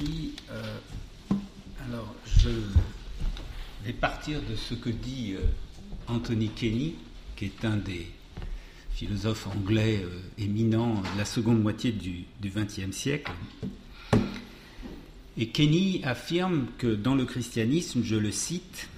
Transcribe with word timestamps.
Euh, 0.00 0.76
alors, 1.88 2.14
je 2.24 2.50
vais 3.84 3.92
partir 3.92 4.40
de 4.48 4.54
ce 4.54 4.74
que 4.74 4.90
dit 4.90 5.34
euh, 5.34 5.40
Anthony 6.06 6.50
Kenny, 6.50 6.94
qui 7.34 7.46
est 7.46 7.64
un 7.64 7.76
des 7.76 8.06
philosophes 8.92 9.48
anglais 9.48 10.00
euh, 10.04 10.20
éminents 10.38 10.94
de 10.94 11.18
la 11.18 11.24
seconde 11.24 11.60
moitié 11.60 11.90
du 11.90 12.24
XXe 12.42 12.92
siècle. 12.92 13.32
Et 15.36 15.48
Kenny 15.48 16.00
affirme 16.04 16.66
que 16.78 16.94
dans 16.94 17.16
le 17.16 17.24
christianisme, 17.24 18.02
je 18.04 18.16
le 18.16 18.30
cite, 18.30 18.88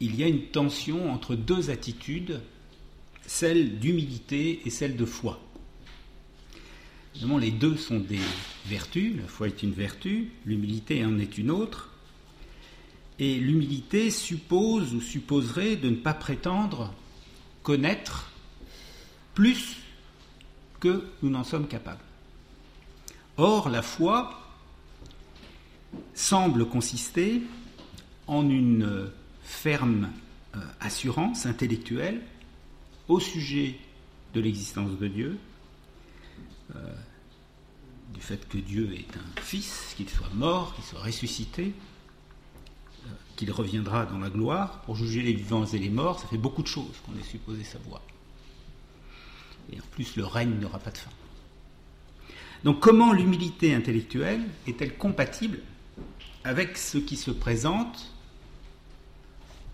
il 0.00 0.16
y 0.16 0.22
a 0.22 0.28
une 0.28 0.46
tension 0.46 1.12
entre 1.12 1.34
deux 1.34 1.68
attitudes, 1.68 2.40
celle 3.26 3.78
d'humilité 3.78 4.62
et 4.64 4.70
celle 4.70 4.96
de 4.96 5.04
foi. 5.04 5.40
Les 7.14 7.50
deux 7.50 7.76
sont 7.76 7.98
des 7.98 8.20
vertus. 8.66 9.16
La 9.16 9.26
foi 9.26 9.48
est 9.48 9.62
une 9.62 9.72
vertu, 9.72 10.30
l'humilité 10.46 11.04
en 11.04 11.18
est 11.18 11.38
une 11.38 11.50
autre. 11.50 11.90
Et 13.18 13.38
l'humilité 13.38 14.10
suppose 14.10 14.94
ou 14.94 15.00
supposerait 15.00 15.76
de 15.76 15.90
ne 15.90 15.96
pas 15.96 16.14
prétendre 16.14 16.94
connaître 17.62 18.30
plus 19.34 19.76
que 20.80 21.04
nous 21.22 21.30
n'en 21.30 21.44
sommes 21.44 21.68
capables. 21.68 22.00
Or, 23.36 23.68
la 23.68 23.82
foi 23.82 24.40
semble 26.14 26.66
consister 26.66 27.42
en 28.26 28.48
une 28.48 29.10
ferme 29.42 30.10
euh, 30.54 30.60
assurance 30.80 31.46
intellectuelle 31.46 32.22
au 33.08 33.20
sujet 33.20 33.76
de 34.34 34.40
l'existence 34.40 34.98
de 34.98 35.08
Dieu, 35.08 35.38
euh, 36.76 36.94
du 38.14 38.20
fait 38.20 38.48
que 38.48 38.58
Dieu 38.58 38.92
est 38.94 39.16
un 39.16 39.40
fils, 39.40 39.94
qu'il 39.96 40.08
soit 40.08 40.32
mort, 40.34 40.74
qu'il 40.74 40.84
soit 40.84 41.00
ressuscité, 41.00 41.72
euh, 43.06 43.10
qu'il 43.36 43.50
reviendra 43.52 44.06
dans 44.06 44.18
la 44.18 44.30
gloire 44.30 44.82
pour 44.82 44.96
juger 44.96 45.22
les 45.22 45.32
vivants 45.32 45.66
et 45.66 45.78
les 45.78 45.90
morts, 45.90 46.20
ça 46.20 46.26
fait 46.26 46.38
beaucoup 46.38 46.62
de 46.62 46.68
choses 46.68 46.96
qu'on 47.06 47.18
est 47.18 47.24
supposé 47.24 47.64
savoir. 47.64 48.02
Et 49.72 49.78
en 49.78 49.84
plus, 49.92 50.16
le 50.16 50.26
règne 50.26 50.58
n'aura 50.58 50.78
pas 50.78 50.90
de 50.90 50.98
fin. 50.98 51.10
Donc 52.64 52.80
comment 52.80 53.12
l'humilité 53.12 53.74
intellectuelle 53.74 54.42
est-elle 54.66 54.96
compatible 54.96 55.60
avec 56.44 56.76
ce 56.76 56.98
qui 56.98 57.16
se 57.16 57.30
présente, 57.30 58.12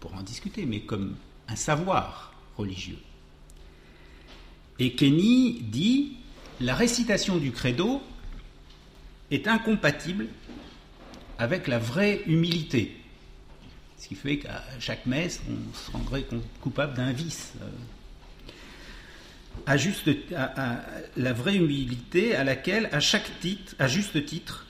pour 0.00 0.14
en 0.14 0.22
discuter, 0.22 0.66
mais 0.66 0.80
comme 0.80 1.16
un 1.48 1.56
savoir 1.56 2.34
religieux? 2.56 2.98
Et 4.78 4.94
Kenny 4.94 5.62
dit 5.62 6.16
la 6.60 6.74
récitation 6.74 7.36
du 7.36 7.52
credo 7.52 8.02
est 9.30 9.48
incompatible 9.48 10.28
avec 11.38 11.66
la 11.68 11.78
vraie 11.78 12.22
humilité. 12.26 12.96
Ce 13.98 14.08
qui 14.08 14.14
fait 14.14 14.38
qu'à 14.38 14.62
chaque 14.78 15.06
messe, 15.06 15.42
on 15.48 15.74
se 15.74 15.90
rendrait 15.90 16.26
coupable 16.60 16.94
d'un 16.94 17.12
vice. 17.12 17.52
Euh, 17.60 17.68
à, 19.66 20.80
la 21.16 21.32
vraie 21.32 21.56
humilité 21.56 22.36
à 22.36 22.44
laquelle, 22.44 22.88
à 22.92 23.00
chaque 23.00 23.40
titre, 23.40 23.74
à 23.78 23.88
juste 23.88 24.24
titre, 24.24 24.66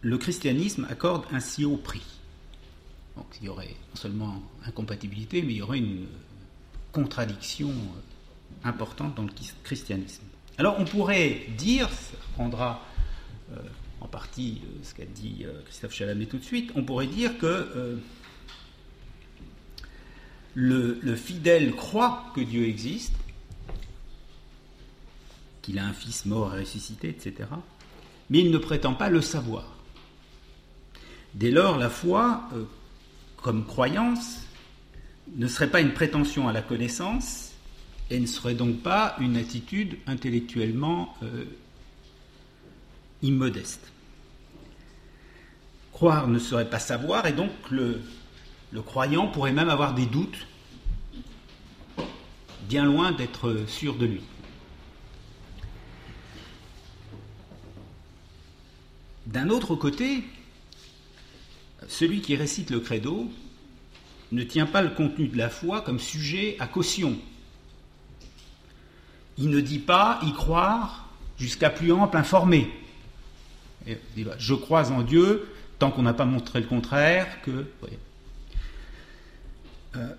le 0.00 0.16
christianisme 0.16 0.86
accorde 0.88 1.24
un 1.32 1.40
si 1.40 1.64
haut 1.64 1.76
prix. 1.76 2.02
Donc 3.16 3.26
il 3.40 3.46
y 3.46 3.48
aurait 3.48 3.66
non 3.90 3.96
seulement 3.96 4.42
incompatibilité, 4.64 5.42
mais 5.42 5.52
il 5.52 5.56
y 5.58 5.62
aurait 5.62 5.78
une 5.78 6.06
contradiction 6.92 7.70
euh, 7.70 8.68
importante 8.68 9.14
dans 9.16 9.24
le 9.24 9.32
christianisme. 9.62 10.22
Alors 10.60 10.76
on 10.78 10.84
pourrait 10.84 11.46
dire, 11.56 11.88
ça 11.88 12.18
reprendra 12.28 12.84
euh, 13.54 13.56
en 14.02 14.08
partie 14.08 14.60
euh, 14.62 14.80
ce 14.82 14.94
qu'a 14.94 15.06
dit 15.06 15.46
euh, 15.46 15.62
Christophe 15.64 15.94
Chalamet 15.94 16.26
tout 16.26 16.36
de 16.36 16.44
suite, 16.44 16.70
on 16.74 16.82
pourrait 16.82 17.06
dire 17.06 17.38
que 17.38 17.98
le, 20.52 21.16
fidèle 21.16 21.74
croit 21.74 22.26
que 22.34 22.42
Dieu 22.42 22.64
existe, 22.68 23.14
qu'il 25.62 25.78
a 25.78 25.86
un 25.86 25.94
fils 25.94 26.26
mort 26.26 26.54
et 26.54 26.60
ressuscité, 26.60 27.08
etc., 27.08 27.48
mais 28.28 28.40
il 28.40 28.50
ne 28.50 28.58
prétend 28.58 28.92
pas 28.92 29.08
le 29.08 29.22
savoir. 29.22 29.64
Dès 31.32 31.50
lors, 31.50 31.78
la 31.78 31.88
foi, 31.88 32.50
comme 33.38 33.64
croyance, 33.64 34.40
ne 35.36 35.46
serait 35.46 35.70
pas 35.70 35.80
une 35.80 35.94
prétention 35.94 36.48
à 36.48 36.52
la 36.52 36.60
connaissance, 36.60 37.49
et 38.10 38.18
ne 38.18 38.26
serait 38.26 38.54
donc 38.54 38.82
pas 38.82 39.16
une 39.20 39.36
attitude 39.36 39.96
intellectuellement 40.06 41.14
euh, 41.22 41.44
immodeste. 43.22 43.92
Croire 45.92 46.26
ne 46.28 46.38
serait 46.38 46.68
pas 46.68 46.80
savoir, 46.80 47.26
et 47.26 47.32
donc 47.32 47.50
le, 47.70 48.00
le 48.72 48.82
croyant 48.82 49.28
pourrait 49.28 49.52
même 49.52 49.68
avoir 49.68 49.94
des 49.94 50.06
doutes, 50.06 50.46
bien 52.68 52.84
loin 52.84 53.12
d'être 53.12 53.64
sûr 53.68 53.96
de 53.96 54.06
lui. 54.06 54.20
D'un 59.26 59.50
autre 59.50 59.76
côté, 59.76 60.24
celui 61.86 62.20
qui 62.20 62.34
récite 62.34 62.70
le 62.70 62.80
credo 62.80 63.30
ne 64.32 64.42
tient 64.42 64.66
pas 64.66 64.82
le 64.82 64.90
contenu 64.90 65.28
de 65.28 65.36
la 65.36 65.50
foi 65.50 65.82
comme 65.82 66.00
sujet 66.00 66.56
à 66.58 66.66
caution, 66.66 67.16
il 69.40 69.48
ne 69.48 69.60
dit 69.60 69.78
pas 69.78 70.20
y 70.22 70.32
croire 70.32 71.08
jusqu'à 71.38 71.70
plus 71.70 71.90
ample 71.92 72.16
informé. 72.16 72.70
Bah, 73.86 74.34
je 74.38 74.54
crois 74.54 74.90
en 74.92 75.02
Dieu 75.02 75.48
tant 75.78 75.90
qu'on 75.90 76.02
n'a 76.02 76.12
pas 76.12 76.26
montré 76.26 76.60
le 76.60 76.66
contraire 76.66 77.40
que. 77.42 77.64
Euh, 79.96 80.14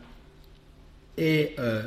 et 1.17 1.55
euh, 1.59 1.83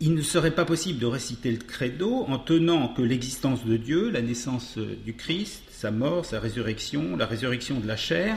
il 0.00 0.14
ne 0.14 0.20
serait 0.20 0.50
pas 0.50 0.66
possible 0.66 0.98
de 0.98 1.06
réciter 1.06 1.50
le 1.50 1.58
credo 1.58 2.26
en 2.28 2.38
tenant 2.38 2.88
que 2.88 3.00
l'existence 3.00 3.64
de 3.64 3.78
Dieu, 3.78 4.10
la 4.10 4.20
naissance 4.20 4.76
du 4.76 5.14
Christ, 5.14 5.62
sa 5.70 5.90
mort, 5.90 6.26
sa 6.26 6.38
résurrection, 6.38 7.16
la 7.16 7.26
résurrection 7.26 7.80
de 7.80 7.86
la 7.86 7.96
chair, 7.96 8.36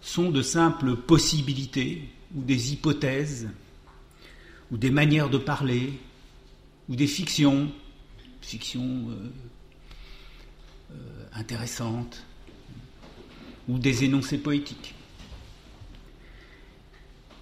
sont 0.00 0.30
de 0.30 0.40
simples 0.40 0.96
possibilités 0.96 2.08
ou 2.34 2.42
des 2.42 2.72
hypothèses 2.72 3.48
ou 4.70 4.78
des 4.78 4.90
manières 4.90 5.28
de 5.28 5.38
parler 5.38 5.92
ou 6.88 6.96
des 6.96 7.06
fictions, 7.06 7.70
fictions 8.40 9.10
euh, 9.10 9.30
euh, 10.92 10.94
intéressantes, 11.34 12.24
ou 13.68 13.78
des 13.78 14.04
énoncés 14.04 14.38
poétiques. 14.38 14.94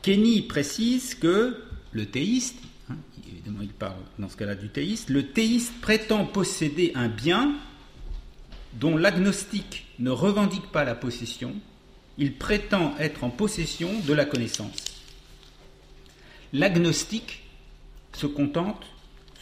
Kenny 0.02 0.42
précise 0.42 1.14
que 1.14 1.62
le 1.92 2.06
théiste, 2.06 2.58
hein, 2.90 2.96
évidemment 3.28 3.62
il 3.62 3.72
parle 3.72 4.02
dans 4.18 4.28
ce 4.28 4.36
cas-là 4.36 4.54
du 4.54 4.68
théiste, 4.68 5.10
le 5.10 5.28
théiste 5.28 5.72
prétend 5.80 6.24
posséder 6.26 6.92
un 6.94 7.08
bien 7.08 7.56
dont 8.74 8.96
l'agnostique 8.96 9.86
ne 9.98 10.10
revendique 10.10 10.70
pas 10.72 10.84
la 10.84 10.94
possession, 10.94 11.54
il 12.18 12.34
prétend 12.34 12.96
être 12.98 13.24
en 13.24 13.30
possession 13.30 13.90
de 14.06 14.12
la 14.12 14.24
connaissance. 14.24 14.76
L'agnostique 16.52 17.44
se 18.12 18.26
contente 18.26 18.86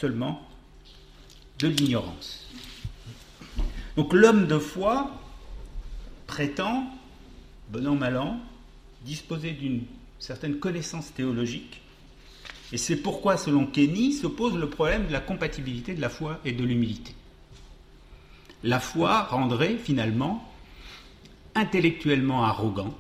seulement 0.04 0.42
de 1.60 1.68
l'ignorance. 1.68 2.46
Donc 3.96 4.12
l'homme 4.12 4.46
de 4.46 4.58
foi 4.58 5.10
prétend, 6.26 6.84
bon 7.70 7.86
an 7.86 7.94
mal 7.94 8.18
an, 8.18 8.38
disposer 9.06 9.52
d'une 9.52 9.84
certaine 10.18 10.58
connaissance 10.58 11.14
théologique, 11.14 11.80
et 12.70 12.76
c'est 12.76 12.96
pourquoi, 12.96 13.38
selon 13.38 13.64
Kenny, 13.64 14.12
se 14.12 14.26
pose 14.26 14.54
le 14.56 14.68
problème 14.68 15.06
de 15.06 15.12
la 15.12 15.20
compatibilité 15.20 15.94
de 15.94 16.02
la 16.02 16.10
foi 16.10 16.38
et 16.44 16.52
de 16.52 16.62
l'humilité. 16.64 17.14
La 18.62 18.80
foi 18.80 19.22
rendrait 19.22 19.78
finalement 19.78 20.46
intellectuellement 21.54 22.44
arrogant, 22.44 22.92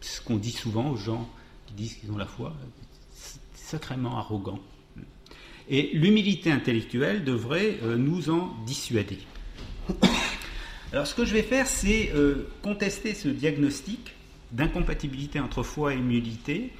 ce 0.00 0.20
qu'on 0.20 0.36
dit 0.36 0.52
souvent 0.52 0.90
aux 0.90 0.96
gens 0.96 1.28
qui 1.66 1.74
disent 1.74 1.94
qu'ils 1.94 2.12
ont 2.12 2.18
la 2.18 2.26
foi, 2.26 2.54
sacrément 3.54 4.18
arrogant. 4.18 4.60
Et 5.70 5.90
l'humilité 5.92 6.50
intellectuelle 6.50 7.22
devrait 7.22 7.78
euh, 7.84 7.96
nous 7.96 8.28
en 8.28 8.56
dissuader. 8.66 9.18
Alors 10.92 11.06
ce 11.06 11.14
que 11.14 11.24
je 11.24 11.32
vais 11.32 11.44
faire, 11.44 11.68
c'est 11.68 12.10
euh, 12.12 12.48
contester 12.60 13.14
ce 13.14 13.28
diagnostic 13.28 14.16
d'incompatibilité 14.50 15.38
entre 15.38 15.62
foi 15.62 15.94
et 15.94 15.96
humilité. 15.96 16.72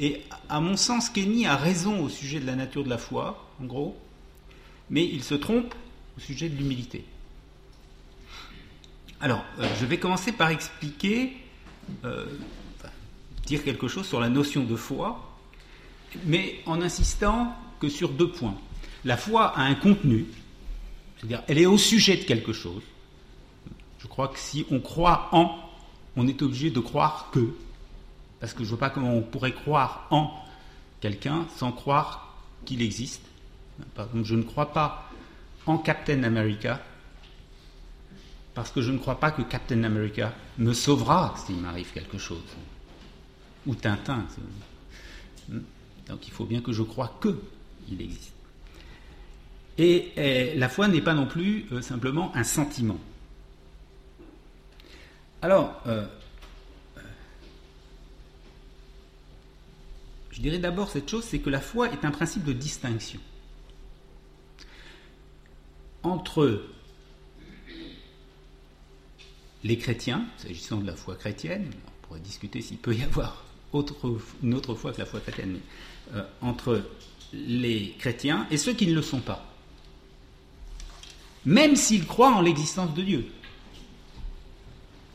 Et 0.00 0.22
à 0.48 0.60
mon 0.60 0.76
sens, 0.76 1.08
Kenny 1.08 1.46
a 1.46 1.54
raison 1.54 2.02
au 2.02 2.08
sujet 2.08 2.40
de 2.40 2.46
la 2.46 2.56
nature 2.56 2.82
de 2.82 2.90
la 2.90 2.98
foi, 2.98 3.48
en 3.62 3.66
gros, 3.66 3.96
mais 4.90 5.04
il 5.04 5.22
se 5.22 5.36
trompe 5.36 5.72
au 6.16 6.20
sujet 6.20 6.48
de 6.48 6.56
l'humilité. 6.56 7.04
Alors, 9.20 9.44
euh, 9.60 9.68
je 9.78 9.86
vais 9.86 9.98
commencer 9.98 10.32
par 10.32 10.50
expliquer, 10.50 11.36
dire 13.46 13.62
quelque 13.62 13.86
chose 13.86 14.06
sur 14.06 14.18
la 14.18 14.28
notion 14.28 14.64
de 14.64 14.74
foi, 14.74 15.36
mais 16.24 16.56
en 16.66 16.82
insistant 16.82 17.56
que 17.82 17.88
sur 17.88 18.10
deux 18.10 18.30
points. 18.30 18.54
La 19.04 19.16
foi 19.16 19.48
a 19.58 19.62
un 19.62 19.74
contenu, 19.74 20.26
c'est-à-dire 21.16 21.42
elle 21.48 21.58
est 21.58 21.66
au 21.66 21.76
sujet 21.78 22.16
de 22.16 22.22
quelque 22.22 22.52
chose, 22.52 22.82
Je 23.98 24.06
crois 24.06 24.28
que 24.28 24.38
si 24.38 24.64
on 24.70 24.78
croit 24.78 25.28
en, 25.32 25.58
on 26.16 26.28
est 26.28 26.42
obligé 26.42 26.70
de 26.70 26.78
croire 26.78 27.30
que. 27.32 27.54
Parce 28.38 28.52
que 28.52 28.60
je 28.60 28.64
ne 28.64 28.68
vois 28.70 28.78
pas 28.78 28.90
comment 28.90 29.14
on 29.14 29.22
pourrait 29.22 29.52
croire 29.52 30.06
en 30.10 30.30
quelqu'un 31.00 31.46
sans 31.56 31.72
croire 31.72 32.36
qu'il 32.64 32.82
existe. 32.82 33.22
Par 33.94 34.06
exemple, 34.06 34.24
je 34.26 34.36
ne 34.36 34.42
crois 34.42 34.72
pas 34.72 35.10
en 35.66 35.78
Captain 35.78 36.22
America 36.22 36.80
parce 38.54 38.70
que 38.70 38.80
je 38.80 38.92
ne 38.92 38.98
crois 38.98 39.18
pas 39.18 39.30
que 39.32 39.42
Captain 39.42 39.82
America 39.82 40.32
me 40.58 40.72
sauvera 40.72 41.34
s'il 41.36 41.56
m'arrive 41.56 41.90
quelque 41.92 42.18
chose. 42.18 42.42
Ou 43.66 43.74
Tintin. 43.74 44.26
Donc 46.08 46.26
il 46.26 46.32
faut 46.32 46.44
bien 46.44 46.60
que 46.60 46.72
je 46.72 46.82
croie 46.82 47.16
que 47.20 47.40
il 47.92 48.02
existe. 48.02 48.32
Et, 49.78 50.54
la 50.56 50.68
foi 50.68 50.88
n'est 50.88 51.00
pas 51.00 51.14
non 51.14 51.26
plus 51.26 51.66
euh, 51.72 51.80
simplement 51.80 52.34
un 52.36 52.44
sentiment. 52.44 52.98
Alors, 55.40 55.80
euh, 55.86 56.06
je 60.30 60.40
dirais 60.40 60.58
d'abord 60.58 60.90
cette 60.90 61.08
chose, 61.08 61.24
c'est 61.24 61.40
que 61.40 61.50
la 61.50 61.60
foi 61.60 61.90
est 61.90 62.04
un 62.04 62.10
principe 62.10 62.44
de 62.44 62.52
distinction 62.52 63.20
entre 66.02 66.62
les 69.64 69.78
chrétiens, 69.78 70.26
s'agissant 70.38 70.78
de 70.78 70.86
la 70.86 70.96
foi 70.96 71.14
chrétienne, 71.14 71.70
on 71.86 72.06
pourrait 72.06 72.20
discuter 72.20 72.60
s'il 72.60 72.78
peut 72.78 72.94
y 72.94 73.02
avoir 73.02 73.44
une 74.42 74.54
autre 74.54 74.74
foi 74.74 74.92
que 74.92 74.98
la 74.98 75.06
foi 75.06 75.20
chrétienne, 75.20 75.52
mais 75.52 76.16
euh, 76.18 76.24
entre 76.40 76.82
les 77.32 77.94
chrétiens 77.98 78.46
et 78.50 78.56
ceux 78.56 78.74
qui 78.74 78.86
ne 78.86 78.94
le 78.94 79.02
sont 79.02 79.20
pas 79.20 79.52
même 81.44 81.76
s'ils 81.76 82.06
croient 82.06 82.34
en 82.34 82.40
l'existence 82.40 82.94
de 82.94 83.02
Dieu. 83.02 83.32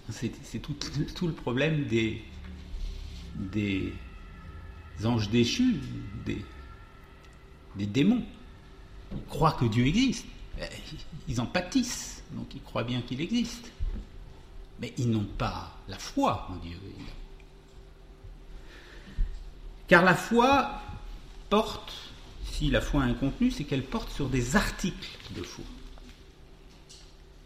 C'est 0.09 0.31
tout, 0.61 1.27
le 1.27 1.33
problème 1.33 1.85
des, 1.85 2.23
anges 5.03 5.29
déchus, 5.29 5.79
des, 6.25 6.43
des 7.75 7.85
démons. 7.85 8.23
Ils 9.13 9.23
croient 9.29 9.53
que 9.53 9.65
Dieu 9.65 9.85
existe. 9.85 10.25
Ils 11.27 11.39
en 11.39 11.45
pâtissent, 11.45 12.23
donc 12.31 12.47
ils 12.55 12.61
croient 12.61 12.83
bien 12.83 13.01
qu'il 13.01 13.21
existe. 13.21 13.71
Mais 14.79 14.93
ils 14.97 15.09
n'ont 15.09 15.27
pas 15.37 15.77
la 15.87 15.97
foi 15.97 16.47
en 16.49 16.55
Dieu. 16.57 16.77
Car 19.87 20.03
la 20.03 20.15
foi 20.15 20.81
porte, 21.49 21.93
si 22.57 22.71
la 22.71 22.81
foi 22.81 23.03
a 23.03 23.05
un 23.05 23.13
contenu, 23.13 23.51
c'est 23.51 23.65
qu'elle 23.65 23.83
porte 23.83 24.11
sur 24.11 24.29
des 24.29 24.55
articles 24.55 25.09
de 25.35 25.43
foi. 25.43 25.63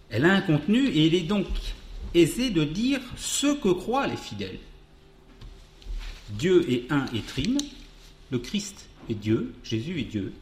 Elle 0.10 0.26
a 0.26 0.34
un 0.34 0.42
contenu 0.42 0.88
et 0.88 1.08
il 1.08 1.16
est 1.16 1.22
donc 1.22 1.48
aisé 2.14 2.50
de 2.50 2.64
dire 2.64 3.02
ce 3.18 3.48
que 3.48 3.70
croient 3.70 4.08
les 4.08 4.18
fidèles. 4.18 4.60
Dieu 6.30 6.70
est 6.72 6.90
un 6.92 7.06
et 7.14 7.22
trine, 7.22 7.58
le 8.30 8.40
Christ 8.40 8.88
est 9.10 9.16
Dieu, 9.16 9.54
Jésus 9.64 10.00
est 10.00 10.06
Dieu, 10.06 10.34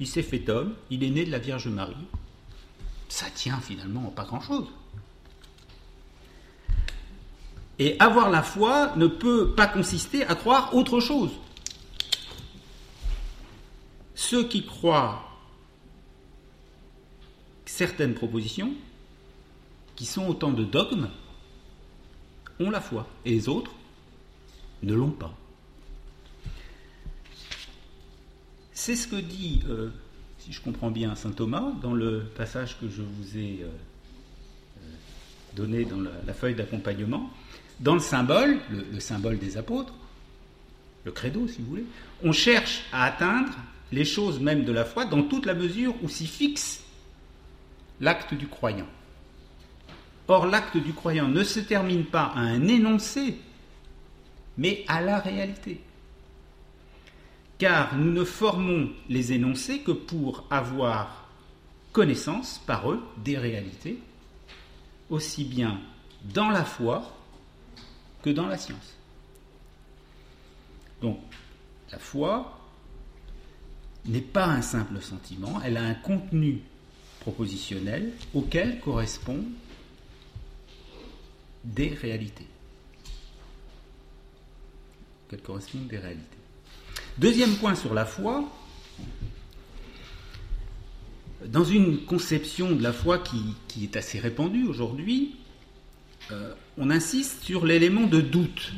il 0.00 0.06
s'est 0.08 0.22
fait 0.22 0.48
homme, 0.48 0.74
il 0.90 1.04
est 1.04 1.10
né 1.10 1.24
de 1.24 1.30
la 1.30 1.38
Vierge 1.38 1.68
Marie. 1.68 1.94
Ça 3.08 3.26
tient 3.32 3.60
finalement 3.60 4.10
pas 4.10 4.24
grand-chose. 4.24 4.66
Et 7.78 7.96
avoir 8.00 8.30
la 8.30 8.42
foi 8.42 8.94
ne 8.96 9.06
peut 9.06 9.50
pas 9.54 9.66
consister 9.66 10.24
à 10.26 10.34
croire 10.34 10.74
autre 10.74 10.98
chose. 10.98 11.30
Ceux 14.22 14.46
qui 14.46 14.64
croient 14.64 15.28
certaines 17.66 18.14
propositions 18.14 18.72
qui 19.96 20.06
sont 20.06 20.28
autant 20.28 20.52
de 20.52 20.62
dogmes, 20.62 21.08
ont 22.60 22.70
la 22.70 22.80
foi, 22.80 23.08
et 23.24 23.30
les 23.30 23.48
autres 23.48 23.72
ne 24.84 24.94
l'ont 24.94 25.10
pas. 25.10 25.36
C'est 28.72 28.94
ce 28.94 29.08
que 29.08 29.16
dit, 29.16 29.62
euh, 29.68 29.90
si 30.38 30.52
je 30.52 30.60
comprends 30.60 30.92
bien, 30.92 31.16
saint 31.16 31.32
Thomas 31.32 31.72
dans 31.82 31.92
le 31.92 32.20
passage 32.36 32.78
que 32.78 32.88
je 32.88 33.02
vous 33.02 33.36
ai 33.36 33.62
euh, 33.64 33.66
euh, 33.66 34.90
donné 35.56 35.84
dans 35.84 36.00
la, 36.00 36.32
feuille 36.32 36.54
d'accompagnement. 36.54 37.28
Dans 37.80 37.94
le 37.94 38.00
symbole, 38.00 38.60
le 38.70 39.00
symbole 39.00 39.40
des 39.40 39.56
apôtres, 39.56 39.94
le 41.04 41.10
credo 41.10 41.48
si 41.48 41.60
vous 41.60 41.70
voulez, 41.70 41.86
on 42.22 42.30
cherche 42.30 42.84
à 42.92 43.06
atteindre 43.06 43.52
les 43.92 44.04
choses 44.04 44.40
même 44.40 44.64
de 44.64 44.72
la 44.72 44.84
foi 44.84 45.04
dans 45.04 45.22
toute 45.22 45.46
la 45.46 45.54
mesure 45.54 45.94
où 46.02 46.08
s'y 46.08 46.26
fixe 46.26 46.82
l'acte 48.00 48.34
du 48.34 48.48
croyant. 48.48 48.88
Or, 50.28 50.46
l'acte 50.46 50.78
du 50.78 50.94
croyant 50.94 51.28
ne 51.28 51.44
se 51.44 51.60
termine 51.60 52.06
pas 52.06 52.32
à 52.34 52.40
un 52.40 52.66
énoncé, 52.66 53.38
mais 54.56 54.84
à 54.88 55.00
la 55.00 55.18
réalité. 55.18 55.80
Car 57.58 57.96
nous 57.96 58.12
ne 58.12 58.24
formons 58.24 58.90
les 59.08 59.32
énoncés 59.32 59.80
que 59.80 59.92
pour 59.92 60.44
avoir 60.50 61.28
connaissance 61.92 62.60
par 62.66 62.90
eux 62.90 63.02
des 63.18 63.36
réalités, 63.36 63.98
aussi 65.10 65.44
bien 65.44 65.78
dans 66.24 66.48
la 66.48 66.64
foi 66.64 67.04
que 68.22 68.30
dans 68.30 68.46
la 68.46 68.56
science. 68.56 68.96
Donc, 71.02 71.20
la 71.90 71.98
foi 71.98 72.61
n'est 74.06 74.20
pas 74.20 74.46
un 74.46 74.62
simple 74.62 75.00
sentiment, 75.00 75.60
elle 75.64 75.76
a 75.76 75.84
un 75.84 75.94
contenu 75.94 76.62
propositionnel 77.20 78.12
auquel 78.34 78.80
correspondent 78.80 79.50
des 81.64 81.88
réalités. 81.88 82.46
Deuxième 87.18 87.54
point 87.56 87.74
sur 87.74 87.94
la 87.94 88.04
foi, 88.04 88.44
dans 91.46 91.64
une 91.64 92.04
conception 92.04 92.72
de 92.72 92.82
la 92.82 92.92
foi 92.92 93.18
qui, 93.18 93.84
est 93.84 93.96
assez 93.96 94.18
répandue 94.18 94.66
aujourd'hui, 94.66 95.36
euh, 96.30 96.54
on 96.78 96.90
insiste 96.90 97.42
sur 97.42 97.64
l'élément 97.64 98.06
de 98.06 98.20
doute 98.20 98.72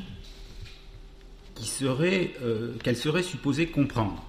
euh, 1.83 2.75
qu'elle 2.83 2.97
serait 2.97 3.23
supposée 3.23 3.67
comprendre. 3.67 4.25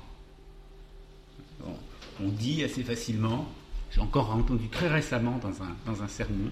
On 2.21 2.29
dit 2.29 2.63
assez 2.63 2.83
facilement, 2.83 3.51
j'ai 3.91 4.01
encore 4.01 4.31
entendu 4.31 4.69
très 4.69 4.87
récemment 4.87 5.39
dans 5.85 6.03
un, 6.03 6.07
sermon, 6.07 6.51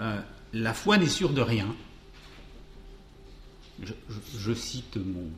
euh, 0.00 0.20
la 0.52 0.74
foi 0.74 0.98
n'est 0.98 1.08
sûre 1.08 1.30
de 1.30 1.40
rien. 1.40 1.74
Je, 4.36 4.52
cite 4.52 4.96
mon, 4.96 5.28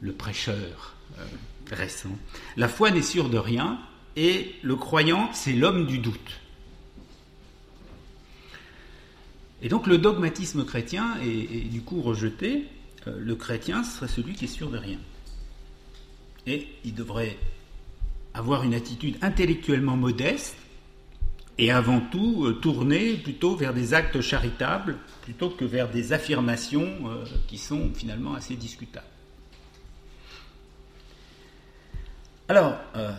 le 0.00 0.12
prêcheur 0.12 0.94
euh, 1.18 1.24
récent. 1.72 2.16
La 2.56 2.68
foi 2.68 2.90
n'est 2.90 3.02
sûre 3.02 3.30
de 3.30 3.38
rien 3.38 3.80
et 4.16 4.54
le 4.62 4.76
croyant, 4.76 5.30
c'est 5.32 5.52
l'homme 5.52 5.86
du 5.86 5.98
doute. 5.98 6.40
Et 9.62 9.68
donc 9.68 9.86
le 9.86 9.98
dogmatisme 9.98 10.64
chrétien 10.64 11.16
est, 11.22 11.68
du 11.68 11.82
coup 11.82 12.02
rejeté. 12.02 12.66
Euh, 13.06 13.18
le 13.18 13.34
chrétien 13.34 13.82
serait 13.82 14.08
celui 14.08 14.34
qui 14.34 14.44
est 14.44 14.48
sûr 14.48 14.70
de 14.70 14.78
rien. 14.78 14.98
Et 16.46 16.68
il 16.84 16.94
devrait 16.94 17.36
avoir 18.34 18.62
une 18.62 18.74
attitude 18.74 19.16
intellectuellement 19.22 19.96
modeste 19.96 20.56
et 21.58 21.70
avant 21.70 22.00
tout 22.00 22.44
euh, 22.44 22.52
tourner 22.54 23.14
plutôt 23.14 23.56
vers 23.56 23.72
des 23.72 23.94
actes 23.94 24.20
charitables 24.20 24.98
plutôt 25.22 25.50
que 25.50 25.64
vers 25.64 25.90
des 25.90 26.12
affirmations 26.12 27.10
euh, 27.10 27.24
qui 27.48 27.58
sont 27.58 27.90
finalement 27.94 28.34
assez 28.34 28.54
discutables. 28.56 29.06
Alors, 32.48 32.78
euh, 32.94 33.10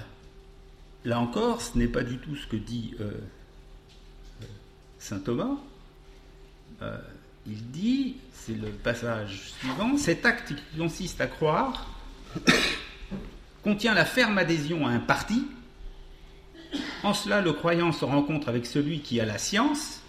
là 1.04 1.20
encore, 1.20 1.62
ce 1.62 1.78
n'est 1.78 1.88
pas 1.88 2.04
du 2.04 2.18
tout 2.20 2.36
ce 2.36 2.48
que 2.48 2.56
dit 2.56 2.96
Saint 5.00 5.20
Thomas. 5.20 5.58
il 7.46 7.72
dit, 7.72 8.16
c'est 8.32 8.56
le 8.56 8.70
passage 8.70 9.52
suivant, 9.60 9.98
cet 9.98 10.26
acte 10.26 10.54
qui 10.54 10.78
consiste 10.78 11.20
à 11.20 11.28
croire 11.28 11.90
contient 13.68 13.94
la 13.94 14.06
ferme 14.06 14.38
adhésion 14.38 14.88
à 14.88 14.92
un 14.92 15.00
parti 15.00 15.46
en 17.04 17.14
cela, 17.14 17.42
le 17.42 17.52
croyant 17.52 17.92
se 17.92 18.06
rencontre 18.06 18.48
avec 18.48 18.66
celui 18.66 19.02
qui 19.02 19.20
a 19.20 19.26
la 19.26 19.38
science 19.38 20.02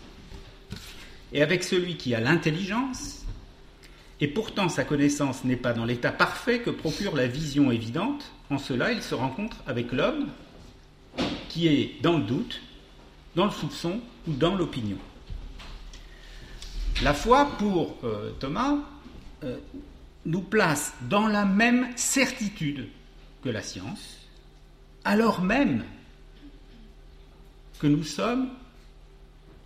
et 1.33 1.43
avec 1.43 1.65
celui 1.65 1.97
qui 1.97 2.15
a 2.15 2.21
l'intelligence, 2.21 3.25
et 4.21 4.29
pourtant 4.29 4.69
sa 4.69 4.85
connaissance 4.85 5.43
n'est 5.43 5.57
pas 5.57 5.73
dans 5.73 5.85
l'état 5.85 6.13
parfait 6.13 6.61
que 6.61 6.71
procure 6.71 7.17
la 7.17 7.27
vision 7.27 7.73
évidente. 7.73 8.31
En 8.49 8.59
cela, 8.59 8.93
il 8.93 9.03
se 9.03 9.17
rencontre 9.17 9.57
avec 9.67 9.91
l'homme 9.91 10.29
qui 11.49 11.67
est 11.67 11.97
dans 12.01 12.17
le 12.17 12.23
doute, 12.23 12.61
dans 13.35 13.45
le 13.45 13.51
soupçon 13.51 14.01
ou 14.29 14.35
dans 14.35 14.55
l'opinion. 14.55 14.99
La 17.03 17.13
foi, 17.13 17.51
pour 17.59 17.97
euh, 18.05 18.31
Thomas, 18.39 18.77
euh, 19.43 19.59
nous 20.27 20.43
place 20.43 20.95
dans 21.09 21.27
la 21.27 21.45
même 21.45 21.89
certitude 21.97 22.89
que 23.43 23.49
la 23.49 23.63
science, 23.63 24.19
alors 25.05 25.41
même 25.43 25.85
que 27.79 27.87
nous 27.87 28.03
sommes 28.05 28.51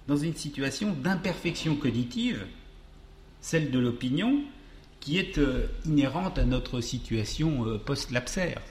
dans 0.07 0.17
une 0.17 0.35
situation 0.35 0.93
d'imperfection 0.93 1.77
cognitive, 1.77 2.47
celle 3.41 3.71
de 3.71 3.79
l'opinion, 3.79 4.45
qui 5.01 5.19
est 5.19 5.39
euh, 5.39 5.67
inhérente 5.85 6.39
à 6.39 6.45
notre 6.45 6.81
situation 6.81 7.67
euh, 7.67 7.79
post-lapsaire 7.79 8.63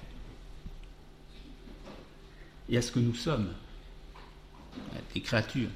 et 2.69 2.77
à 2.77 2.81
ce 2.81 2.91
que 2.91 2.99
nous 2.99 3.15
sommes, 3.15 3.53
des 5.13 5.19
créatures. 5.19 5.69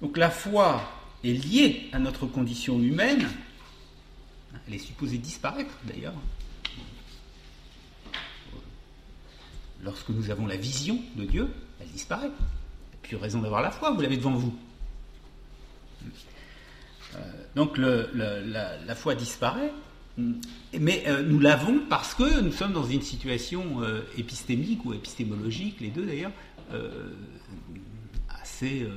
Donc 0.00 0.16
la 0.16 0.30
foi 0.30 0.82
est 1.22 1.32
liée 1.32 1.90
à 1.92 1.98
notre 1.98 2.26
condition 2.26 2.80
humaine, 2.80 3.28
elle 4.66 4.74
est 4.74 4.78
supposée 4.78 5.18
disparaître 5.18 5.74
d'ailleurs, 5.84 6.14
lorsque 9.82 10.10
nous 10.10 10.30
avons 10.30 10.46
la 10.46 10.56
vision 10.56 10.98
de 11.16 11.24
Dieu, 11.24 11.48
elle 11.80 11.88
disparaît. 11.88 12.28
Il 12.28 12.30
n'y 12.30 12.94
a 12.94 13.02
plus 13.02 13.16
raison 13.16 13.40
d'avoir 13.40 13.62
la 13.62 13.70
foi, 13.70 13.90
vous 13.90 14.00
l'avez 14.00 14.16
devant 14.16 14.34
vous. 14.34 14.54
Euh, 17.14 17.18
donc 17.54 17.76
la, 17.78 18.94
foi 18.94 19.14
disparaît, 19.14 19.72
mais 20.78 21.04
euh, 21.06 21.22
nous 21.22 21.38
l'avons 21.38 21.80
parce 21.88 22.14
que 22.14 22.40
nous 22.40 22.52
sommes 22.52 22.72
dans 22.72 22.84
une 22.84 23.02
situation 23.02 23.82
euh, 23.82 24.02
épistémique 24.16 24.84
ou 24.84 24.94
épistémologique, 24.94 25.80
les 25.80 25.90
deux 25.90 26.06
d'ailleurs, 26.06 26.32
assez, 28.30 28.88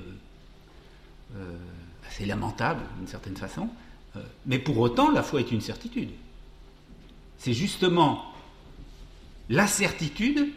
assez 2.08 2.26
lamentable 2.26 2.84
d'une 2.98 3.08
certaine 3.08 3.36
façon. 3.36 3.70
Mais 4.46 4.60
pour 4.60 4.78
autant, 4.80 5.12
la 5.12 5.24
foi 5.24 5.40
est 5.40 5.52
une 5.52 5.62
certitude. 5.62 6.10
C'est 7.38 7.54
justement 7.54 8.34
la 9.50 9.68
certitude 9.68 10.50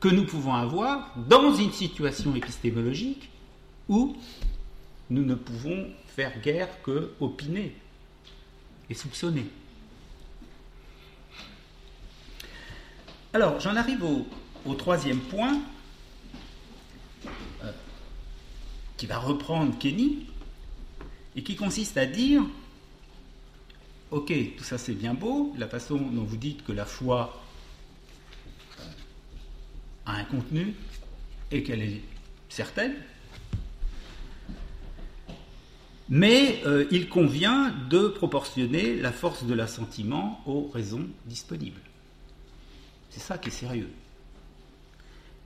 que 0.00 0.08
nous 0.08 0.24
pouvons 0.24 0.54
avoir 0.54 1.14
dans 1.16 1.54
une 1.54 1.72
situation 1.72 2.34
épistémologique 2.34 3.30
où 3.88 4.16
nous 5.10 5.24
ne 5.24 5.34
pouvons 5.34 5.86
faire 6.16 6.40
guère 6.40 6.82
que 6.82 7.12
opiner 7.20 7.74
et 8.90 8.94
soupçonner. 8.94 9.46
Alors, 13.34 13.60
j'en 13.60 13.76
arrive 13.76 14.04
au, 14.04 14.74
troisième 14.74 15.20
point, 15.20 15.58
euh, 17.64 17.72
qui 18.96 19.06
va 19.06 19.18
reprendre 19.18 19.78
Kenny, 19.78 20.26
et 21.36 21.42
qui 21.42 21.56
consiste 21.56 21.96
à 21.96 22.06
dire, 22.06 22.42
ok, 24.10 24.32
tout 24.56 24.64
ça 24.64 24.78
c'est 24.78 24.94
bien 24.94 25.14
beau, 25.14 25.54
la 25.58 25.68
façon 25.68 25.96
dont 25.96 26.24
vous 26.24 26.36
dites 26.36 26.64
que 26.64 26.72
la 26.72 26.84
foi 26.84 27.42
a 30.04 30.16
un 30.16 30.24
contenu 30.24 30.74
et 31.50 31.62
qu'elle 31.62 31.82
est 31.82 32.00
certaine. 32.48 32.94
Mais 36.08 36.60
euh, 36.66 36.86
il 36.90 37.08
convient 37.08 37.74
de 37.88 38.08
proportionner 38.08 38.96
la 38.96 39.12
force 39.12 39.44
de 39.44 39.54
l'assentiment 39.54 40.42
aux 40.46 40.68
raisons 40.68 41.08
disponibles. 41.26 41.80
C'est 43.08 43.20
ça 43.20 43.38
qui 43.38 43.48
est 43.48 43.52
sérieux. 43.52 43.88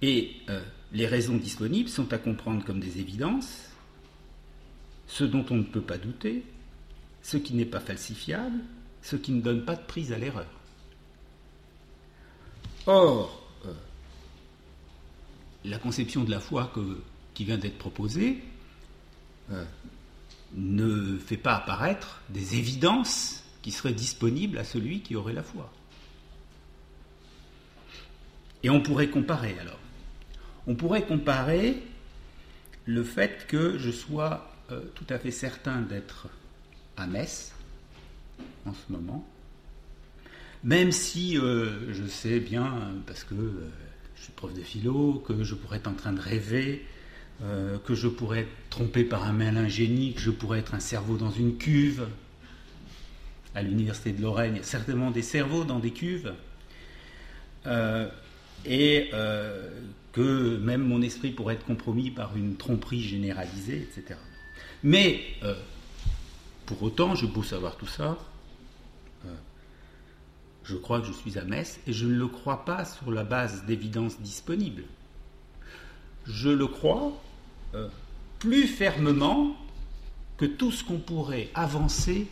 Et 0.02 0.32
euh, 0.48 0.60
les 0.92 1.06
raisons 1.06 1.36
disponibles 1.36 1.88
sont 1.88 2.12
à 2.12 2.18
comprendre 2.18 2.64
comme 2.64 2.80
des 2.80 2.98
évidences, 2.98 3.65
ce 5.06 5.24
dont 5.24 5.44
on 5.50 5.56
ne 5.56 5.62
peut 5.62 5.80
pas 5.80 5.98
douter, 5.98 6.44
ce 7.22 7.36
qui 7.36 7.54
n'est 7.54 7.64
pas 7.64 7.80
falsifiable, 7.80 8.60
ce 9.02 9.16
qui 9.16 9.32
ne 9.32 9.40
donne 9.40 9.64
pas 9.64 9.76
de 9.76 9.82
prise 9.82 10.12
à 10.12 10.18
l'erreur. 10.18 10.46
Or, 12.86 13.46
la 15.66 15.78
conception 15.78 16.24
de 16.24 16.30
la 16.30 16.40
foi 16.40 16.72
qui 17.34 17.44
vient 17.44 17.58
d'être 17.58 17.78
proposée 17.78 18.42
euh, 19.50 19.64
ne 20.54 21.18
fait 21.18 21.36
pas 21.36 21.56
apparaître 21.56 22.22
des 22.28 22.56
évidences 22.56 23.42
qui 23.62 23.72
seraient 23.72 23.92
disponibles 23.92 24.58
à 24.58 24.64
celui 24.64 25.00
qui 25.00 25.16
aurait 25.16 25.32
la 25.32 25.42
foi. 25.42 25.70
Et 28.62 28.70
on 28.70 28.80
pourrait 28.80 29.10
comparer 29.10 29.58
alors. 29.60 29.78
On 30.66 30.74
pourrait 30.74 31.04
comparer 31.04 31.82
le 32.84 33.02
fait 33.02 33.46
que 33.48 33.78
je 33.78 33.90
sois 33.90 34.55
euh, 34.70 34.80
tout 34.94 35.06
à 35.08 35.18
fait 35.18 35.30
certain 35.30 35.80
d'être 35.80 36.28
à 36.96 37.06
Metz 37.06 37.52
en 38.64 38.72
ce 38.72 38.92
moment, 38.92 39.26
même 40.64 40.92
si 40.92 41.38
euh, 41.38 41.92
je 41.92 42.06
sais 42.06 42.40
bien, 42.40 42.94
parce 43.06 43.24
que 43.24 43.34
je 44.16 44.22
suis 44.22 44.32
prof 44.32 44.52
de 44.52 44.62
philo, 44.62 45.22
que 45.26 45.44
je 45.44 45.54
pourrais 45.54 45.78
être 45.78 45.88
en 45.88 45.94
train 45.94 46.12
de 46.12 46.20
rêver, 46.20 46.84
euh, 47.42 47.76
que 47.78 47.94
je 47.94 48.08
pourrais 48.08 48.40
être 48.40 48.70
trompé 48.70 49.04
par 49.04 49.24
un 49.24 49.32
malin 49.32 49.68
génie, 49.68 50.14
que 50.14 50.20
je 50.20 50.30
pourrais 50.30 50.60
être 50.60 50.74
un 50.74 50.80
cerveau 50.80 51.16
dans 51.16 51.30
une 51.30 51.58
cuve. 51.58 52.08
À 53.54 53.62
l'université 53.62 54.12
de 54.12 54.22
Lorraine, 54.22 54.54
il 54.54 54.58
y 54.58 54.60
a 54.60 54.64
certainement 54.64 55.10
des 55.10 55.22
cerveaux 55.22 55.64
dans 55.64 55.78
des 55.78 55.90
cuves. 55.90 56.32
Euh, 57.66 58.08
et 58.64 59.10
euh, 59.12 59.70
que 60.12 60.56
même 60.56 60.82
mon 60.82 61.02
esprit 61.02 61.30
pourrait 61.30 61.54
être 61.54 61.66
compromis 61.66 62.10
par 62.10 62.36
une 62.36 62.56
tromperie 62.56 63.02
généralisée, 63.02 63.86
etc. 63.92 64.18
Mais, 64.82 65.22
pour 66.66 66.82
autant, 66.82 67.14
je 67.14 67.26
peux 67.26 67.42
savoir 67.42 67.76
tout 67.76 67.86
ça, 67.86 68.16
je 70.66 70.74
crois 70.74 71.00
que 71.00 71.06
je 71.06 71.12
suis 71.12 71.38
à 71.38 71.44
Metz 71.44 71.78
et 71.86 71.92
je 71.92 72.06
ne 72.06 72.14
le 72.14 72.26
crois 72.26 72.64
pas 72.64 72.84
sur 72.84 73.12
la 73.12 73.22
base 73.22 73.64
d'évidences 73.66 74.20
disponibles. 74.20 74.84
Je 76.26 76.48
le 76.48 76.66
crois 76.66 77.12
euh, 77.74 77.88
plus 78.40 78.66
fermement 78.66 79.56
que 80.36 80.44
tout 80.44 80.72
ce 80.72 80.82
qu'on 80.82 80.98
pourrait 80.98 81.50
avancer 81.54 82.26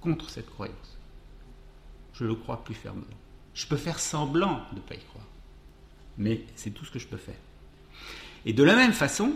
contre 0.00 0.30
cette 0.30 0.48
croyance. 0.48 0.96
Je 2.14 2.24
le 2.24 2.34
crois 2.34 2.64
plus 2.64 2.74
fermement. 2.74 3.04
Je 3.52 3.66
peux 3.66 3.76
faire 3.76 3.98
semblant 3.98 4.62
de 4.72 4.76
ne 4.76 4.80
pas 4.80 4.94
y 4.94 5.04
croire, 5.04 5.26
mais 6.16 6.44
c'est 6.56 6.70
tout 6.70 6.84
ce 6.86 6.90
que 6.90 6.98
je 6.98 7.06
peux 7.06 7.18
faire. 7.18 7.38
Et 8.46 8.54
de 8.54 8.62
la 8.62 8.74
même 8.74 8.92
façon, 8.92 9.34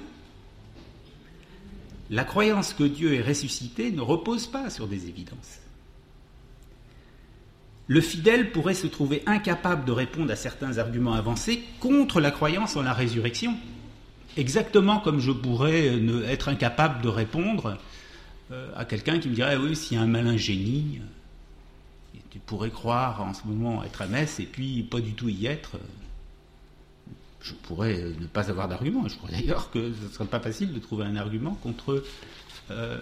la 2.13 2.23
croyance 2.23 2.75
que 2.75 2.85
Dieu 2.85 3.15
est 3.15 3.23
ressuscité 3.23 3.91
ne 3.91 4.03
repose 4.03 4.47
pas 4.47 4.71
sur 4.71 4.87
des 4.87 5.09
évidences 5.09 5.59
le 7.93 8.01
fidèle 8.01 8.53
pourrait 8.53 8.75
se 8.75 8.87
trouver 8.87 9.23
incapable 9.27 9.85
de 9.85 9.93
répondre 9.93 10.33
à 10.33 10.37
certains 10.37 10.79
arguments 10.79 11.13
avancés 11.13 11.63
contre 11.81 12.21
la 12.21 12.31
croyance 12.31 12.77
en 12.77 12.83
la 12.83 12.95
résurrection. 12.95 13.55
Exactement 14.37 14.99
comme 14.99 15.21
je 15.21 15.31
pourrais 15.31 15.89
être 16.27 16.49
incapable 16.49 17.03
de 17.03 17.09
répondre 17.09 17.77
euh, 18.51 18.71
à 18.77 18.87
quelqu'un 18.87 19.19
qui 19.19 19.29
me 19.29 19.35
dirait 19.35 19.57
oui, 19.57 19.79
a 19.95 20.01
un 20.01 20.07
malin 20.07 20.39
génie, 20.39 21.01
tu 22.31 22.39
pourrais 22.39 22.71
croire 22.71 23.21
en 23.21 23.35
ce 23.35 23.47
moment 23.47 23.85
être 23.85 24.01
à 24.01 24.07
Metz 24.07 24.41
et 24.41 24.47
puis 24.47 24.83
pas 24.85 25.01
du 25.01 25.13
tout 25.13 25.29
y 25.29 25.45
être. 25.45 25.73
Je 27.43 27.55
pourrais 27.55 28.05
ne 28.21 28.27
pas 28.27 28.51
avoir 28.51 28.69
d'argument. 28.69 29.07
Je 29.09 29.17
crois 29.17 29.31
d'ailleurs 29.31 29.71
que 29.71 29.93
ce 29.93 30.05
ne 30.05 30.09
serait 30.09 30.27
pas 30.27 30.41
facile 30.41 30.73
de 30.73 30.79
trouver 30.79 31.05
un 31.05 31.17
argument 31.17 31.55
contre 31.55 32.05
euh, 32.71 32.99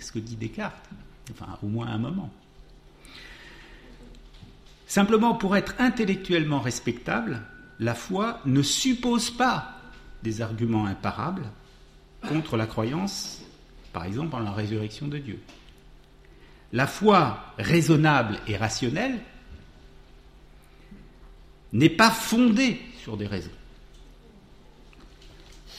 ce 0.00 0.12
que 0.12 0.18
dit 0.18 0.36
Descartes, 0.36 0.88
enfin 1.30 1.58
au 1.62 1.68
moins 1.68 1.86
un 1.86 1.98
moment. 1.98 2.30
Simplement, 4.88 5.34
pour 5.34 5.56
être 5.56 5.74
intellectuellement 5.78 6.60
respectable, 6.60 7.42
la 7.78 7.94
foi 7.94 8.40
ne 8.46 8.62
suppose 8.62 9.30
pas 9.30 9.76
des 10.22 10.42
arguments 10.42 10.86
imparables 10.86 11.46
contre 12.26 12.56
la 12.56 12.66
croyance, 12.66 13.40
par 13.92 14.04
exemple, 14.04 14.34
en 14.34 14.40
la 14.40 14.50
résurrection 14.50 15.06
de 15.06 15.18
Dieu. 15.18 15.38
La 16.72 16.86
foi 16.86 17.54
raisonnable 17.58 18.38
et 18.48 18.56
rationnelle 18.56 19.20
n'est 21.72 21.88
pas 21.90 22.10
fondée 22.10 22.80
sur 23.00 23.16
des 23.16 23.26
raisons. 23.26 23.50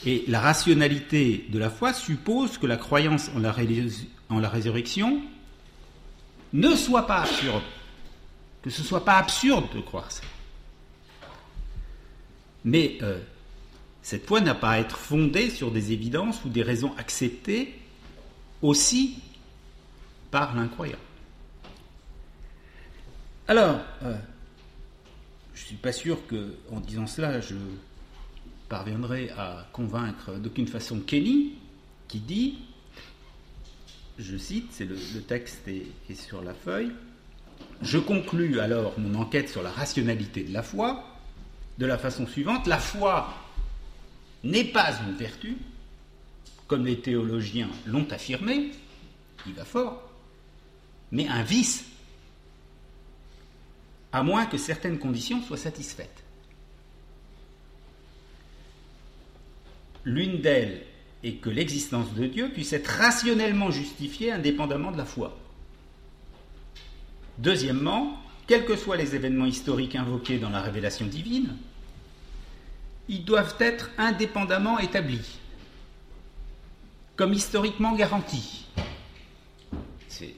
Et 0.06 0.24
la 0.28 0.40
rationalité 0.40 1.46
de 1.50 1.58
la 1.58 1.70
foi 1.70 1.92
suppose 1.92 2.58
que 2.58 2.66
la 2.66 2.76
croyance 2.76 3.30
en 3.36 3.38
la, 3.38 3.54
en 4.30 4.48
résurrection 4.48 5.20
ne 6.52 6.74
soit 6.74 7.06
pas 7.06 7.22
absurde 7.22 7.62
que 8.62 8.70
ce 8.70 8.82
ne 8.82 8.86
soit 8.86 9.04
pas 9.04 9.16
absurde 9.16 9.66
de 9.74 9.80
croire 9.80 10.10
ça. 10.10 10.22
Mais 12.64 12.98
euh, 13.02 13.18
cette 14.02 14.26
foi 14.26 14.40
n'a 14.40 14.54
pas 14.54 14.72
à 14.72 14.78
être 14.78 14.98
fondée 14.98 15.50
sur 15.50 15.70
des 15.70 15.92
évidences 15.92 16.44
ou 16.44 16.50
des 16.50 16.62
raisons 16.62 16.94
acceptées 16.98 17.78
aussi 18.60 19.22
par 20.30 20.54
l'incroyant. 20.54 20.98
Alors, 23.48 23.80
euh, 24.02 24.16
je 25.54 25.62
ne 25.62 25.66
suis 25.66 25.76
pas 25.76 25.92
sûr 25.92 26.18
qu'en 26.26 26.80
disant 26.80 27.06
cela, 27.06 27.40
je 27.40 27.54
parviendrai 28.70 29.30
à 29.36 29.66
convaincre 29.72 30.36
d'aucune 30.36 30.68
façon 30.68 31.00
Kenny, 31.00 31.54
qui 32.06 32.20
dit, 32.20 32.58
je 34.16 34.36
cite, 34.36 34.68
c'est 34.70 34.84
le, 34.84 34.96
texte 35.22 35.66
est 35.68 36.14
sur 36.14 36.40
la 36.40 36.54
feuille, 36.54 36.92
je 37.82 37.98
conclus 37.98 38.60
alors 38.60 38.98
mon 38.98 39.16
enquête 39.16 39.48
sur 39.48 39.62
la 39.62 39.70
rationalité 39.70 40.44
de 40.44 40.54
la 40.54 40.62
foi 40.62 41.04
de 41.78 41.86
la 41.86 41.98
façon 41.98 42.26
suivante, 42.26 42.66
la 42.66 42.78
foi 42.78 43.34
n'est 44.44 44.64
pas 44.64 44.92
une 45.06 45.16
vertu, 45.16 45.56
comme 46.68 46.86
les 46.86 47.00
théologiens 47.00 47.70
l'ont 47.86 48.06
affirmé, 48.10 48.70
il 49.46 49.54
va 49.54 49.64
fort, 49.64 50.08
mais 51.10 51.26
un 51.26 51.42
vice, 51.42 51.86
à 54.12 54.22
moins 54.22 54.46
que 54.46 54.58
certaines 54.58 54.98
conditions 54.98 55.42
soient 55.42 55.56
satisfaites. 55.56 56.22
L'une 60.04 60.40
d'elles 60.40 60.82
est 61.22 61.34
que 61.34 61.50
l'existence 61.50 62.14
de 62.14 62.26
Dieu 62.26 62.50
puisse 62.52 62.72
être 62.72 62.88
rationnellement 62.88 63.70
justifiée 63.70 64.32
indépendamment 64.32 64.90
de 64.90 64.98
la 64.98 65.04
foi. 65.04 65.36
Deuxièmement, 67.38 68.18
quels 68.46 68.64
que 68.64 68.76
soient 68.76 68.96
les 68.96 69.14
événements 69.14 69.46
historiques 69.46 69.96
invoqués 69.96 70.38
dans 70.38 70.50
la 70.50 70.60
révélation 70.60 71.06
divine, 71.06 71.56
ils 73.08 73.24
doivent 73.24 73.56
être 73.58 73.90
indépendamment 73.98 74.78
établis, 74.78 75.38
comme 77.16 77.32
historiquement 77.32 77.94
garantis. 77.94 78.66
C'est 80.08 80.34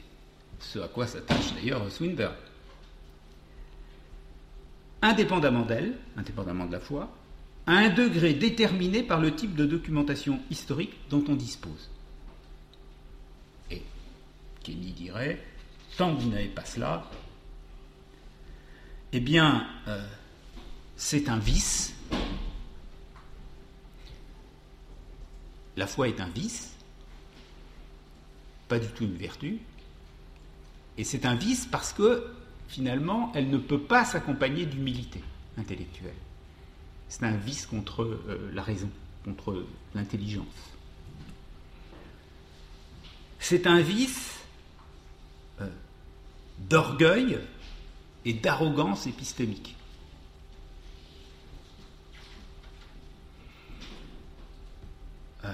ce 0.58 0.78
à 0.78 0.88
quoi 0.88 1.06
s'attache 1.06 1.54
d'ailleurs 1.54 1.90
Swinburne. 1.90 2.34
Indépendamment 5.02 5.62
d'elle, 5.62 5.94
indépendamment 6.16 6.66
de 6.66 6.72
la 6.72 6.80
foi, 6.80 7.10
à 7.66 7.72
un 7.72 7.90
degré 7.90 8.34
déterminé 8.34 9.02
par 9.02 9.20
le 9.20 9.34
type 9.34 9.54
de 9.54 9.66
documentation 9.66 10.40
historique 10.50 10.94
dont 11.10 11.24
on 11.28 11.34
dispose. 11.34 11.90
Et 13.70 13.82
Kenny 14.62 14.92
dirait, 14.92 15.42
tant 15.96 16.14
que 16.14 16.20
vous 16.20 16.30
n'avez 16.30 16.48
pas 16.48 16.64
cela, 16.64 17.08
eh 19.12 19.20
bien, 19.20 19.66
euh, 19.88 20.04
c'est 20.96 21.28
un 21.28 21.38
vice. 21.38 21.94
La 25.76 25.86
foi 25.86 26.08
est 26.08 26.20
un 26.20 26.28
vice, 26.28 26.74
pas 28.68 28.78
du 28.78 28.88
tout 28.88 29.04
une 29.04 29.16
vertu. 29.16 29.58
Et 30.98 31.04
c'est 31.04 31.24
un 31.24 31.34
vice 31.34 31.66
parce 31.70 31.92
que, 31.92 32.26
finalement, 32.68 33.32
elle 33.34 33.48
ne 33.48 33.58
peut 33.58 33.80
pas 33.80 34.04
s'accompagner 34.04 34.66
d'humilité 34.66 35.22
intellectuelle. 35.56 36.14
C'est 37.12 37.26
un 37.26 37.36
vice 37.36 37.66
contre 37.66 38.04
euh, 38.04 38.50
la 38.54 38.62
raison, 38.62 38.88
contre 39.22 39.66
l'intelligence. 39.94 40.46
C'est 43.38 43.66
un 43.66 43.82
vice 43.82 44.38
euh, 45.60 45.68
d'orgueil 46.70 47.38
et 48.24 48.32
d'arrogance 48.32 49.06
épistémique. 49.06 49.76
Euh, 55.44 55.52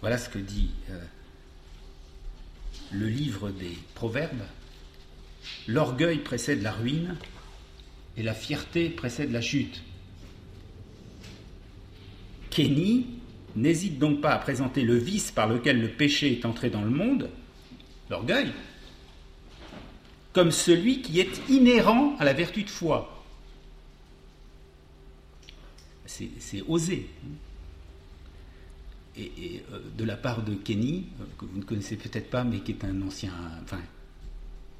voilà 0.00 0.16
ce 0.16 0.30
que 0.30 0.38
dit 0.38 0.70
le 2.90 3.06
livre 3.06 3.50
des 3.50 3.76
Proverbes. 3.94 4.46
L'orgueil 5.68 6.20
précède 6.20 6.62
la 6.62 6.72
ruine 6.72 7.18
et 8.16 8.22
la 8.22 8.32
fierté 8.32 8.88
précède 8.88 9.30
la 9.30 9.42
chute. 9.42 9.82
Kenny 12.56 13.04
n'hésite 13.54 13.98
donc 13.98 14.22
pas 14.22 14.30
à 14.30 14.38
présenter 14.38 14.80
le 14.80 14.96
vice 14.96 15.30
par 15.30 15.46
lequel 15.46 15.78
le 15.78 15.90
péché 15.90 16.32
est 16.32 16.46
entré 16.46 16.70
dans 16.70 16.80
le 16.80 16.88
monde, 16.88 17.28
l'orgueil, 18.08 18.50
comme 20.32 20.50
celui 20.50 21.02
qui 21.02 21.20
est 21.20 21.50
inhérent 21.50 22.16
à 22.18 22.24
la 22.24 22.32
vertu 22.32 22.62
de 22.62 22.70
foi. 22.70 23.12
C'est 26.06 26.62
osé. 26.66 27.10
Et, 29.18 29.62
euh, 29.72 29.80
de 29.96 30.04
la 30.04 30.16
part 30.16 30.42
de 30.42 30.54
Kenny, 30.54 31.08
euh, 31.20 31.24
que 31.38 31.44
vous 31.44 31.58
ne 31.58 31.64
connaissez 31.64 31.96
peut-être 31.96 32.30
pas, 32.30 32.44
mais 32.44 32.60
qui 32.60 32.72
est 32.72 32.84
un 32.84 33.02
ancien, 33.02 33.32
enfin, 33.62 33.80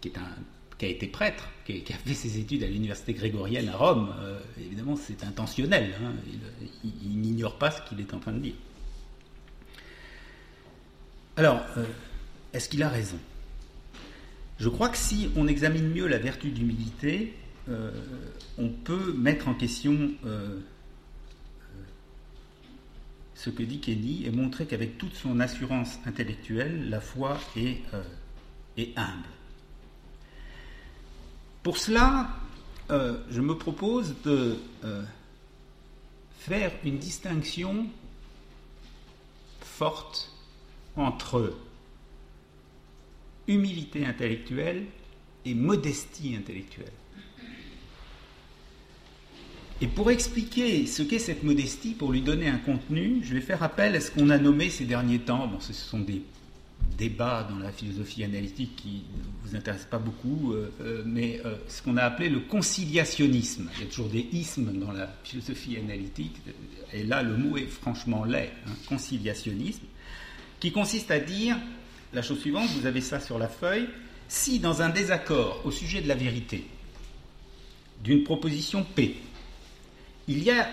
qui 0.01 0.09
est 0.09 0.19
un 0.19 0.37
qui 0.79 0.85
a 0.85 0.89
été 0.89 1.07
prêtre, 1.07 1.49
qui 1.65 1.85
a, 1.89 1.97
fait 1.97 2.15
ses 2.15 2.39
études 2.39 2.63
à 2.63 2.67
l'université 2.67 3.15
grégorienne 3.15 3.69
à 3.69 3.77
Rome, 3.77 4.15
euh, 4.21 4.39
évidemment 4.59 4.97
c'est 4.97 5.25
intentionnel, 5.25 5.95
hein. 6.03 6.13
il, 6.85 7.21
n'ignore 7.21 7.57
pas 7.57 7.71
ce 7.71 7.81
qu'il 7.83 8.01
est 8.01 8.13
en 8.13 8.19
train 8.19 8.33
de 8.33 8.41
dire. 8.41 8.55
Alors, 11.37 11.63
euh, 11.77 11.85
est-ce 12.53 12.69
qu'il 12.69 12.83
a 12.83 12.89
raison? 12.89 13.19
Je 14.59 14.69
crois 14.69 14.89
que 14.89 14.97
si 14.97 15.31
on 15.37 15.49
examine 15.49 15.89
mieux 15.89 16.07
la 16.07 16.19
vertu 16.19 16.51
d'humilité, 16.51 17.35
euh, 17.69 17.91
on 18.59 18.69
peut 18.69 19.13
mettre 19.13 19.49
en 19.49 19.55
question 19.55 20.11
ce 23.35 23.51
que 23.51 23.63
dit 23.63 23.81
Kenny 23.81 24.25
et 24.25 24.31
montrer 24.31 24.67
qu'avec 24.67 24.97
toute 24.97 25.15
son 25.15 25.41
assurance 25.41 25.99
intellectuelle, 26.07 26.89
la 26.89 27.01
foi 27.01 27.39
est, 27.55 27.83
est 28.79 28.97
humble. 28.97 29.29
Pour 31.67 31.79
cela, 31.79 32.29
euh, 32.93 33.19
je 33.29 33.41
me 33.41 33.59
propose 33.59 34.15
de 34.25 34.57
euh, 34.85 35.03
faire 36.39 36.71
une 36.85 36.97
distinction 36.97 37.87
forte 39.63 40.33
entre 40.95 41.57
humilité 43.49 44.07
intellectuelle 44.07 44.85
et 45.45 45.55
modestie 45.55 46.37
intellectuelle. 46.37 46.93
Et 49.81 49.89
pour 49.89 50.13
expliquer 50.13 50.87
ce 50.87 51.03
qu'est 51.03 51.19
cette 51.19 51.43
modestie, 51.43 51.95
pour 51.95 52.13
lui 52.13 52.21
donner 52.21 52.47
un 52.47 52.59
contenu, 52.59 53.23
je 53.25 53.35
vais 53.35 53.41
faire 53.41 53.65
appel 53.65 53.97
à 53.97 54.01
ce 54.01 54.13
qu'on 54.13 54.31
a 54.31 54.39
nommé 54.39 54.71
ces 54.71 54.85
derniers 54.85 55.19
temps, 55.19 55.49
bon, 55.49 55.59
ce 55.59 55.73
sont 55.73 55.99
des 55.99 56.23
débat 56.97 57.47
dans 57.49 57.59
la 57.59 57.73
philosophie 57.73 58.25
analytique 58.25 58.77
qui 58.77 59.03
ne 59.17 59.49
vous 59.49 59.57
intéresse 59.57 59.85
pas 59.85 59.99
beaucoup, 59.99 60.53
euh, 60.53 60.71
euh, 60.81 61.03
mais 61.05 61.41
euh, 61.45 61.57
ce 61.69 61.83
qu'on 61.83 61.97
a 61.97 62.03
appelé 62.03 62.29
le 62.29 62.41
conciliationnisme. 62.41 63.69
Il 63.77 63.81
y 63.81 63.85
a 63.85 63.87
toujours 63.87 64.09
des 64.09 64.27
ismes 64.33 64.73
dans 64.79 64.93
la 64.93 65.09
philosophie 65.25 65.77
analytique, 65.77 66.37
et 66.93 67.05
là 67.05 67.23
le 67.23 67.37
mot 67.37 67.57
est 67.57 67.67
franchement 67.67 68.25
laid, 68.25 68.51
hein, 68.67 68.73
conciliationnisme, 68.89 69.85
qui 70.61 70.73
consiste 70.73 71.11
à 71.11 71.19
dire 71.19 71.57
la 72.13 72.23
chose 72.23 72.41
suivante, 72.41 72.69
vous 72.71 72.87
avez 72.87 73.01
ça 73.01 73.21
sur 73.21 73.39
la 73.39 73.49
feuille, 73.49 73.89
si 74.29 74.59
dans 74.59 74.83
un 74.83 74.89
désaccord 74.89 75.61
au 75.65 75.71
sujet 75.71 76.01
de 76.01 76.09
la 76.09 76.15
vérité 76.15 76.67
d'une 78.03 78.25
proposition 78.25 78.85
P, 78.85 79.17
il 80.29 80.43
y 80.43 80.51
a 80.51 80.69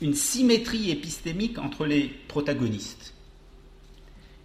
une 0.00 0.14
symétrie 0.14 0.90
épistémique 0.90 1.58
entre 1.58 1.86
les 1.86 2.08
protagonistes, 2.28 3.14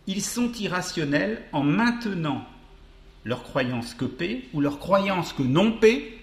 ils 0.08 0.22
sont 0.22 0.52
irrationnels 0.54 1.44
en 1.52 1.64
maintenant 1.64 2.46
leur 3.24 3.44
croyance 3.44 3.94
que 3.94 4.06
P 4.06 4.50
ou 4.54 4.62
leur 4.62 4.80
croyance 4.80 5.34
que 5.34 5.44
non 5.44 5.74
P, 5.74 6.20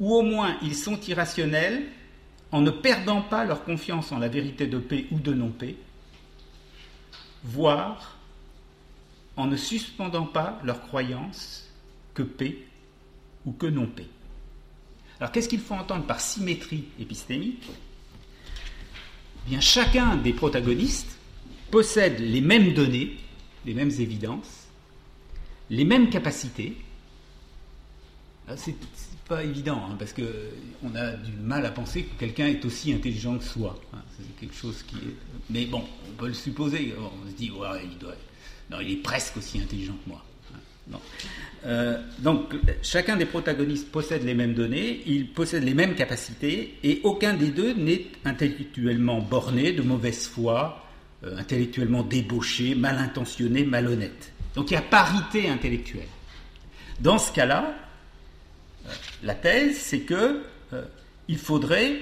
ou 0.00 0.14
au 0.14 0.22
moins 0.22 0.56
ils 0.62 0.74
sont 0.74 1.00
irrationnels 1.00 1.86
en 2.50 2.60
ne 2.60 2.70
perdant 2.70 3.22
pas 3.22 3.44
leur 3.44 3.64
confiance 3.64 4.12
en 4.12 4.18
la 4.18 4.28
vérité 4.28 4.66
de 4.66 4.78
P 4.78 5.06
ou 5.10 5.18
de 5.18 5.32
non 5.32 5.50
P, 5.50 5.76
voire 7.44 8.16
en 9.36 9.46
ne 9.46 9.56
suspendant 9.56 10.26
pas 10.26 10.60
leur 10.64 10.80
croyance 10.82 11.68
que 12.14 12.22
P 12.22 12.66
ou 13.44 13.52
que 13.52 13.66
non 13.66 13.86
P. 13.86 14.06
Alors 15.20 15.30
qu'est-ce 15.32 15.48
qu'il 15.48 15.60
faut 15.60 15.74
entendre 15.74 16.04
par 16.04 16.20
symétrie 16.20 16.86
épistémique? 16.98 17.68
Eh 17.68 19.50
Bien, 19.50 19.60
chacun 19.60 20.16
des 20.16 20.32
protagonistes 20.32 21.13
possèdent 21.74 22.20
les 22.20 22.40
mêmes 22.40 22.72
données, 22.72 23.16
les 23.66 23.74
mêmes 23.74 23.90
évidences, 23.90 24.68
les 25.70 25.84
mêmes 25.84 26.08
capacités. 26.08 26.76
Ah, 28.46 28.56
c'est 28.56 28.76
pas 29.26 29.42
évident, 29.42 29.82
hein, 29.90 29.96
parce 29.98 30.12
qu'on 30.12 30.94
a 30.94 31.16
du 31.16 31.32
mal 31.32 31.66
à 31.66 31.72
penser 31.72 32.04
que 32.04 32.20
quelqu'un 32.20 32.46
est 32.46 32.64
aussi 32.64 32.92
intelligent 32.92 33.38
que 33.38 33.44
soi. 33.44 33.76
Hein. 33.92 33.98
c'est 34.16 34.36
quelque 34.38 34.54
chose 34.54 34.84
qui 34.84 34.94
est. 34.94 35.16
Mais 35.50 35.64
bon, 35.64 35.82
on 36.08 36.12
peut 36.12 36.28
le 36.28 36.34
supposer. 36.34 36.94
On 36.96 37.28
se 37.28 37.34
dit, 37.34 37.50
ouais, 37.50 37.80
il 37.90 37.98
doit. 37.98 38.14
Non, 38.70 38.78
il 38.80 38.92
est 38.92 39.02
presque 39.02 39.36
aussi 39.38 39.60
intelligent 39.60 39.96
que 40.04 40.10
moi. 40.10 40.24
Hein. 40.54 40.98
Euh, 41.66 42.00
donc, 42.20 42.54
chacun 42.82 43.16
des 43.16 43.26
protagonistes 43.26 43.90
possède 43.90 44.22
les 44.22 44.34
mêmes 44.34 44.54
données, 44.54 45.02
ils 45.06 45.26
possèdent 45.26 45.64
les 45.64 45.74
mêmes 45.74 45.96
capacités, 45.96 46.78
et 46.84 47.00
aucun 47.02 47.34
des 47.34 47.48
deux 47.48 47.72
n'est 47.74 48.06
intellectuellement 48.24 49.20
borné, 49.20 49.72
de 49.72 49.82
mauvaise 49.82 50.28
foi, 50.28 50.83
euh, 51.24 51.36
intellectuellement 51.38 52.02
débauché, 52.02 52.74
mal 52.74 52.98
intentionné, 52.98 53.64
malhonnête. 53.64 54.32
Donc 54.54 54.70
il 54.70 54.74
y 54.74 54.76
a 54.76 54.82
parité 54.82 55.48
intellectuelle. 55.48 56.08
Dans 57.00 57.18
ce 57.18 57.32
cas-là, 57.32 57.74
euh, 58.86 58.92
la 59.22 59.34
thèse, 59.34 59.78
c'est 59.78 60.00
que 60.00 60.42
euh, 60.72 60.84
il 61.28 61.38
faudrait 61.38 62.00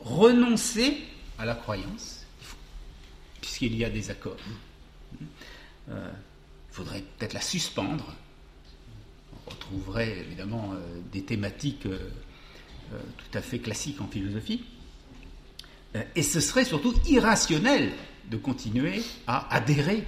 renoncer 0.00 0.98
à 1.38 1.44
la 1.44 1.54
croyance, 1.54 2.26
puisqu'il 3.40 3.76
y 3.76 3.84
a 3.84 3.90
des 3.90 4.10
accords. 4.10 4.36
il 5.88 5.94
faudrait 6.70 7.02
peut-être 7.18 7.34
la 7.34 7.40
suspendre. 7.40 8.14
On 9.46 9.50
retrouverait 9.50 10.18
évidemment 10.18 10.74
des 11.12 11.22
thématiques 11.22 11.86
tout 11.86 13.38
à 13.38 13.42
fait 13.42 13.58
classique 13.58 14.00
en 14.00 14.08
philosophie. 14.08 14.64
Et 16.16 16.22
ce 16.22 16.40
serait 16.40 16.64
surtout 16.64 16.94
irrationnel 17.08 17.92
de 18.30 18.36
continuer 18.36 19.02
à 19.26 19.54
adhérer 19.54 20.04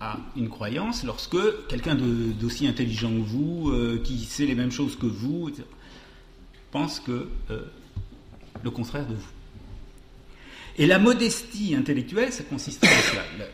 à 0.00 0.18
une 0.36 0.48
croyance 0.48 1.04
lorsque 1.04 1.66
quelqu'un 1.68 1.94
d'aussi 1.94 2.66
intelligent 2.66 3.10
que 3.10 3.26
vous, 3.26 3.98
qui 4.04 4.24
sait 4.24 4.46
les 4.46 4.54
mêmes 4.54 4.70
choses 4.70 4.96
que 4.96 5.06
vous, 5.06 5.50
pense 6.70 7.00
que 7.00 7.28
le 8.62 8.70
contraire 8.70 9.06
de 9.06 9.14
vous. 9.14 9.28
Et 10.78 10.86
la 10.86 10.98
modestie 10.98 11.74
intellectuelle, 11.74 12.32
ça 12.32 12.44
consiste 12.44 12.84
en 12.84 12.88
cela. 13.10 13.22
La, 13.38 13.46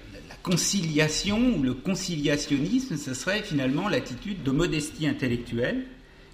conciliation 0.42 1.54
ou 1.56 1.62
le 1.62 1.72
conciliationnisme, 1.72 2.96
ce 2.96 3.14
serait 3.14 3.44
finalement 3.44 3.88
l'attitude 3.88 4.42
de 4.42 4.50
modestie 4.50 5.06
intellectuelle 5.06 5.86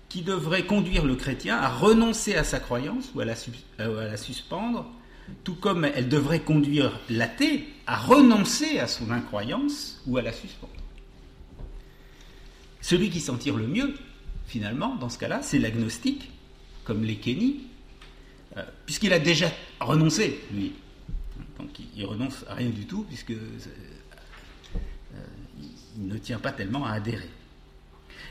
qui 0.09 0.23
devrait 0.23 0.65
conduire 0.65 1.05
le 1.05 1.15
chrétien 1.15 1.59
à 1.59 1.69
renoncer 1.69 2.35
à 2.35 2.43
sa 2.43 2.59
croyance 2.59 3.11
ou 3.15 3.21
euh, 3.21 4.01
à 4.01 4.05
la 4.07 4.17
suspendre, 4.17 4.91
tout 5.45 5.55
comme 5.55 5.85
elle 5.85 6.09
devrait 6.09 6.41
conduire 6.41 7.01
l'athée 7.09 7.67
à 7.87 7.97
renoncer 7.97 8.79
à 8.79 8.87
son 8.87 9.11
incroyance 9.11 10.03
ou 10.07 10.17
à 10.17 10.23
la 10.23 10.33
suspendre. 10.33 10.73
Celui 12.81 13.11
qui 13.11 13.21
s'en 13.21 13.37
tire 13.37 13.57
le 13.57 13.67
mieux, 13.67 13.95
finalement, 14.47 14.97
dans 14.97 15.09
ce 15.09 15.19
cas-là, 15.19 15.41
c'est 15.43 15.59
l'agnostique, 15.59 16.31
comme 16.85 17.05
les 17.05 17.17
Kenny, 17.17 17.61
euh, 18.57 18.63
puisqu'il 18.87 19.13
a 19.13 19.19
déjà 19.19 19.51
renoncé, 19.81 20.41
lui. 20.53 20.73
Donc 21.59 21.71
il, 21.97 22.05
renonce 22.07 22.45
à 22.49 22.55
rien 22.55 22.71
du 22.71 22.87
tout, 22.87 23.05
puisque 23.05 23.33
euh, 23.33 23.49
il 25.99 26.07
ne 26.07 26.17
tient 26.19 26.39
pas 26.39 26.53
tellement 26.53 26.87
à 26.87 26.93
adhérer. 26.93 27.29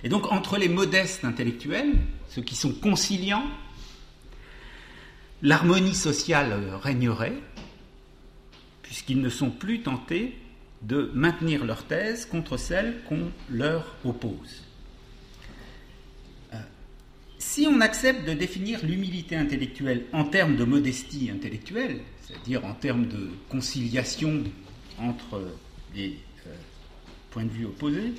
Et 0.04 0.10
donc 0.10 0.32
entre 0.32 0.58
les 0.58 0.70
modestes 0.70 1.26
intellectuels, 1.26 1.94
ceux 2.30 2.42
qui 2.42 2.56
sont 2.56 2.74
conciliants, 2.74 3.46
l'harmonie 5.41 5.95
sociale 5.95 6.54
régnerait, 6.82 7.38
puisqu'ils 8.82 9.21
ne 9.21 9.30
sont 9.30 9.52
plus 9.52 9.82
tentés 9.82 10.38
de 10.82 11.12
maintenir 11.13 11.65
leur 11.65 11.86
thèse 11.86 12.26
contre 12.26 12.58
celle 12.58 13.02
qu'on 13.08 13.32
leur 13.50 13.95
oppose. 14.06 14.63
Si 17.39 17.67
on 17.67 17.82
accepte 17.82 18.28
de 18.28 18.34
définir 18.34 18.84
l'humilité 18.84 19.36
intellectuelle 19.36 20.06
en 20.12 20.26
termes 20.26 20.56
de 20.56 20.63
modestie 20.63 21.30
intellectuelle, 21.32 22.02
c'est-à-dire 22.21 22.65
en 22.65 22.73
termes 22.73 23.08
de 23.08 23.30
conciliation 23.50 24.43
entre 25.00 25.54
des 25.93 26.17
euh, 26.47 26.56
points 27.30 27.45
de 27.45 27.50
vue 27.50 27.65
opposés, 27.65 28.13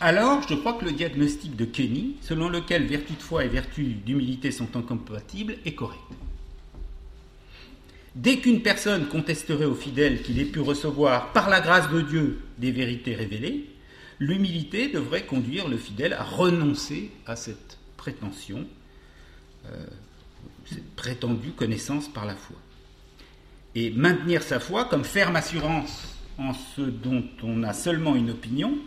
alors 0.00 0.46
je 0.48 0.54
crois 0.54 0.74
que 0.74 0.84
le 0.84 0.92
diagnostic 0.92 1.56
de 1.56 1.64
Kenny, 1.64 2.16
selon 2.20 2.48
lequel 2.48 2.86
vertu 2.86 3.14
de 3.14 3.22
foi 3.22 3.44
et 3.44 3.48
vertu 3.48 3.84
d'humilité 3.84 4.50
sont 4.50 4.76
incompatibles, 4.76 5.56
est 5.64 5.74
correct. 5.74 6.00
Dès 8.14 8.38
qu'une 8.38 8.62
personne 8.62 9.06
contesterait 9.06 9.64
aux 9.64 9.74
fidèles 9.74 10.22
qu'il 10.22 10.40
ait 10.40 10.44
pu 10.44 10.60
recevoir 10.60 11.32
par 11.32 11.48
la 11.48 11.60
grâce 11.60 11.90
de 11.90 12.00
Dieu 12.00 12.40
des 12.58 12.72
vérités 12.72 13.14
révélées, 13.14 13.66
l'humilité 14.18 14.88
devrait 14.88 15.24
conduire 15.24 15.68
le 15.68 15.76
fidèle 15.76 16.12
à 16.14 16.24
renoncer 16.24 17.10
à 17.26 17.36
cette 17.36 17.78
prétention, 17.96 18.66
euh, 19.66 19.86
cette 20.64 20.90
prétendue 20.96 21.50
connaissance 21.50 22.08
par 22.08 22.24
la 22.24 22.34
foi. 22.34 22.56
Et 23.74 23.90
maintenir 23.90 24.42
sa 24.42 24.58
foi 24.58 24.86
comme 24.86 25.04
ferme 25.04 25.36
assurance 25.36 26.16
en 26.38 26.54
ce 26.54 26.82
dont 26.82 27.24
on 27.42 27.62
a 27.62 27.72
seulement 27.72 28.16
une 28.16 28.30
opinion, 28.30 28.78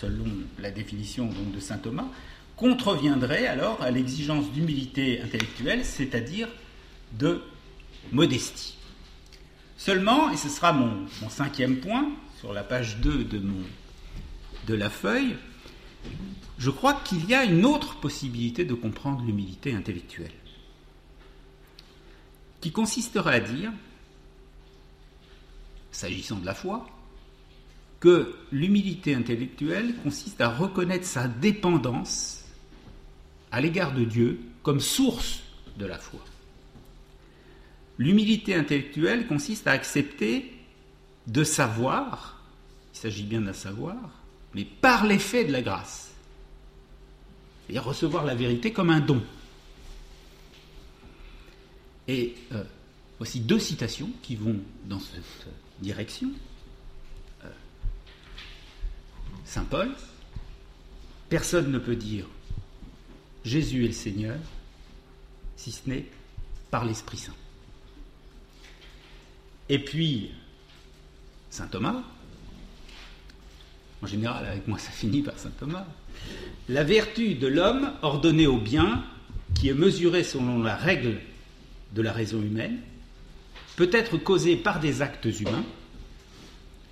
selon 0.00 0.26
la 0.58 0.70
définition 0.70 1.30
de 1.54 1.60
saint 1.60 1.78
Thomas, 1.78 2.08
contreviendrait 2.56 3.46
alors 3.46 3.82
à 3.82 3.90
l'exigence 3.90 4.50
d'humilité 4.52 5.20
intellectuelle, 5.20 5.84
c'est-à-dire 5.84 6.48
de 7.18 7.42
modestie. 8.12 8.76
Seulement, 9.78 10.30
et 10.30 10.36
ce 10.36 10.48
sera 10.48 10.72
mon, 10.72 11.06
cinquième 11.28 11.76
point 11.76 12.10
sur 12.38 12.52
la 12.52 12.62
page 12.62 12.98
2 12.98 13.24
de, 13.24 13.42
de 14.66 14.74
la 14.74 14.90
feuille, 14.90 15.36
je 16.58 16.70
crois 16.70 16.94
qu'il 16.94 17.28
y 17.28 17.34
a 17.34 17.44
une 17.44 17.64
autre 17.64 17.96
possibilité 18.00 18.64
de 18.64 18.74
comprendre 18.74 19.22
l'humilité 19.24 19.74
intellectuelle, 19.74 20.32
qui 22.60 22.72
consisterait 22.72 23.36
à 23.36 23.40
dire, 23.40 23.72
s'agissant 25.90 26.36
de 26.36 26.46
la 26.46 26.54
foi, 26.54 26.86
que 28.00 28.34
l'humilité 28.52 29.14
intellectuelle 29.14 29.94
consiste 30.02 30.40
à 30.40 30.48
reconnaître 30.48 31.06
sa 31.06 31.28
dépendance 31.28 32.44
à 33.50 33.60
l'égard 33.60 33.94
de 33.94 34.04
Dieu 34.04 34.40
comme 34.62 34.80
source 34.80 35.40
de 35.78 35.86
la 35.86 35.98
foi. 35.98 36.20
L'humilité 37.98 38.54
intellectuelle 38.54 39.26
consiste 39.26 39.66
à 39.66 39.72
accepter 39.72 40.52
de 41.26 41.44
savoir, 41.44 42.42
il 42.94 42.98
s'agit 42.98 43.22
bien 43.22 43.40
d'un 43.40 43.52
savoir, 43.52 43.96
mais 44.54 44.64
par 44.64 45.06
l'effet 45.06 45.44
de 45.44 45.52
la 45.52 45.62
grâce 45.62 46.12
et 47.68 47.78
recevoir 47.78 48.24
la 48.24 48.34
vérité 48.34 48.72
comme 48.72 48.90
un 48.90 49.00
don. 49.00 49.22
Et 52.08 52.34
euh, 52.52 52.62
voici 53.18 53.40
deux 53.40 53.58
citations 53.58 54.10
qui 54.22 54.36
vont 54.36 54.56
dans 54.84 55.00
cette 55.00 55.46
direction. 55.80 56.30
Saint 59.46 59.64
Paul, 59.64 59.90
personne 61.28 61.70
ne 61.70 61.78
peut 61.78 61.96
dire 61.96 62.26
Jésus 63.44 63.84
est 63.84 63.88
le 63.88 63.94
Seigneur 63.94 64.36
si 65.56 65.70
ce 65.70 65.88
n'est 65.88 66.04
par 66.70 66.84
l'Esprit 66.84 67.16
Saint. 67.16 67.34
Et 69.68 69.78
puis, 69.78 70.32
Saint 71.48 71.68
Thomas, 71.68 72.02
en 74.02 74.06
général 74.06 74.46
avec 74.46 74.66
moi 74.66 74.78
ça 74.78 74.90
finit 74.90 75.22
par 75.22 75.38
Saint 75.38 75.52
Thomas, 75.58 75.86
la 76.68 76.82
vertu 76.82 77.36
de 77.36 77.46
l'homme 77.46 77.92
ordonnée 78.02 78.48
au 78.48 78.58
bien, 78.58 79.04
qui 79.54 79.68
est 79.68 79.74
mesurée 79.74 80.24
selon 80.24 80.60
la 80.60 80.76
règle 80.76 81.20
de 81.94 82.02
la 82.02 82.12
raison 82.12 82.42
humaine, 82.42 82.80
peut 83.76 83.90
être 83.92 84.18
causée 84.18 84.56
par 84.56 84.80
des 84.80 85.02
actes 85.02 85.28
humains, 85.40 85.64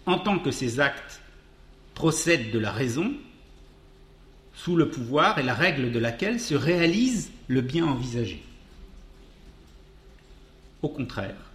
en 0.06 0.18
tant 0.18 0.38
que 0.38 0.50
ces 0.52 0.78
actes 0.80 1.20
procèdent 1.94 2.50
de 2.50 2.59
la 2.59 2.72
raison, 2.72 3.12
sous 4.54 4.76
le 4.76 4.88
pouvoir 4.88 5.38
et 5.38 5.42
la 5.42 5.54
règle 5.54 5.90
de 5.90 5.98
laquelle 5.98 6.40
se 6.40 6.54
réalise 6.54 7.30
le 7.48 7.61
bien 7.61 7.87
envisagé. 7.87 8.42
Au 10.83 10.88
contraire, 10.88 11.50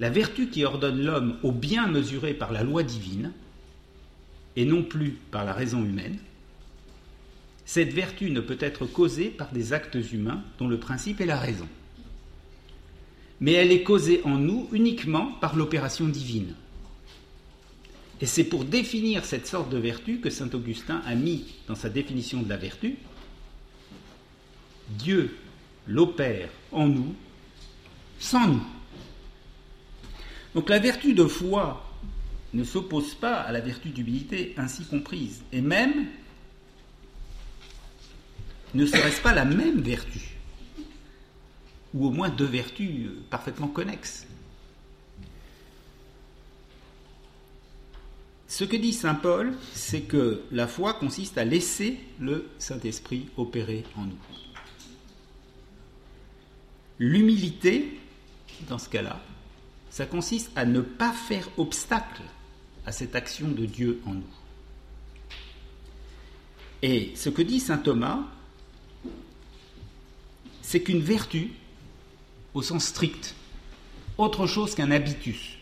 la 0.00 0.10
vertu 0.10 0.48
qui 0.48 0.64
ordonne 0.64 1.02
l'homme 1.02 1.36
au 1.42 1.52
bien 1.52 1.86
mesuré 1.86 2.34
par 2.34 2.52
la 2.52 2.62
loi 2.62 2.82
divine, 2.82 3.32
et 4.56 4.64
non 4.64 4.82
plus 4.82 5.18
par 5.30 5.44
la 5.44 5.52
raison 5.52 5.84
humaine, 5.84 6.18
cette 7.64 7.92
vertu 7.92 8.30
ne 8.30 8.40
peut 8.40 8.58
être 8.60 8.86
causée 8.86 9.28
par 9.28 9.50
des 9.52 9.72
actes 9.72 9.98
humains 10.12 10.42
dont 10.58 10.68
le 10.68 10.78
principe 10.78 11.20
est 11.20 11.26
la 11.26 11.38
raison. 11.38 11.68
Mais 13.40 13.52
elle 13.52 13.72
est 13.72 13.82
causée 13.82 14.20
en 14.24 14.36
nous 14.36 14.68
uniquement 14.72 15.32
par 15.40 15.56
l'opération 15.56 16.06
divine. 16.06 16.54
Et 18.22 18.26
c'est 18.26 18.44
pour 18.44 18.64
définir 18.64 19.24
cette 19.24 19.48
sorte 19.48 19.68
de 19.68 19.78
vertu 19.78 20.20
que 20.20 20.30
saint 20.30 20.48
Augustin 20.54 21.02
a 21.04 21.16
mis 21.16 21.44
dans 21.66 21.74
sa 21.74 21.88
définition 21.88 22.40
de 22.40 22.48
la 22.48 22.56
vertu. 22.56 22.94
Dieu 24.90 25.36
l'opère 25.88 26.48
en 26.70 26.86
nous 26.86 27.16
sans 28.20 28.46
nous. 28.46 28.62
Donc 30.54 30.68
la 30.68 30.78
vertu 30.78 31.14
de 31.14 31.26
foi 31.26 31.84
ne 32.54 32.62
s'oppose 32.62 33.12
pas 33.16 33.40
à 33.40 33.50
la 33.50 33.60
vertu 33.60 33.88
d'humilité 33.88 34.54
ainsi 34.56 34.84
comprise, 34.84 35.42
et 35.50 35.60
même 35.60 36.06
ne 38.72 38.86
serait-ce 38.86 39.20
pas 39.20 39.34
la 39.34 39.44
même 39.44 39.80
vertu 39.80 40.20
Ou 41.92 42.06
au 42.06 42.10
moins 42.10 42.28
deux 42.28 42.46
vertus 42.46 43.10
parfaitement 43.30 43.66
connexes 43.66 44.28
Ce 48.52 48.64
que 48.64 48.76
dit 48.76 48.92
Saint 48.92 49.14
Paul, 49.14 49.54
c'est 49.72 50.02
que 50.02 50.42
la 50.52 50.68
foi 50.68 50.92
consiste 50.92 51.38
à 51.38 51.44
laisser 51.44 51.98
le 52.20 52.50
Saint-Esprit 52.58 53.30
opérer 53.38 53.82
en 53.96 54.02
nous. 54.02 54.18
L'humilité, 56.98 57.98
dans 58.68 58.76
ce 58.76 58.90
cas-là, 58.90 59.22
ça 59.88 60.04
consiste 60.04 60.50
à 60.54 60.66
ne 60.66 60.82
pas 60.82 61.12
faire 61.14 61.48
obstacle 61.56 62.20
à 62.84 62.92
cette 62.92 63.16
action 63.16 63.48
de 63.48 63.64
Dieu 63.64 64.02
en 64.04 64.12
nous. 64.12 64.34
Et 66.82 67.12
ce 67.16 67.30
que 67.30 67.40
dit 67.40 67.58
Saint 67.58 67.78
Thomas, 67.78 68.20
c'est 70.60 70.82
qu'une 70.82 71.00
vertu, 71.00 71.52
au 72.52 72.60
sens 72.60 72.84
strict, 72.84 73.34
autre 74.18 74.46
chose 74.46 74.74
qu'un 74.74 74.90
habitus. 74.90 75.56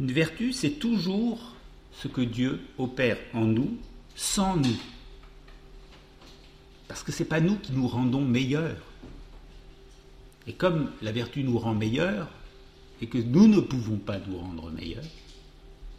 Une 0.00 0.12
vertu, 0.12 0.54
c'est 0.54 0.78
toujours 0.78 1.38
ce 1.92 2.08
que 2.08 2.22
Dieu 2.22 2.58
opère 2.78 3.18
en 3.34 3.44
nous, 3.44 3.76
sans 4.16 4.56
nous. 4.56 4.78
Parce 6.88 7.02
que 7.02 7.12
ce 7.12 7.22
n'est 7.22 7.28
pas 7.28 7.40
nous 7.40 7.56
qui 7.56 7.72
nous 7.72 7.86
rendons 7.86 8.22
meilleurs. 8.22 8.82
Et 10.46 10.54
comme 10.54 10.90
la 11.02 11.12
vertu 11.12 11.44
nous 11.44 11.58
rend 11.58 11.74
meilleurs, 11.74 12.30
et 13.02 13.08
que 13.08 13.18
nous 13.18 13.46
ne 13.46 13.60
pouvons 13.60 13.98
pas 13.98 14.18
nous 14.26 14.38
rendre 14.38 14.70
meilleurs, 14.70 15.04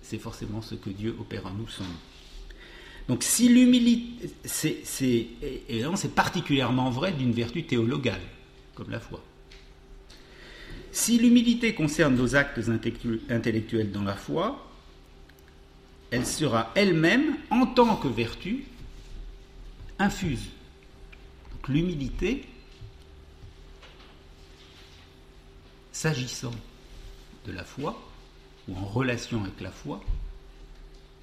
c'est 0.02 0.18
forcément 0.18 0.64
ce 0.64 0.74
que 0.74 0.90
Dieu 0.90 1.16
opère 1.20 1.46
en 1.46 1.52
nous 1.52 1.68
sans 1.68 1.84
nous. 1.84 3.08
Donc 3.08 3.22
si 3.22 3.50
l'humilité, 3.50 4.32
c'est, 4.46 6.08
particulièrement 6.16 6.90
vrai 6.90 7.12
d'une 7.12 7.34
vertu 7.34 7.66
théologale, 7.66 8.22
comme 8.74 8.90
la 8.90 9.00
foi. 9.00 9.24
Si 10.92 11.18
l'humilité 11.18 11.74
concerne 11.74 12.16
nos 12.16 12.36
actes 12.36 12.60
intellectuels 13.30 13.92
dans 13.92 14.04
la 14.04 14.16
foi, 14.16 14.68
elle 16.12 16.26
sera 16.26 16.72
elle-même, 16.76 17.38
en 17.50 17.66
tant 17.66 17.96
que 17.96 18.10
vertu, 18.10 18.66
infuse. 19.98 20.50
Donc 21.54 21.70
l'humilité, 21.70 22.46
s'agissant 25.94 26.54
de 27.46 27.54
la 27.54 27.64
foi, 27.64 27.98
ou 28.68 28.76
en 28.76 28.86
relation 28.86 29.42
avec 29.42 29.62
la 29.62 29.72
foi, 29.72 30.04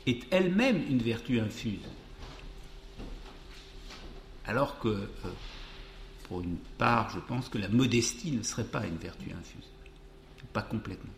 est 0.06 0.22
elle-même 0.30 0.82
une 0.88 1.00
vertu 1.02 1.38
infuse. 1.38 1.80
Alors 4.46 4.78
que, 4.78 4.88
euh, 4.88 5.08
pour 6.28 6.42
une 6.42 6.56
part, 6.76 7.10
je 7.10 7.20
pense 7.20 7.48
que 7.48 7.58
la 7.58 7.68
modestie 7.68 8.30
ne 8.32 8.42
serait 8.42 8.64
pas 8.64 8.86
une 8.86 8.98
vertu 8.98 9.32
infuse. 9.32 9.68
Pas 10.52 10.62
complètement. 10.62 11.12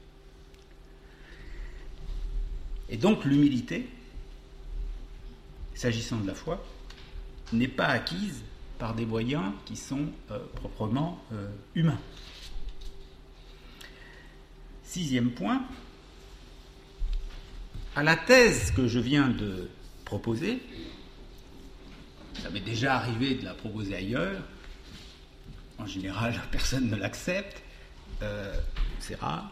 Et 2.89 2.97
donc 2.97 3.25
l'humilité, 3.25 3.89
s'agissant 5.75 6.19
de 6.19 6.27
la 6.27 6.35
foi, 6.35 6.65
n'est 7.53 7.69
pas 7.69 7.87
acquise 7.87 8.43
par 8.79 8.95
des 8.95 9.07
moyens 9.07 9.53
qui 9.65 9.77
sont 9.77 10.07
euh, 10.31 10.39
proprement 10.57 11.23
euh, 11.33 11.49
humains. 11.75 12.01
Sixième 14.83 15.31
point, 15.31 15.65
à 17.95 18.03
la 18.03 18.17
thèse 18.17 18.73
que 18.73 18.89
je 18.89 18.99
viens 18.99 19.29
de 19.29 19.69
proposer, 20.05 20.61
ça 22.43 22.51
m'est 22.51 22.61
déjà 22.61 22.97
arrivé 22.97 23.35
de 23.35 23.45
la 23.45 23.55
proposer 23.55 23.95
ailleurs, 23.95 24.43
en 25.81 25.87
général 25.87 26.35
personne 26.51 26.89
ne 26.89 26.97
l'accepte, 26.97 27.63
euh, 28.23 28.55
c'est 28.99 29.19
rare, 29.19 29.51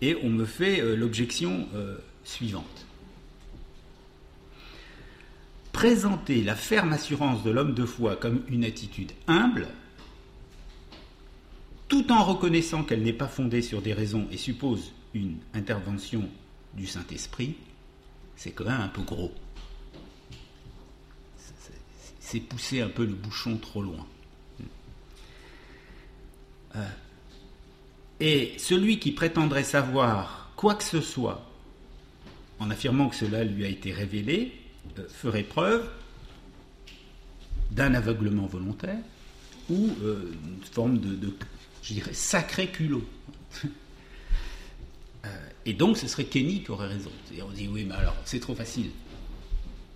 et 0.00 0.16
on 0.22 0.28
me 0.28 0.44
fait 0.44 0.80
euh, 0.80 0.94
l'objection 0.96 1.68
euh, 1.74 1.96
suivante. 2.24 2.86
Présenter 5.72 6.42
la 6.42 6.54
ferme 6.54 6.92
assurance 6.92 7.42
de 7.42 7.50
l'homme 7.50 7.74
de 7.74 7.86
foi 7.86 8.16
comme 8.16 8.42
une 8.48 8.64
attitude 8.64 9.12
humble, 9.26 9.68
tout 11.88 12.12
en 12.12 12.24
reconnaissant 12.24 12.84
qu'elle 12.84 13.02
n'est 13.02 13.12
pas 13.12 13.28
fondée 13.28 13.62
sur 13.62 13.82
des 13.82 13.92
raisons 13.92 14.26
et 14.30 14.36
suppose 14.36 14.92
une 15.14 15.36
intervention 15.54 16.28
du 16.74 16.86
Saint-Esprit, 16.86 17.56
c'est 18.36 18.52
quand 18.52 18.64
même 18.64 18.80
un 18.80 18.88
peu 18.88 19.02
gros. 19.02 19.32
C'est 22.20 22.40
pousser 22.40 22.80
un 22.80 22.88
peu 22.88 23.04
le 23.04 23.12
bouchon 23.12 23.58
trop 23.58 23.82
loin. 23.82 24.06
Euh, 26.76 26.80
et 28.20 28.54
celui 28.58 28.98
qui 28.98 29.12
prétendrait 29.12 29.64
savoir 29.64 30.50
quoi 30.56 30.74
que 30.74 30.84
ce 30.84 31.00
soit 31.00 31.44
en 32.58 32.70
affirmant 32.70 33.08
que 33.08 33.16
cela 33.16 33.44
lui 33.44 33.64
a 33.64 33.68
été 33.68 33.92
révélé 33.92 34.52
euh, 34.98 35.08
ferait 35.08 35.42
preuve 35.42 35.88
d'un 37.70 37.94
aveuglement 37.94 38.46
volontaire 38.46 38.98
ou 39.70 39.90
euh, 40.02 40.32
une 40.44 40.64
forme 40.64 40.98
de, 40.98 41.18
je 41.82 41.94
dirais, 41.94 42.14
sacré 42.14 42.68
culot. 42.68 43.04
Et 45.64 45.74
donc, 45.74 45.96
ce 45.96 46.08
serait 46.08 46.24
Kenny 46.24 46.64
qui 46.64 46.70
aurait 46.72 46.88
raison. 46.88 47.12
Et 47.36 47.42
on 47.42 47.50
dit, 47.50 47.68
oui, 47.68 47.84
mais 47.86 47.94
alors, 47.94 48.16
c'est 48.24 48.40
trop 48.40 48.54
facile. 48.54 48.90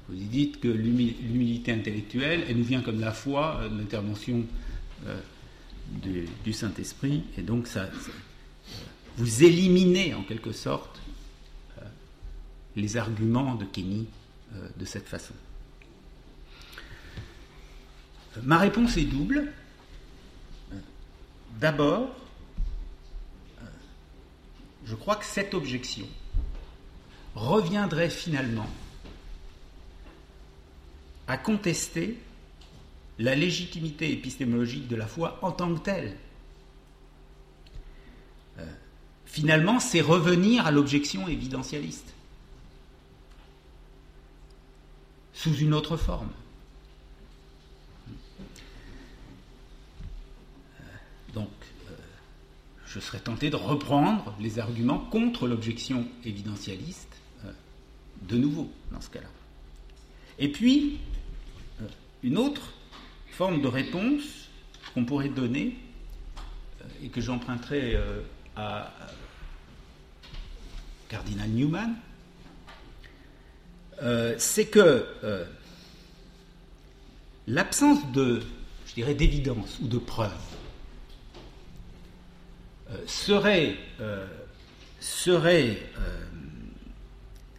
Vous 0.08 0.14
dites 0.14 0.60
que 0.60 0.68
l'humilité 0.68 1.72
intellectuelle, 1.72 2.44
elle 2.48 2.58
nous 2.58 2.64
vient 2.64 2.80
comme 2.80 3.00
la 3.00 3.12
foi, 3.12 3.60
euh, 3.60 3.68
l'intervention 3.76 4.44
euh, 5.06 5.18
du, 5.90 6.52
Saint-Esprit, 6.52 7.24
et 7.36 7.42
donc 7.42 7.66
ça, 7.66 7.88
vous 9.16 9.44
éliminez 9.44 10.14
en 10.14 10.22
quelque 10.22 10.52
sorte 10.52 11.00
euh, 11.78 11.82
les 12.74 12.96
arguments 12.96 13.54
de 13.54 13.64
Kenny 13.64 14.06
de 14.78 14.84
cette 14.84 15.06
façon. 15.06 15.34
Ma 18.42 18.58
réponse 18.58 18.96
est 18.96 19.04
double. 19.04 19.52
D'abord, 21.60 22.14
je 24.86 24.94
crois 24.94 25.16
que 25.16 25.24
cette 25.24 25.52
objection 25.52 26.06
reviendrait 27.34 28.08
finalement 28.08 28.68
à 31.26 31.36
contester 31.36 32.18
la 33.18 33.34
légitimité 33.34 34.12
épistémologique 34.12 34.88
de 34.88 34.96
la 34.96 35.06
foi 35.06 35.38
en 35.42 35.52
tant 35.52 35.74
que 35.74 35.80
telle. 35.80 36.16
Euh, 38.58 38.64
finalement, 39.24 39.80
c'est 39.80 40.00
revenir 40.00 40.66
à 40.66 40.70
l'objection 40.70 41.28
évidentialiste, 41.28 42.14
sous 45.32 45.54
une 45.54 45.74
autre 45.74 45.96
forme. 45.96 46.30
je 52.96 53.00
serais 53.00 53.18
tenté 53.18 53.50
de 53.50 53.56
reprendre 53.56 54.34
les 54.40 54.58
arguments 54.58 54.98
contre 54.98 55.46
l'objection 55.46 56.08
évidentialiste 56.24 57.14
euh, 57.44 57.52
de 58.22 58.38
nouveau 58.38 58.70
dans 58.90 59.02
ce 59.02 59.10
cas-là. 59.10 59.28
Et 60.38 60.50
puis, 60.50 60.98
euh, 61.82 61.88
une 62.22 62.38
autre 62.38 62.72
forme 63.36 63.60
de 63.60 63.68
réponse 63.68 64.48
qu'on 64.94 65.04
pourrait 65.04 65.28
donner, 65.28 65.76
euh, 66.80 67.04
et 67.04 67.08
que 67.08 67.20
j'emprunterai 67.20 67.98
à 68.56 68.92
Cardinal 71.08 71.50
Newman, 71.50 71.94
c'est 74.38 74.66
que 74.66 75.06
l'absence 77.46 78.10
de, 78.12 78.42
je 78.86 78.94
dirais, 78.94 79.14
d'évidence 79.14 79.78
ou 79.80 79.88
de 79.88 79.98
preuve 79.98 80.32
euh, 82.90 82.96
serait, 83.06 83.76
euh, 84.00 84.26
euh, 85.28 85.80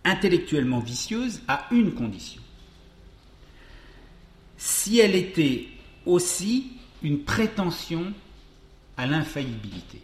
intellectuellement 0.04 0.80
vicieuse 0.80 1.42
à 1.48 1.68
une 1.72 1.94
condition. 1.94 2.42
Si 4.58 5.00
elle 5.00 5.16
était 5.16 5.68
aussi 6.06 6.72
une 7.04 7.24
prétention 7.24 8.14
à 8.96 9.06
l'infaillibilité. 9.06 10.02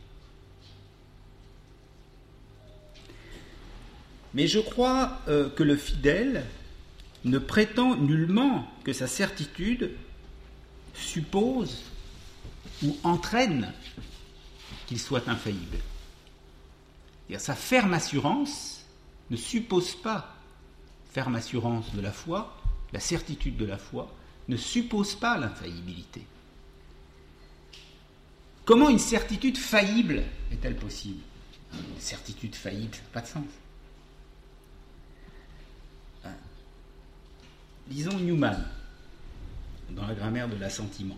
Mais 4.34 4.48
je 4.48 4.60
crois 4.60 5.20
que 5.26 5.63
le 5.63 5.76
fidèle 5.76 6.46
ne 7.24 7.38
prétend 7.38 7.96
nullement 7.96 8.68
que 8.84 8.94
sa 8.94 9.08
certitude 9.08 9.92
suppose 10.94 11.84
ou 12.84 12.98
entraîne 13.04 13.74
qu'il 14.88 15.00
soit 15.00 15.28
infaillible. 15.28 15.78
sa 17.38 17.56
ferme 17.56 17.94
assurance 17.94 18.86
ne 19.30 19.38
suppose 19.38 19.96
pas, 19.96 20.36
ferme 21.12 21.36
assurance 21.36 21.94
de 21.96 22.02
la 22.02 22.12
foi, 22.12 22.56
la 22.92 23.00
certitude 23.00 23.58
de 23.58 23.66
la 23.66 23.78
foi, 23.78 24.13
ne 24.47 24.58
suppose 24.58 25.15
pas 25.15 25.38
l'infaillibilité. 25.38 26.25
Comment 28.65 28.89
une 28.89 28.99
certitude 28.99 29.58
faillible 29.58 30.23
est-elle 30.51 30.75
possible? 30.75 31.21
Une 31.73 31.99
certitude 31.99 32.56
faillible, 32.56 32.93
ça 32.93 33.01
n'a 33.01 33.10
pas 33.13 33.21
de 33.21 33.27
sens. 33.27 33.43
Hein? 36.25 36.34
Disons 37.88 38.19
Newman, 38.19 38.63
dans 39.89 40.08
la 40.08 40.13
grammaire 40.13 40.47
de 40.47 40.56
l'assentiment. 40.56 41.17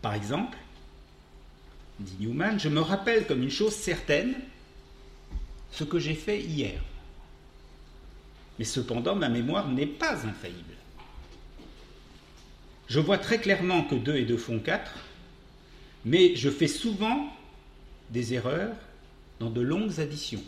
Par 0.00 0.14
exemple, 0.14 0.56
dit 1.98 2.16
Newman, 2.20 2.58
je 2.58 2.68
me 2.68 2.80
rappelle 2.80 3.26
comme 3.26 3.42
une 3.42 3.50
chose 3.50 3.74
certaine 3.74 4.34
ce 5.72 5.84
que 5.84 5.98
j'ai 5.98 6.14
fait 6.14 6.40
hier. 6.40 6.80
Mais 8.60 8.66
cependant, 8.66 9.16
ma 9.16 9.30
mémoire 9.30 9.68
n'est 9.68 9.86
pas 9.86 10.26
infaillible. 10.26 10.74
Je 12.88 13.00
vois 13.00 13.16
très 13.16 13.40
clairement 13.40 13.84
que 13.84 13.94
2 13.94 14.16
et 14.16 14.24
2 14.26 14.36
font 14.36 14.58
4, 14.58 14.92
mais 16.04 16.36
je 16.36 16.50
fais 16.50 16.66
souvent 16.66 17.34
des 18.10 18.34
erreurs 18.34 18.76
dans 19.38 19.48
de 19.48 19.62
longues 19.62 19.98
additions. 19.98 20.42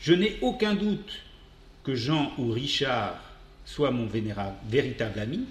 Je 0.00 0.12
n'ai 0.12 0.36
aucun 0.42 0.74
doute 0.74 1.20
que 1.82 1.94
Jean 1.94 2.34
ou 2.36 2.52
Richard 2.52 3.18
soit 3.64 3.90
mon 3.90 4.06
véritable 4.06 5.18
ami, 5.18 5.46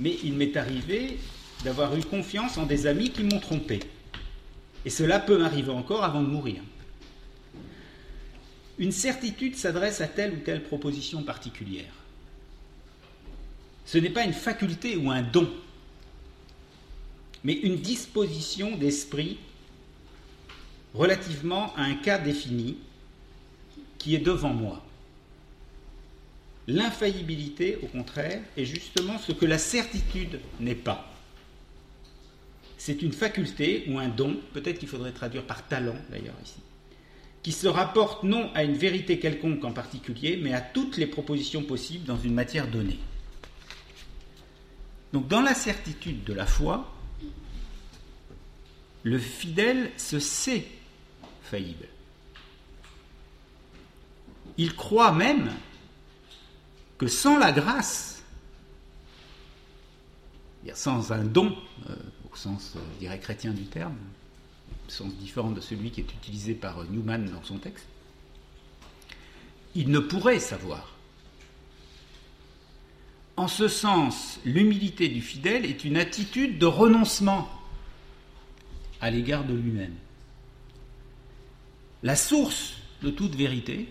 mais 0.00 0.16
il 0.24 0.32
m'est 0.32 0.56
arrivé 0.56 1.20
d'avoir 1.62 1.96
eu 1.96 2.02
confiance 2.02 2.58
en 2.58 2.66
des 2.66 2.88
amis 2.88 3.10
qui 3.10 3.22
m'ont 3.22 3.38
trompé. 3.38 3.78
Et 4.84 4.90
cela 4.90 5.20
peut 5.20 5.38
m'arriver 5.38 5.70
encore 5.70 6.02
avant 6.02 6.20
de 6.20 6.26
mourir. 6.26 6.62
Une 8.80 8.92
certitude 8.92 9.56
s'adresse 9.56 10.00
à 10.00 10.08
telle 10.08 10.32
ou 10.32 10.38
telle 10.38 10.64
proposition 10.64 11.22
particulière. 11.22 11.92
Ce 13.84 13.98
n'est 13.98 14.08
pas 14.08 14.24
une 14.24 14.32
faculté 14.32 14.96
ou 14.96 15.10
un 15.10 15.20
don, 15.20 15.52
mais 17.44 17.52
une 17.52 17.76
disposition 17.76 18.76
d'esprit 18.76 19.38
relativement 20.94 21.74
à 21.76 21.82
un 21.82 21.94
cas 21.94 22.18
défini 22.18 22.78
qui 23.98 24.14
est 24.14 24.18
devant 24.18 24.54
moi. 24.54 24.82
L'infaillibilité, 26.66 27.78
au 27.82 27.86
contraire, 27.86 28.40
est 28.56 28.64
justement 28.64 29.18
ce 29.18 29.32
que 29.32 29.44
la 29.44 29.58
certitude 29.58 30.40
n'est 30.58 30.74
pas. 30.74 31.06
C'est 32.78 33.02
une 33.02 33.12
faculté 33.12 33.84
ou 33.88 33.98
un 33.98 34.08
don, 34.08 34.40
peut-être 34.54 34.78
qu'il 34.78 34.88
faudrait 34.88 35.12
traduire 35.12 35.44
par 35.44 35.68
talent 35.68 35.96
d'ailleurs 36.08 36.36
ici, 36.42 36.60
qui 37.42 37.52
se 37.52 37.68
rapporte 37.68 38.22
non 38.22 38.50
à 38.54 38.64
une 38.64 38.74
vérité 38.74 39.18
quelconque 39.18 39.64
en 39.64 39.72
particulier, 39.72 40.38
mais 40.42 40.52
à 40.52 40.60
toutes 40.60 40.96
les 40.96 41.06
propositions 41.06 41.62
possibles 41.62 42.04
dans 42.04 42.18
une 42.18 42.34
matière 42.34 42.68
donnée. 42.68 42.98
Donc 45.12 45.26
dans 45.26 45.40
la 45.40 45.54
certitude 45.54 46.24
de 46.24 46.32
la 46.32 46.46
foi, 46.46 46.92
le 49.02 49.18
fidèle 49.18 49.90
se 49.96 50.18
sait 50.18 50.66
faillible. 51.42 51.86
Il 54.58 54.74
croit 54.76 55.12
même 55.12 55.50
que 56.98 57.06
sans 57.06 57.38
la 57.38 57.50
grâce, 57.50 58.22
sans 60.74 61.12
un 61.12 61.24
don, 61.24 61.56
euh, 61.88 61.96
au 62.30 62.36
sens, 62.36 62.74
euh, 62.76 63.16
chrétien 63.16 63.52
du 63.52 63.64
terme, 63.64 63.96
sens 64.90 65.14
différent 65.14 65.50
de 65.50 65.60
celui 65.60 65.90
qui 65.90 66.00
est 66.00 66.12
utilisé 66.12 66.54
par 66.54 66.84
Newman 66.84 67.26
dans 67.26 67.42
son 67.42 67.58
texte, 67.58 67.86
il 69.74 69.90
ne 69.90 69.98
pourrait 69.98 70.40
savoir. 70.40 70.96
En 73.36 73.48
ce 73.48 73.68
sens, 73.68 74.38
l'humilité 74.44 75.08
du 75.08 75.22
fidèle 75.22 75.64
est 75.64 75.84
une 75.84 75.96
attitude 75.96 76.58
de 76.58 76.66
renoncement 76.66 77.48
à 79.00 79.10
l'égard 79.10 79.44
de 79.44 79.54
lui-même. 79.54 79.94
La 82.02 82.16
source 82.16 82.74
de 83.02 83.10
toute 83.10 83.34
vérité, 83.34 83.88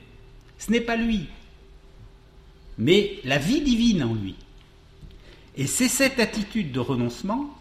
ce 0.57 0.71
n'est 0.71 0.81
pas 0.81 0.95
lui, 0.95 1.27
mais 2.77 3.19
la 3.23 3.37
vie 3.37 3.61
divine 3.61 4.03
en 4.03 4.13
lui. 4.13 4.35
Et 5.55 5.67
c'est 5.67 5.89
cette 5.89 6.19
attitude 6.19 6.71
de 6.71 6.79
renoncement 6.79 7.57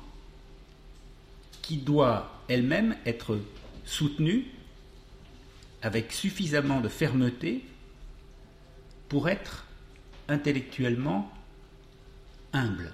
qui 1.62 1.76
doit 1.76 2.37
elle-même 2.48 2.96
être 3.06 3.38
soutenue 3.84 4.46
avec 5.82 6.12
suffisamment 6.12 6.80
de 6.80 6.88
fermeté 6.88 7.64
pour 9.08 9.28
être 9.28 9.66
intellectuellement 10.28 11.32
humble. 12.52 12.92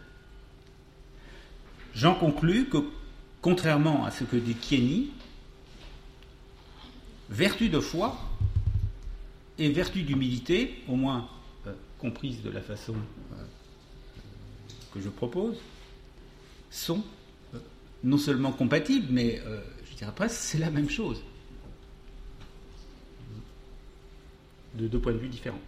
J'en 1.94 2.14
conclus 2.14 2.68
que, 2.68 2.78
contrairement 3.40 4.04
à 4.04 4.10
ce 4.10 4.24
que 4.24 4.36
dit 4.36 4.54
Kieni, 4.54 5.10
vertu 7.30 7.68
de 7.68 7.80
foi 7.80 8.18
et 9.58 9.70
vertu 9.70 10.02
d'humilité, 10.02 10.82
au 10.88 10.96
moins 10.96 11.28
comprise 12.04 12.42
de 12.42 12.50
la 12.50 12.60
façon 12.60 12.94
euh, 13.32 13.44
que 14.92 15.00
je 15.00 15.08
propose, 15.08 15.56
sont 16.70 16.98
euh, 16.98 17.13
non 18.04 18.18
seulement 18.18 18.52
compatibles, 18.52 19.08
mais 19.10 19.40
euh, 19.44 19.60
je 19.90 19.96
dirais 19.96 20.12
presque 20.14 20.36
c'est 20.36 20.58
la 20.58 20.70
même 20.70 20.88
chose. 20.88 21.20
De 24.74 24.86
deux 24.86 25.00
points 25.00 25.12
de 25.12 25.18
vue 25.18 25.28
différents. 25.28 25.60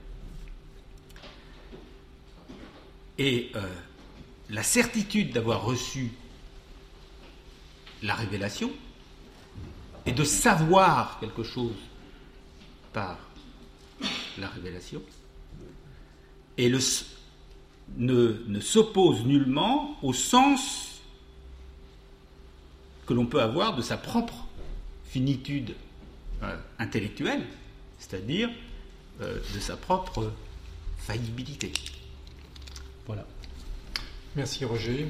Et 3.19 3.51
la 4.51 4.63
certitude 4.63 5.33
d'avoir 5.33 5.65
reçu 5.65 6.11
la 8.03 8.15
révélation 8.15 8.71
et 10.05 10.13
de 10.13 10.25
savoir 10.25 11.19
quelque 11.19 11.43
chose 11.43 11.77
par 12.93 13.19
la 14.39 14.49
révélation 14.49 15.03
et 16.59 16.71
ne, 17.99 18.61
s'oppose 18.61 19.25
nullement 19.25 19.99
au 20.03 20.13
sens 20.13 20.96
que 23.07 23.15
l'on 23.15 23.27
peut 23.27 23.41
avoir 23.41 23.75
de 23.77 23.83
sa 23.83 23.97
propre 23.97 24.35
finitude 25.09 25.75
euh, 26.43 26.57
intellectuelle, 26.79 27.45
c'est-à-dire 27.99 28.51
euh, 29.21 29.39
de 29.55 29.61
sa 29.61 29.77
propre 29.77 30.33
faillibilité. 30.99 31.73
Voilà. 33.07 33.25
Merci 34.35 34.65
Roger. 34.65 35.07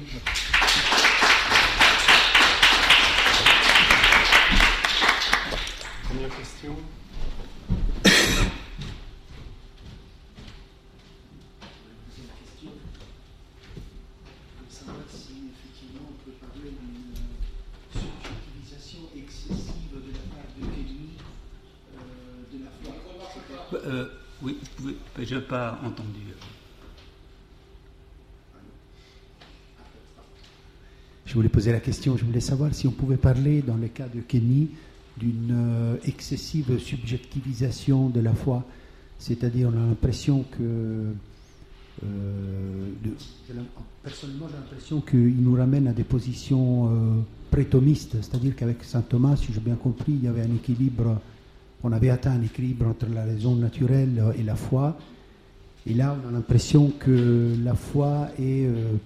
Première 6.03 6.29
question. 6.37 6.75
Je 25.27 25.35
n'ai 25.35 25.41
pas 25.41 25.79
entendu. 25.83 26.19
Je 31.25 31.33
voulais 31.33 31.49
poser 31.49 31.73
la 31.73 31.81
question, 31.81 32.15
je 32.15 32.23
voulais 32.23 32.39
savoir 32.39 32.73
si 32.73 32.87
on 32.87 32.91
pouvait 32.91 33.17
parler, 33.17 33.61
dans 33.61 33.75
le 33.75 33.89
cas 33.89 34.07
de 34.07 34.21
Kenny, 34.21 34.69
d'une 35.17 35.51
euh, 35.51 35.95
excessive 36.05 36.79
subjectivisation 36.79 38.07
de 38.07 38.21
la 38.21 38.33
foi. 38.33 38.63
C'est-à-dire, 39.19 39.69
on 39.73 39.77
a 39.77 39.87
l'impression 39.87 40.45
que. 40.51 41.13
Euh, 42.05 42.89
personnellement, 44.03 44.47
j'ai 44.47 44.55
l'impression 44.55 45.01
qu'il 45.01 45.41
nous 45.41 45.55
ramène 45.55 45.87
à 45.87 45.93
des 45.93 46.05
positions 46.05 46.87
euh, 46.87 47.21
prétomistes. 47.51 48.15
C'est-à-dire 48.21 48.55
qu'avec 48.55 48.83
saint 48.85 49.01
Thomas, 49.01 49.35
si 49.35 49.51
j'ai 49.51 49.59
bien 49.59 49.75
compris, 49.75 50.13
il 50.13 50.23
y 50.23 50.27
avait 50.27 50.43
un 50.43 50.55
équilibre. 50.55 51.19
On 51.83 51.91
avait 51.91 52.09
atteint 52.09 52.31
un 52.31 52.41
équilibre 52.41 52.87
entre 52.87 53.07
la 53.13 53.25
raison 53.25 53.55
naturelle 53.55 54.23
et 54.37 54.43
la 54.43 54.55
foi. 54.55 54.97
Et 55.89 55.93
là, 55.93 56.17
on 56.21 56.27
a 56.27 56.31
l'impression 56.31 56.91
que 56.99 57.55
la 57.63 57.73
foi 57.73 58.27
est, 58.37 58.65
euh, 58.65 58.97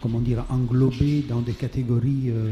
comment 0.00 0.18
dire, 0.18 0.44
englobée 0.48 1.24
dans 1.28 1.40
des 1.40 1.52
catégories 1.52 2.30
euh, 2.30 2.50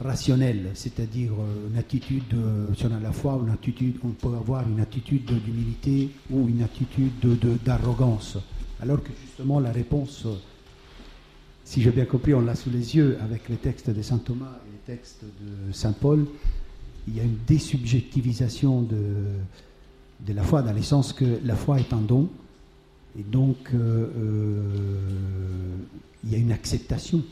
rationnelles, 0.00 0.70
c'est-à-dire 0.74 1.32
euh, 1.32 1.70
une 1.70 1.78
attitude, 1.78 2.36
si 2.76 2.84
on 2.84 2.94
a 2.94 3.00
la 3.00 3.12
foi, 3.12 3.40
une 3.42 3.50
attitude, 3.50 3.96
on 4.04 4.10
peut 4.10 4.36
avoir 4.36 4.68
une 4.68 4.80
attitude 4.80 5.24
d'humilité 5.24 6.10
ou 6.30 6.46
une 6.46 6.62
attitude 6.62 7.12
d'arrogance. 7.64 8.36
Alors 8.82 9.02
que 9.02 9.12
justement, 9.24 9.60
la 9.60 9.72
réponse, 9.72 10.26
si 11.64 11.80
j'ai 11.80 11.90
bien 11.90 12.04
compris, 12.04 12.34
on 12.34 12.42
l'a 12.42 12.54
sous 12.54 12.68
les 12.68 12.96
yeux 12.96 13.16
avec 13.22 13.48
les 13.48 13.56
textes 13.56 13.88
de 13.88 14.02
saint 14.02 14.18
Thomas 14.18 14.60
et 14.66 14.72
les 14.72 14.94
textes 14.94 15.24
de 15.24 15.72
saint 15.72 15.92
Paul, 15.92 16.26
il 17.08 17.16
y 17.16 17.20
a 17.20 17.22
une 17.22 17.38
désubjectivisation 17.46 18.82
de, 18.82 18.96
de 20.20 20.32
la 20.34 20.42
foi, 20.42 20.60
dans 20.60 20.74
le 20.74 20.82
sens 20.82 21.14
que 21.14 21.24
la 21.46 21.56
foi 21.56 21.80
est 21.80 21.94
un 21.94 22.02
don, 22.02 22.28
et 23.18 23.22
donc, 23.22 23.56
euh, 23.72 24.10
euh, 24.16 25.76
il 26.24 26.32
y 26.32 26.34
a 26.34 26.38
une 26.38 26.52
acceptation 26.52 27.22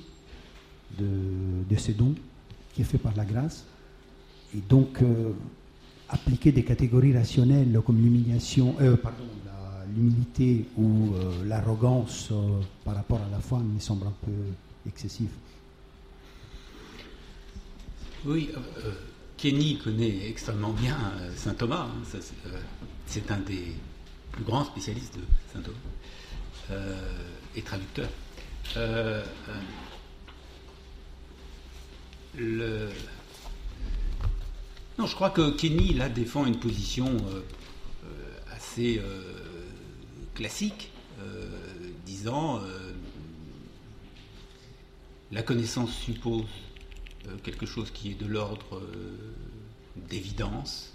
de, 0.98 1.76
ces 1.76 1.94
dons 1.94 2.14
qui 2.72 2.82
est 2.82 2.84
fait 2.84 2.98
par 2.98 3.14
la 3.16 3.24
grâce. 3.24 3.64
Et 4.54 4.60
donc, 4.68 5.02
euh, 5.02 5.32
appliquer 6.08 6.52
des 6.52 6.62
catégories 6.62 7.16
rationnelles 7.16 7.80
comme 7.84 7.96
l'humiliation, 7.96 8.74
pardon, 9.02 9.24
l'humilité 9.96 10.66
ou 10.76 11.14
l'arrogance 11.46 12.30
par 12.84 12.94
rapport 12.94 13.20
à 13.26 13.30
la 13.30 13.40
foi 13.40 13.58
me 13.58 13.80
semble 13.80 14.06
un 14.06 14.14
peu 14.24 14.32
excessif. 14.86 15.30
Oui, 18.26 18.50
Kenny 19.38 19.78
connaît 19.78 20.28
extrêmement 20.28 20.72
bien 20.72 20.96
saint 21.34 21.54
Thomas. 21.54 21.88
Hein, 21.88 22.20
c'est 23.06 23.30
un 23.30 23.38
des 23.38 23.74
plus 24.32 24.44
grand 24.44 24.64
spécialiste 24.64 25.14
de 25.14 25.22
Saint-Thomas 25.52 25.76
euh, 26.70 26.98
et 27.54 27.62
traducteur. 27.62 28.08
Euh, 28.76 29.22
euh. 32.38 32.90
Non, 34.98 35.06
je 35.06 35.14
crois 35.14 35.30
que 35.30 35.50
Kenny 35.50 35.92
là 35.92 36.08
défend 36.08 36.46
une 36.46 36.58
position 36.58 37.14
assez 38.50 39.02
classique 40.34 40.90
disant 42.06 42.62
la 45.30 45.42
connaissance 45.42 45.92
suppose 45.94 46.46
quelque 47.42 47.66
chose 47.66 47.90
qui 47.90 48.12
est 48.12 48.14
de 48.14 48.26
l'ordre 48.26 48.80
d'évidence, 49.96 50.94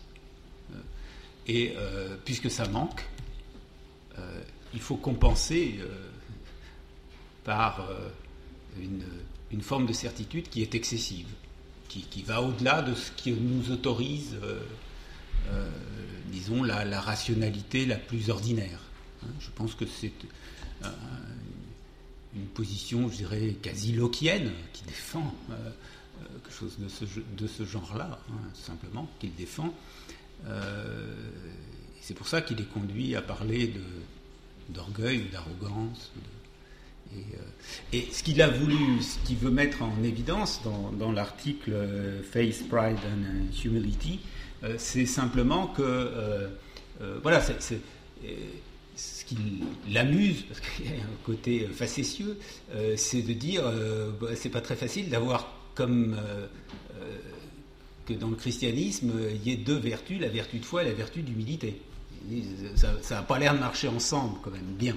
et 1.47 1.75
puisque 2.25 2.49
ça 2.49 2.67
manque, 2.67 3.03
il 4.73 4.79
faut 4.79 4.97
compenser 4.97 5.79
par 7.43 7.87
une, 9.51 9.61
forme 9.61 9.85
de 9.85 9.93
certitude 9.93 10.49
qui 10.49 10.61
est 10.61 10.75
excessive, 10.75 11.27
qui, 11.87 12.21
va 12.23 12.41
au-delà 12.41 12.81
de 12.81 12.93
ce 12.93 13.11
qui 13.11 13.31
nous 13.31 13.71
autorise, 13.71 14.35
euh, 14.43 14.59
euh, 15.49 15.69
disons, 16.31 16.63
la, 16.63 17.01
rationalité 17.01 17.85
la 17.85 17.95
plus 17.95 18.29
ordinaire. 18.29 18.79
Hein. 19.23 19.29
je 19.39 19.49
pense 19.49 19.73
que 19.73 19.85
c'est 19.85 20.11
euh, 20.83 20.89
une 22.35 22.45
position, 22.47 23.09
je 23.09 23.17
dirais, 23.17 23.55
quasi 23.61 23.93
loquienne, 23.93 24.51
qui 24.73 24.83
défend 24.83 25.33
quelque 26.43 26.53
chose 26.53 26.77
de 26.79 26.89
ce, 26.89 27.05
de 27.37 27.47
ce 27.47 27.63
genre-là, 27.63 28.19
hein, 28.29 28.49
simplement, 28.53 29.09
qu'il 29.19 29.33
défend. 29.35 29.73
C'est 32.01 32.13
pour 32.13 32.27
ça 32.27 32.41
qu'il 32.41 32.59
est 32.59 32.71
conduit 32.71 33.15
à 33.15 33.21
parler 33.21 33.73
d'orgueil 34.69 35.23
ou 35.27 35.31
d'arrogance. 35.31 36.11
Euh, 37.15 37.17
et, 37.93 38.07
ce 38.11 38.23
qu'il 38.23 38.41
a 38.41 38.49
voulu, 38.49 39.01
ce 39.01 39.17
qu'il 39.25 39.37
veut 39.37 39.51
mettre 39.51 39.81
en 39.81 40.03
évidence 40.03 40.61
dans, 40.63 41.11
l'article 41.11 41.71
euh, 41.73 42.21
Face, 42.23 42.63
Pride 42.63 42.97
and 43.05 43.63
Humility, 43.63 44.19
euh, 44.63 44.75
c'est 44.77 45.05
simplement 45.05 45.67
que, 45.67 46.49
voilà, 47.21 47.41
ce 47.41 49.25
qui 49.25 49.37
l'amuse, 49.91 50.43
parce 50.43 50.59
qu'il 50.59 50.85
y 50.85 50.89
a 50.89 51.03
un 51.03 51.25
côté 51.25 51.67
facétieux, 51.67 52.39
c'est 52.95 53.21
de 53.21 53.33
dire, 53.33 53.63
bah, 54.19 54.29
c'est 54.35 54.49
pas 54.49 54.61
très 54.61 54.75
facile 54.75 55.09
d'avoir 55.09 55.53
comme 55.75 56.17
que 58.07 58.13
dans 58.13 58.29
le 58.29 58.35
christianisme, 58.35 59.11
il 59.35 59.47
y 59.47 59.53
ait 59.53 59.57
deux 59.57 59.77
vertus, 59.77 60.19
la 60.19 60.29
vertu 60.29 60.59
de 60.59 60.65
foi 60.65 60.83
et 60.83 60.87
la 60.87 60.93
vertu 60.93 61.21
d'humilité. 61.21 61.81
Ça 62.75 63.15
n'a 63.15 63.21
pas 63.21 63.37
l'air 63.37 63.53
de 63.53 63.59
marcher 63.59 63.87
ensemble 63.87 64.39
quand 64.41 64.51
même 64.51 64.73
bien. 64.77 64.95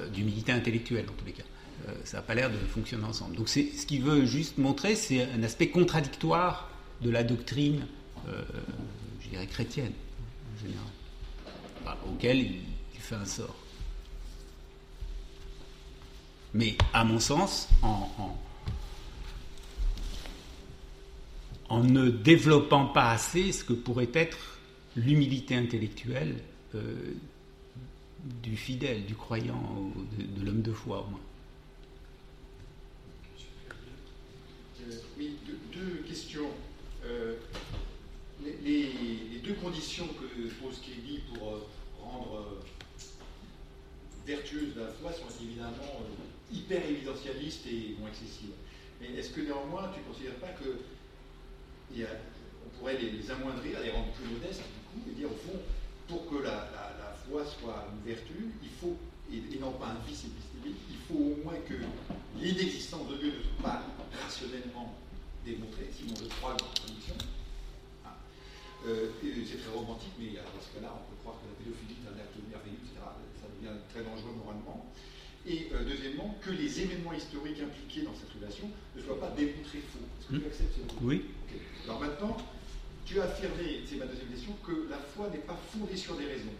Euh, 0.00 0.08
d'humilité 0.08 0.50
intellectuelle 0.50 1.06
en 1.08 1.12
tous 1.12 1.24
les 1.24 1.32
cas. 1.32 1.44
Euh, 1.88 1.92
ça 2.02 2.16
n'a 2.16 2.22
pas 2.24 2.34
l'air 2.34 2.50
de 2.50 2.56
fonctionner 2.56 3.04
ensemble. 3.04 3.36
Donc 3.36 3.48
ce 3.48 3.60
qu'il 3.86 4.02
veut 4.02 4.26
juste 4.26 4.58
montrer, 4.58 4.96
c'est 4.96 5.22
un 5.22 5.42
aspect 5.44 5.68
contradictoire 5.68 6.68
de 7.00 7.10
la 7.10 7.22
doctrine, 7.22 7.86
euh, 8.26 8.42
je 9.20 9.28
dirais 9.28 9.46
chrétienne 9.46 9.92
en 10.52 10.60
général, 10.60 11.98
auquel 12.08 12.38
il, 12.38 12.60
fait 12.98 13.14
un 13.14 13.24
sort. 13.24 13.54
Mais 16.54 16.76
à 16.92 17.04
mon 17.04 17.20
sens, 17.20 17.68
en, 17.82 18.10
en, 18.18 18.36
ne 21.82 22.10
développant 22.10 22.86
pas 22.86 23.10
assez 23.10 23.52
ce 23.52 23.64
que 23.64 23.72
pourrait 23.72 24.10
être 24.14 24.58
l'humilité 24.96 25.56
intellectuelle 25.56 26.36
du 28.42 28.56
fidèle, 28.56 29.04
du 29.04 29.14
croyant, 29.14 29.92
de, 30.18 30.44
l'homme 30.44 30.62
de 30.62 30.72
foi 30.72 31.02
au 31.02 31.10
moins. 31.10 31.20
Euh, 34.80 34.94
oui, 35.18 35.36
deux, 35.72 36.02
questions. 36.08 36.48
Euh, 37.04 37.36
les, 38.62 38.90
deux 39.42 39.54
conditions 39.54 40.08
que 40.08 40.48
pose 40.62 40.80
Kelly 40.80 41.20
pour 41.32 41.48
euh, 41.48 41.68
rendre 42.02 42.62
vertueuse 44.26 44.74
la 44.76 44.88
foi 44.88 45.12
sont 45.12 45.44
évidemment 45.44 46.00
hyper 46.50 46.82
évidentialistes 46.88 47.66
et 47.66 47.94
non 48.00 48.08
excessives. 48.08 48.54
Mais 49.00 49.08
est-ce 49.18 49.30
que 49.30 49.42
néanmoins 49.42 49.90
tu 49.92 50.00
ne 50.00 50.04
considères 50.06 50.36
pas 50.36 50.48
que 50.48 50.78
on 51.92 52.78
pourrait 52.78 52.98
les, 52.98 53.30
amoindrir, 53.30 53.80
les 53.80 53.90
rendre 53.90 54.12
plus 54.12 54.26
modestes 54.26 54.62
et 55.08 55.12
dire 55.12 55.28
au 55.28 55.36
fond, 55.36 55.58
pour 56.08 56.28
que 56.28 56.42
la 56.42 56.68
foi 57.28 57.44
soit 57.44 57.88
une 57.92 58.12
vertu, 58.12 58.52
il 58.62 58.70
faut, 58.80 58.96
et, 59.32 59.58
non 59.58 59.72
pas 59.72 59.96
un 59.96 60.00
vice 60.06 60.24
épistémique, 60.28 60.80
il 60.90 61.00
faut 61.08 61.18
au 61.18 61.36
moins 61.44 61.58
que 61.66 61.74
l'inexistence 62.36 63.08
de 63.08 63.16
Dieu 63.16 63.32
ne 63.32 63.42
soit 63.42 63.62
pas 63.62 63.82
rationnellement 64.22 64.94
démontrée, 65.44 65.88
sinon 65.92 66.14
je 66.16 66.28
crois 66.40 66.54
dans 66.54 66.66
la. 66.66 67.24
Ah. 68.04 68.16
Euh, 68.86 69.10
c'est 69.20 69.60
très 69.60 69.72
romantique, 69.72 70.12
mais 70.18 70.36
dans 70.36 70.60
ce 70.60 70.70
cas-là, 70.76 70.92
on 70.92 71.04
peut 71.08 71.18
croire 71.22 71.36
que 71.40 71.48
la 71.48 71.56
pédophilie 71.56 72.00
est 72.00 72.08
un 72.08 72.16
acte 72.20 72.36
merveilleux, 72.48 72.80
etc. 72.84 73.00
Ça 73.40 73.48
devient 73.48 73.76
très 73.92 74.04
dangereux 74.04 74.36
moralement. 74.36 74.92
Et 75.46 75.68
euh, 75.72 75.84
deuxièmement, 75.84 76.34
que 76.40 76.50
les 76.50 76.80
événements 76.80 77.12
historiques 77.12 77.60
impliqués 77.60 78.02
dans 78.02 78.14
cette 78.14 78.32
relation 78.32 78.70
ne 78.96 79.02
soient 79.02 79.20
pas 79.20 79.30
démontrés 79.36 79.82
faux. 79.92 80.00
Est-ce 80.20 80.28
que 80.28 80.34
tu 80.36 80.40
hmm. 80.40 80.46
acceptes 80.46 80.94
Oui. 81.02 81.24
Alors 81.84 82.00
maintenant, 82.00 82.36
tu 83.04 83.20
as 83.20 83.24
affirmé, 83.24 83.84
c'est 83.84 83.96
ma 83.96 84.06
deuxième 84.06 84.28
question, 84.28 84.56
que 84.64 84.88
la 84.88 84.96
foi 84.96 85.28
n'est 85.28 85.44
pas 85.44 85.58
fondée 85.70 85.96
sur 85.96 86.16
des 86.16 86.24
raisons. 86.24 86.56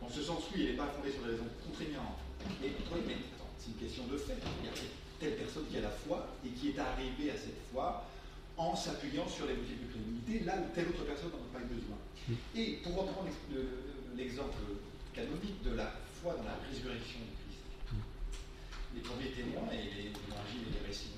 En 0.00 0.08
ce 0.08 0.22
sens, 0.22 0.44
oui, 0.54 0.62
elle 0.62 0.70
n'est 0.72 0.76
pas 0.76 0.86
fondée 0.94 1.10
sur 1.10 1.22
des 1.22 1.32
raisons 1.32 1.50
contraignantes. 1.66 2.22
Mais, 2.60 2.70
c'est 3.58 3.70
une 3.70 3.78
question 3.78 4.04
de 4.06 4.16
fait. 4.16 4.38
Il 4.62 4.66
y 4.66 4.68
a 4.68 4.72
telle 5.18 5.36
personne 5.36 5.66
qui 5.70 5.78
a 5.78 5.82
la 5.82 5.90
foi 5.90 6.28
et 6.46 6.50
qui 6.50 6.70
est 6.70 6.78
arrivée 6.78 7.30
à 7.30 7.36
cette 7.36 7.58
foi 7.72 8.06
en 8.56 8.76
s'appuyant 8.76 9.26
sur 9.28 9.46
les 9.46 9.54
motifs 9.54 9.80
de 9.80 9.90
crédibilité, 9.90 10.44
là 10.44 10.58
où 10.58 10.74
telle 10.74 10.88
autre 10.88 11.04
personne 11.04 11.30
n'en 11.30 11.42
a 11.42 11.58
pas 11.58 11.64
eu 11.64 11.74
besoin. 11.74 11.98
Mm. 12.28 12.34
Et 12.54 12.66
pour 12.82 12.94
reprendre 12.94 13.28
l'exemple 14.16 14.58
canonique 15.14 15.62
de 15.64 15.74
la 15.74 15.92
foi 16.20 16.34
dans 16.38 16.44
la 16.44 16.58
résurrection. 16.68 17.20
Les 18.94 19.00
premiers 19.00 19.32
témoins 19.32 19.68
et 19.72 19.88
les 19.88 20.12
évangiles 20.12 20.68
et 20.68 20.72
les 20.80 20.86
récits 20.86 21.12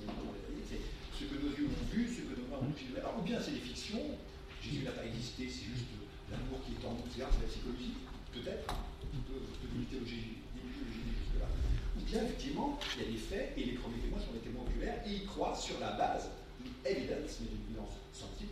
c'est 0.65 0.81
ce 1.15 1.25
que 1.29 1.37
nos 1.39 1.51
yeux 1.55 1.69
ont 1.69 1.85
vu, 1.93 2.07
ce 2.07 2.21
que 2.27 2.35
nos 2.35 2.47
mains 2.47 2.63
ont 2.63 2.71
pu 2.71 2.91
Alors, 2.97 3.15
ou 3.19 3.21
bien 3.21 3.39
c'est 3.39 3.51
des 3.51 3.63
fictions, 3.63 4.17
Jésus 4.61 4.83
n'a 4.83 4.91
pas 4.91 5.05
existé, 5.05 5.47
c'est 5.47 5.69
juste 5.69 5.87
l'amour 6.31 6.59
qui 6.65 6.73
est 6.73 6.83
en 6.85 6.93
nous, 6.93 7.07
c'est 7.07 7.21
la 7.21 7.47
psychologie 7.47 7.93
peut-être, 8.33 8.67
de, 9.13 9.37
mythologie 9.77 10.43
jusque-là. 10.83 11.47
Ou 11.95 12.01
bien, 12.03 12.23
effectivement, 12.25 12.79
il 12.97 13.03
y 13.03 13.05
a 13.07 13.11
des 13.11 13.17
faits 13.17 13.53
et 13.55 13.63
les 13.63 13.77
premiers 13.79 13.99
témoins 13.99 14.19
sont 14.19 14.33
des 14.33 14.43
témoins 14.43 14.63
oculaires 14.63 14.99
et 15.05 15.23
ils 15.23 15.25
croient 15.25 15.55
sur 15.55 15.79
la 15.79 15.91
base 15.95 16.29
d'une 16.59 16.73
évidence, 16.83 17.39
mais 17.39 17.47
d'une 17.47 17.63
évidence 17.71 17.95
scientifique, 18.11 18.51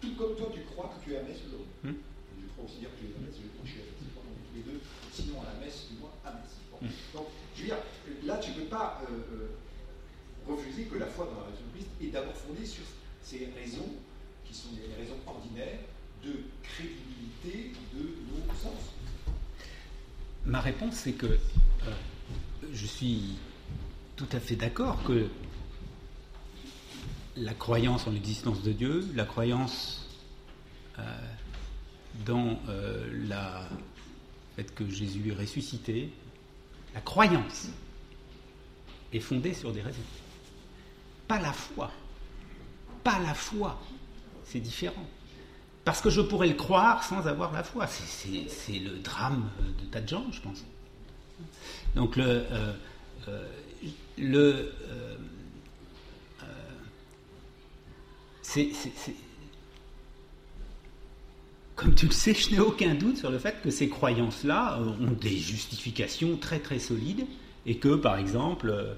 tout 0.00 0.14
comme 0.14 0.36
toi 0.36 0.48
tu 0.52 0.60
crois 0.72 0.92
que 0.94 1.04
tu 1.04 1.14
es 1.14 1.18
à 1.18 1.22
messe 1.22 1.40
aujourd'hui. 1.44 1.72
Hmm. 1.82 2.00
Je 2.40 2.48
crois 2.52 2.64
aussi 2.64 2.78
dire 2.80 2.92
que 2.94 3.00
tu 3.00 3.10
es 3.10 3.16
à 3.16 3.20
messe, 3.20 3.36
je 3.36 3.48
crois 3.52 3.64
que 3.64 3.68
je 3.68 3.74
suis 3.76 3.82
à 3.82 3.88
messe, 3.90 4.12
tous 4.16 4.56
les 4.56 4.64
deux, 4.64 4.80
sinon 5.12 5.40
à 5.42 5.52
la 5.52 5.56
messe, 5.60 5.88
du 5.90 6.00
moins 6.00 6.12
à 6.24 6.32
messe. 6.32 6.56
Donc, 7.14 7.26
je 7.54 7.62
veux 7.62 7.66
dire, 7.68 7.76
là, 8.24 8.38
tu 8.38 8.50
ne 8.50 8.56
peux 8.56 8.66
pas 8.66 9.02
euh, 9.02 9.14
euh, 9.34 10.52
refuser 10.52 10.84
que 10.84 10.98
la 10.98 11.06
foi 11.06 11.26
dans 11.26 11.40
la 11.40 11.46
de 11.46 11.72
Christ 11.74 11.88
est 12.00 12.08
d'abord 12.08 12.34
fondée 12.34 12.66
sur 12.66 12.84
ces 13.22 13.50
raisons 13.58 13.88
qui 14.44 14.54
sont 14.54 14.68
des 14.72 14.94
raisons 15.00 15.16
ordinaires 15.26 15.78
de 16.24 16.32
crédibilité 16.62 17.72
de 17.94 18.02
nos 18.02 18.54
sens 18.54 18.92
Ma 20.44 20.60
réponse, 20.60 20.94
c'est 20.94 21.12
que 21.12 21.26
euh, 21.26 21.38
je 22.72 22.86
suis 22.86 23.36
tout 24.14 24.28
à 24.32 24.40
fait 24.40 24.56
d'accord 24.56 25.02
que 25.02 25.28
la 27.36 27.52
croyance 27.52 28.06
en 28.06 28.12
l'existence 28.12 28.62
de 28.62 28.72
Dieu, 28.72 29.04
la 29.14 29.24
croyance 29.24 30.06
dans 32.24 32.58
euh, 32.68 33.06
la 33.28 33.68
le 34.56 34.62
fait 34.62 34.74
que 34.74 34.88
Jésus 34.88 35.30
est 35.30 35.34
ressuscité, 35.34 36.10
la 36.96 37.02
croyance 37.02 37.68
est 39.12 39.20
fondée 39.20 39.52
sur 39.52 39.70
des 39.70 39.82
raisons. 39.82 40.00
Pas 41.28 41.38
la 41.38 41.52
foi. 41.52 41.90
Pas 43.04 43.18
la 43.18 43.34
foi. 43.34 43.78
C'est 44.44 44.60
différent. 44.60 45.06
Parce 45.84 46.00
que 46.00 46.08
je 46.08 46.22
pourrais 46.22 46.48
le 46.48 46.54
croire 46.54 47.04
sans 47.04 47.26
avoir 47.26 47.52
la 47.52 47.62
foi. 47.62 47.86
C'est 47.86 48.78
le 48.78 48.98
drame 49.00 49.50
de 49.78 49.84
tas 49.84 50.00
de 50.00 50.08
gens, 50.08 50.24
je 50.32 50.40
pense. 50.40 50.64
Donc 51.94 52.16
le, 52.16 52.24
euh, 52.24 52.72
euh, 53.28 53.46
le 54.16 54.72
euh, 54.88 55.16
c'est 58.40 58.72
comme 61.76 61.94
tu 61.94 62.06
le 62.06 62.12
sais, 62.12 62.32
je 62.32 62.50
n'ai 62.50 62.58
aucun 62.58 62.94
doute 62.94 63.18
sur 63.18 63.30
le 63.30 63.38
fait 63.38 63.60
que 63.62 63.70
ces 63.70 63.90
croyances-là 63.90 64.80
ont 64.80 65.12
des 65.12 65.36
justifications 65.36 66.36
très 66.38 66.58
très 66.58 66.78
solides 66.78 67.26
et 67.66 67.76
que, 67.76 67.94
par 67.94 68.16
exemple, 68.16 68.70
euh, 68.70 68.94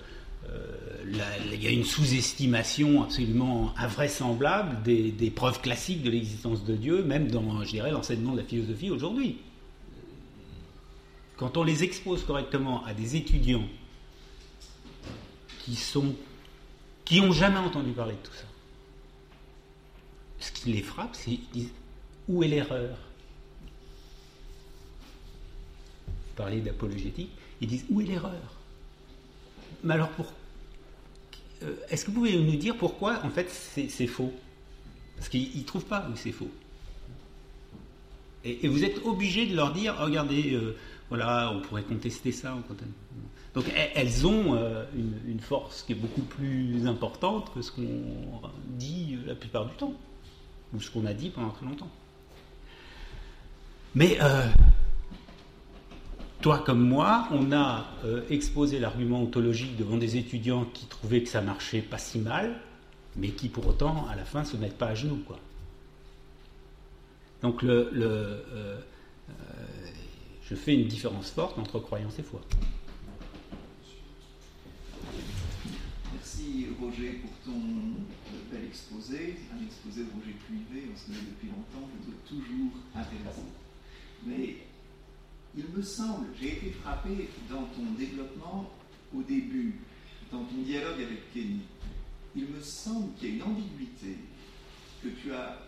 il 1.53 1.63
y 1.63 1.67
a 1.67 1.71
une 1.71 1.85
sous-estimation 1.85 3.03
absolument 3.03 3.75
invraisemblable 3.77 4.83
des, 4.85 5.33
preuves 5.35 5.61
classiques 5.61 6.03
de 6.03 6.11
l'existence 6.11 6.65
de 6.65 6.77
Dieu, 6.77 7.03
même 7.03 7.29
dans, 7.29 7.65
je 7.65 7.71
dirais, 7.71 7.91
l'enseignement 7.91 8.33
de 8.33 8.39
la 8.39 8.45
philosophie 8.45 8.91
aujourd'hui. 8.91 9.39
Quand 11.37 11.57
on 11.57 11.65
les 11.65 11.83
expose 11.83 12.25
correctement 12.25 12.85
à 12.85 12.95
des 12.95 13.17
étudiants 13.17 13.69
qui 15.65 15.75
sont 15.75 16.15
qui 17.05 17.23
n'ont 17.23 17.33
jamais 17.33 17.59
entendu 17.59 17.93
parler 17.93 18.13
de 18.13 18.29
tout 18.29 18.35
ça, 18.35 18.45
ce 20.41 20.53
qui 20.53 20.73
les 20.73 20.83
frappe, 20.83 21.17
c'est 21.17 21.39
où 22.29 22.43
est 22.43 22.49
l'erreur? 22.49 22.97
Parlez 26.37 26.61
d'apologétique, 26.61 27.31
ils 27.61 27.69
disent 27.69 27.85
où 27.91 28.01
est 28.01 28.05
l'erreur? 28.05 28.59
Mais 29.83 29.95
alors, 29.95 30.11
pour... 30.11 30.33
Euh, 31.63 31.75
est-ce 31.89 32.05
que 32.05 32.11
vous 32.11 32.19
pouvez 32.19 32.39
nous 32.39 32.57
dire 32.57 32.77
pourquoi, 32.77 33.21
en 33.25 33.31
fait, 33.31 33.49
c'est 33.51 34.07
faux? 34.07 34.33
Parce 35.17 35.29
qu'ils 35.29 35.59
ne 35.59 35.65
trouvent 35.65 35.85
pas 35.85 36.09
où 36.13 36.17
c'est 36.17 36.33
faux. 36.33 36.51
Et, 38.45 38.69
vous 38.69 38.85
êtes 38.85 39.05
obligé 39.05 39.47
de 39.47 39.57
leur 39.57 39.73
dire, 39.73 39.97
regardez, 39.99 40.55
euh, 40.55 40.77
voilà, 41.09 41.53
on 41.53 41.61
pourrait 41.61 41.83
contester 41.83 42.33
ça. 42.33 42.57
Donc 43.55 43.65
elles 43.95 44.27
ont 44.27 44.55
euh, 44.55 44.85
une, 45.27 45.41
force 45.41 45.83
qui 45.83 45.93
est 45.93 45.97
beaucoup 45.97 46.23
plus 46.23 46.87
importante 46.87 47.53
que 47.53 47.63
ce 47.63 47.73
qu'on 47.73 48.43
dit 48.77 49.19
la 49.27 49.35
plupart 49.35 49.67
du 49.67 49.75
temps, 49.75 49.95
ou 50.73 50.81
ce 50.81 50.91
qu'on 50.91 51.07
a 51.07 51.15
dit 51.15 51.31
pendant 51.31 51.51
très 51.51 51.67
longtemps. 51.67 51.91
Mais 53.95 54.19
euh, 54.21 54.47
toi 56.41 56.59
comme 56.59 56.81
moi, 56.81 57.29
on 57.33 57.53
a 57.53 57.87
exposé 58.31 58.79
l'argument 58.79 59.23
ontologique 59.23 59.77
devant 59.77 59.97
des 59.97 60.17
étudiants 60.17 60.65
qui 60.67 60.87
trouvaient 60.87 61.23
que 61.23 61.29
ça 61.29 61.41
marchait 61.41 61.83
pas 61.83 61.99
si 61.99 62.19
mal, 62.19 62.61
mais 63.17 63.31
qui 63.31 63.49
pour 63.49 63.67
autant, 63.67 64.07
à 64.09 64.15
la 64.15 64.25
fin, 64.25 64.45
se 64.45 64.57
mettent 64.57 64.79
pas 64.79 64.89
à 64.89 64.95
genoux. 64.95 65.23
Quoi. 65.27 65.39
Donc 67.43 67.63
le, 67.63 67.91
je 70.49 70.55
fais 70.55 70.75
une 70.75 70.89
différence 70.89 71.31
forte 71.31 71.59
entre 71.59 71.79
croyance 71.79 72.19
et 72.19 72.23
foi. 72.23 72.41
Merci 76.15 76.67
Roger 76.81 77.21
pour 77.23 77.31
ton 77.45 77.61
bel 78.51 78.65
exposé, 78.65 79.37
un 79.53 79.65
exposé 79.65 80.05
de 80.05 80.11
Roger 80.15 80.37
Cuivet, 80.47 80.89
on 80.93 80.97
se 80.97 81.07
connaît 81.07 81.19
depuis 81.19 81.49
longtemps, 81.49 81.89
je 82.07 82.35
toujours 82.35 82.73
intéressant. 82.95 83.47
Mais 84.27 84.57
il 85.57 85.65
me 85.77 85.83
semble, 85.83 86.27
j'ai 86.41 86.53
été 86.57 86.71
frappé 86.71 87.29
dans 87.51 87.65
ton 87.65 87.85
développement 87.99 88.71
au 89.15 89.23
début, 89.23 89.77
dans 90.31 90.45
ton 90.45 90.63
dialogue 90.63 91.01
avec 91.01 91.33
Kenny, 91.33 91.61
il 92.37 92.47
me 92.47 92.61
semble 92.61 93.15
qu'il 93.15 93.31
y 93.31 93.33
a 93.33 93.35
une 93.37 93.43
ambiguïté 93.43 94.17
que 95.03 95.09
tu 95.09 95.33
as, 95.33 95.59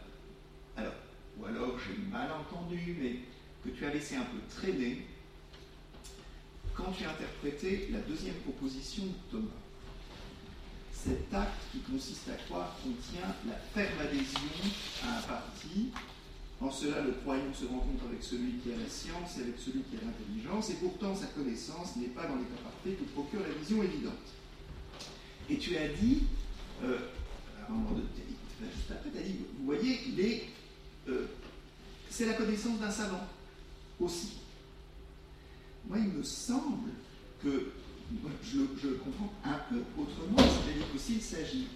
alors, 0.76 0.92
ou 1.38 1.46
alors 1.46 1.78
j'ai 1.78 1.96
mal 2.10 2.30
entendu, 2.32 2.96
mais 3.00 3.16
que 3.64 3.76
tu 3.76 3.84
as 3.84 3.92
laissé 3.92 4.16
un 4.16 4.24
peu 4.24 4.38
traîner 4.48 5.06
quand 6.74 6.92
tu 6.92 7.04
as 7.04 7.10
interprété 7.10 7.88
la 7.92 8.00
deuxième 8.00 8.36
proposition 8.36 9.04
de 9.04 9.30
Thomas. 9.30 9.50
Cet 10.92 11.32
acte 11.32 11.62
qui 11.72 11.78
consiste 11.80 12.28
à 12.28 12.34
croire 12.44 12.76
contient 12.82 13.34
la 13.46 13.54
ferme 13.74 14.00
adhésion 14.00 14.40
à 15.02 15.18
un 15.18 15.22
parti. 15.22 15.90
En 16.60 16.70
cela, 16.70 17.00
le 17.00 17.12
croyant 17.12 17.54
se 17.54 17.64
rencontre 17.64 18.04
avec 18.06 18.22
celui 18.22 18.58
qui 18.58 18.70
a 18.72 18.76
la 18.76 18.88
science 18.88 19.38
et 19.38 19.42
avec 19.42 19.58
celui 19.58 19.80
qui 19.82 19.96
a 19.96 20.00
l'intelligence, 20.04 20.70
et 20.70 20.74
pourtant 20.74 21.14
sa 21.14 21.26
connaissance 21.26 21.96
n'est 21.96 22.08
pas 22.08 22.26
dans 22.26 22.36
l'état 22.36 22.60
parfait 22.62 22.92
que 22.92 23.04
procure 23.12 23.40
la 23.40 23.54
vision 23.54 23.82
évidente. 23.82 24.12
Et 25.48 25.56
tu 25.56 25.76
as 25.76 25.88
dit, 25.88 26.24
euh, 26.84 26.98
juste 28.60 28.90
après, 28.90 29.10
tu 29.10 29.18
as 29.18 29.22
dit, 29.22 29.36
vous 29.58 29.64
voyez, 29.64 30.50
euh, 31.08 31.26
c'est 32.10 32.26
la 32.26 32.34
connaissance 32.34 32.78
d'un 32.78 32.90
savant 32.90 33.26
aussi. 33.98 34.40
Moi, 35.88 35.98
il 35.98 36.08
me 36.08 36.22
semble 36.22 36.90
que 37.42 37.72
je, 38.44 38.88
le 38.88 38.94
comprends 38.96 39.32
un 39.44 39.58
peu 39.70 39.82
autrement, 39.96 40.36
c'est-à-dire 40.36 40.92
que 40.92 40.98
s'il 40.98 41.22
s'agit 41.22 41.68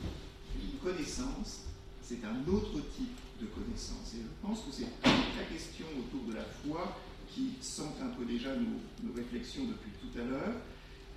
d'une 0.61 0.79
connaissance, 0.79 1.63
c'est 2.03 2.23
un 2.25 2.53
autre 2.53 2.81
type 2.97 3.19
de 3.41 3.47
connaissance. 3.47 4.15
Et 4.15 4.23
je 4.23 4.47
pense 4.47 4.61
que 4.61 4.73
c'est 4.73 4.87
la 5.03 5.45
question 5.53 5.87
autour 5.99 6.29
de 6.29 6.35
la 6.35 6.45
foi 6.45 7.01
qui 7.33 7.53
sent 7.61 7.83
un 8.03 8.09
peu 8.09 8.25
déjà 8.25 8.51
nos, 8.57 9.13
réflexions 9.15 9.65
depuis 9.65 9.91
tout 10.01 10.19
à 10.19 10.25
l'heure. 10.25 10.55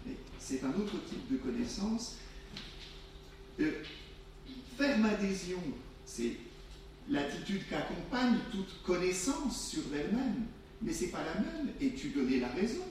Mais 0.05 0.13
c'est 0.39 0.63
un 0.63 0.73
autre 0.73 0.95
type 1.07 1.31
de 1.31 1.37
connaissance. 1.37 2.17
Euh, 3.59 3.83
ferme 4.77 5.05
adhésion, 5.05 5.61
c'est 6.05 6.37
l'attitude 7.09 7.61
qu'accompagne 7.69 8.37
toute 8.51 8.83
connaissance 8.83 9.69
sur 9.69 9.83
elle-même 9.93 10.45
mais 10.81 10.93
c'est 10.93 11.07
pas 11.07 11.23
la 11.23 11.41
même, 11.41 11.73
et 11.81 11.93
tu 11.93 12.09
donnais 12.09 12.39
la 12.39 12.49
raison. 12.49 12.83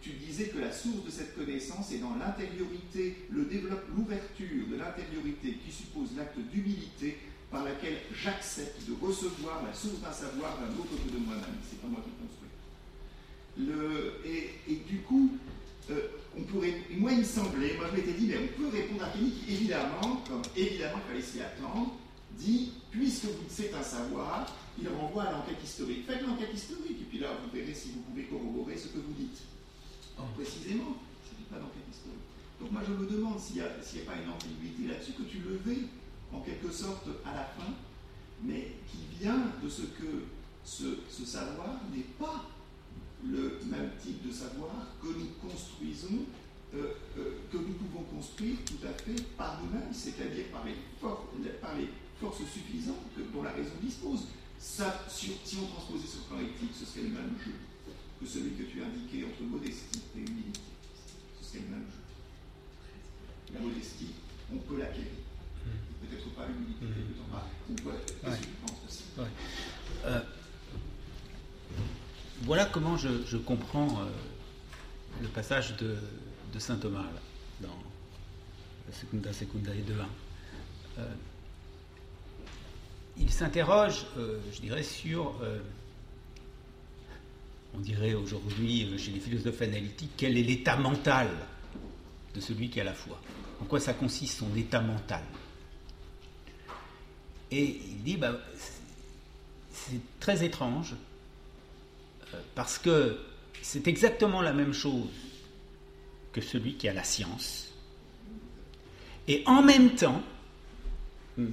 Tu 0.00 0.10
disais 0.10 0.48
que 0.48 0.58
la 0.58 0.72
source 0.72 1.04
de 1.04 1.10
cette 1.10 1.34
connaissance 1.36 1.92
est 1.92 1.98
dans 1.98 2.16
l'intériorité, 2.16 3.16
l'ouverture 3.30 4.66
de 4.68 4.76
l'intériorité 4.76 5.58
qui 5.64 5.72
suppose 5.72 6.08
l'acte 6.16 6.38
d'humilité 6.52 7.18
par 7.52 7.64
laquelle 7.64 7.98
j'accepte 8.14 8.88
de 8.88 8.94
recevoir 9.06 9.62
la 9.62 9.74
source 9.74 10.00
d'un 10.00 10.10
savoir 10.10 10.58
d'un 10.58 10.72
autre 10.80 10.96
que 11.04 11.12
de 11.12 11.18
moi-même. 11.18 11.60
C'est 11.68 11.80
pas 11.80 11.86
moi 11.86 12.00
qui 12.02 12.10
construis. 12.16 12.48
Le, 13.58 14.16
et, 14.24 14.76
du 14.88 15.00
coup, 15.02 15.36
euh, 15.90 16.08
on 16.36 16.42
pourrait, 16.42 16.80
moi 16.96 17.12
il 17.12 17.18
me 17.18 17.24
semblait, 17.24 17.76
moi 17.76 17.86
je 17.92 17.96
m'étais 18.00 18.14
dit, 18.14 18.26
mais 18.26 18.38
on 18.38 18.62
peut 18.62 18.74
répondre 18.74 19.04
à 19.04 19.10
Kenny 19.10 19.30
qui 19.30 19.52
évidemment, 19.52 20.24
comme 20.26 20.40
évidemment 20.56 20.98
il 21.04 21.08
fallait 21.08 21.22
s'y 21.22 21.42
attendre, 21.42 21.94
dit, 22.38 22.72
puisque 22.90 23.28
c'est 23.48 23.74
un 23.74 23.82
savoir, 23.82 24.46
il 24.80 24.88
renvoie 24.88 25.24
à 25.24 25.32
l'enquête 25.32 25.62
historique. 25.62 26.06
Faites 26.06 26.22
l'enquête 26.22 26.54
historique, 26.54 26.96
et 27.02 27.04
puis 27.04 27.18
là, 27.18 27.28
vous 27.42 27.50
verrez 27.54 27.74
si 27.74 27.90
vous 27.90 28.00
pouvez 28.00 28.24
corroborer 28.24 28.78
ce 28.78 28.88
que 28.88 28.98
vous 28.98 29.12
dites. 29.12 29.42
Or, 30.18 30.26
précisément, 30.32 30.96
ce 31.28 31.36
n'est 31.36 31.48
pas 31.50 31.60
l'enquête 31.60 31.84
historique. 31.92 32.24
Donc 32.58 32.72
moi, 32.72 32.80
je 32.88 32.92
me 32.94 33.04
demande 33.04 33.38
s'il 33.38 33.56
n'y 33.56 33.62
a, 33.62 33.66
a, 33.66 34.06
pas 34.06 34.16
une 34.16 34.30
ambiguïté 34.32 34.88
là-dessus 34.88 35.12
que 35.12 35.24
tu 35.24 35.38
levais, 35.44 35.84
en 36.32 36.40
quelque 36.40 36.70
sorte, 36.70 37.06
à 37.24 37.34
la 37.34 37.44
fin, 37.44 37.72
mais 38.42 38.72
qui 38.90 39.18
vient 39.20 39.52
de 39.62 39.68
ce 39.68 39.82
que 39.82 40.24
ce, 40.64 41.24
savoir 41.24 41.80
n'est 41.94 42.08
pas 42.18 42.48
le 43.24 43.60
même 43.70 43.90
type 44.02 44.26
de 44.26 44.32
savoir 44.32 44.70
que 45.00 45.08
nous 45.08 45.28
construisons, 45.40 46.24
euh, 46.74 46.94
euh, 47.18 47.38
que 47.50 47.56
nous 47.58 47.74
pouvons 47.74 48.02
construire 48.04 48.56
tout 48.64 48.84
à 48.84 48.92
fait 48.92 49.22
par 49.36 49.60
nous-mêmes, 49.62 49.92
c'est-à-dire 49.92 50.46
par 50.50 50.64
les, 50.64 51.88
forces 52.20 52.42
suffisantes 52.52 52.96
dont 53.34 53.42
la 53.42 53.50
raison 53.50 53.72
dispose. 53.82 54.28
Ça, 54.58 55.04
si, 55.08 55.32
on 55.60 55.66
transposait 55.66 56.06
sur 56.06 56.20
le 56.20 56.36
plan 56.36 56.38
éthique, 56.38 56.70
ce 56.78 56.86
serait 56.86 57.02
le 57.02 57.08
même 57.08 57.34
jeu 57.44 57.52
que 58.20 58.26
celui 58.26 58.52
que 58.52 58.62
tu 58.62 58.80
as 58.80 58.86
indiqué 58.86 59.24
entre 59.24 59.42
modestie 59.42 60.00
et 60.16 60.20
humilité. 60.20 60.60
Ce 61.40 61.48
serait 61.48 61.64
le 61.64 61.76
même 61.76 61.86
jeu. 61.90 63.54
La 63.54 63.60
modestie, 63.60 64.10
on 64.52 64.58
peut 64.58 64.78
l'acquérir. 64.78 65.21
Peut-être 66.00 66.34
pas 66.34 66.46
l'humilité, 66.46 66.86
peut-être 66.86 67.30
pas. 67.30 67.48
On 67.70 67.74
peut 67.74 67.90
ouais. 69.18 69.26
euh, 70.06 70.20
voilà 72.42 72.64
comment 72.66 72.96
je, 72.96 73.24
je 73.26 73.36
comprends 73.36 74.00
euh, 74.00 74.06
le 75.20 75.28
passage 75.28 75.76
de, 75.76 75.96
de 76.52 76.58
saint 76.58 76.76
Thomas 76.76 77.02
là, 77.02 77.68
dans 77.68 78.92
Secunda 78.92 79.32
Secunda 79.32 79.72
et 79.74 79.82
2.1 79.82 81.02
il 83.18 83.30
s'interroge, 83.30 84.06
euh, 84.16 84.38
je 84.52 84.60
dirais, 84.60 84.82
sur, 84.82 85.34
euh, 85.42 85.58
on 87.74 87.78
dirait 87.78 88.14
aujourd'hui 88.14 88.86
euh, 88.92 88.98
chez 88.98 89.10
les 89.10 89.20
philosophes 89.20 89.62
analytiques, 89.62 90.12
quel 90.16 90.36
est 90.36 90.42
l'état 90.42 90.76
mental 90.76 91.28
de 92.34 92.40
celui 92.40 92.70
qui 92.70 92.80
a 92.80 92.84
la 92.84 92.94
foi. 92.94 93.20
En 93.60 93.64
quoi 93.64 93.80
ça 93.80 93.94
consiste 93.94 94.38
son 94.38 94.54
état 94.56 94.80
mental 94.80 95.22
Et 97.52 97.80
il 97.90 98.02
dit, 98.02 98.16
bah, 98.16 98.32
c'est 99.72 100.00
très 100.18 100.42
étrange, 100.44 100.94
parce 102.54 102.78
que 102.78 103.18
c'est 103.60 103.86
exactement 103.86 104.40
la 104.40 104.52
même 104.52 104.72
chose 104.72 105.10
que 106.32 106.40
celui 106.40 106.74
qui 106.74 106.88
a 106.88 106.94
la 106.94 107.04
science. 107.04 107.72
Et 109.28 109.42
en 109.46 109.62
même 109.62 109.94
temps, 109.94 110.22
hmm, 111.36 111.52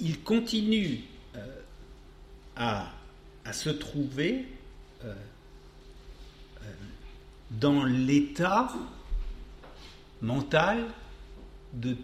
il 0.00 0.20
continue 0.22 1.00
euh, 1.36 1.60
à, 2.56 2.90
se 3.52 3.70
trouver 3.70 4.46
euh, 5.04 5.14
euh, 6.62 6.72
dans 7.50 7.84
l'état 7.84 8.72
mental 10.20 10.86
de, 11.74 11.96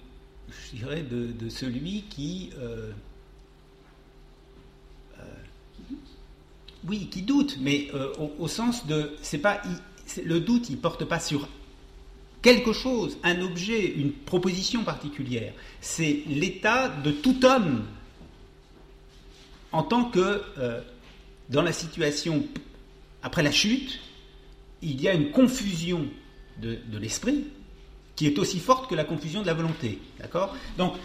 je 0.50 0.76
dirais, 0.76 1.02
de, 1.02 1.48
celui 1.48 2.04
qui... 2.10 2.50
oui, 6.86 7.08
qui 7.10 7.22
doute, 7.22 7.58
mais 7.60 7.90
au, 8.38 8.48
sens 8.48 8.86
de... 8.86 9.16
c'est 9.22 9.38
pas 9.38 9.60
Le 10.24 10.40
doute, 10.40 10.70
il 10.70 10.78
porte 10.78 11.04
pas 11.04 11.20
sur 11.20 11.48
quelque 12.42 12.72
chose, 12.72 13.18
un 13.22 13.40
objet, 13.40 13.86
une 13.86 14.12
proposition 14.12 14.84
particulière. 14.84 15.52
C'est 15.80 16.22
l'état 16.28 16.88
de 16.88 17.10
tout 17.10 17.44
homme 17.44 17.84
en 19.72 19.82
tant 19.82 20.04
que, 20.04 20.42
euh, 20.58 20.80
dans 21.48 21.62
la 21.62 21.72
situation 21.72 22.44
après 23.22 23.42
la 23.42 23.52
chute, 23.52 24.00
il 24.82 25.00
y 25.00 25.08
a 25.08 25.14
une 25.14 25.30
confusion 25.30 26.06
de, 26.60 26.78
l'esprit 26.98 27.44
qui 28.18 28.26
est 28.26 28.36
aussi 28.40 28.58
forte 28.58 28.90
que 28.90 28.96
la 28.96 29.04
confusion 29.04 29.42
de 29.42 29.46
la 29.46 29.54
volonté. 29.54 30.00
D'accord? 30.18 30.56
Donc, 30.76 30.96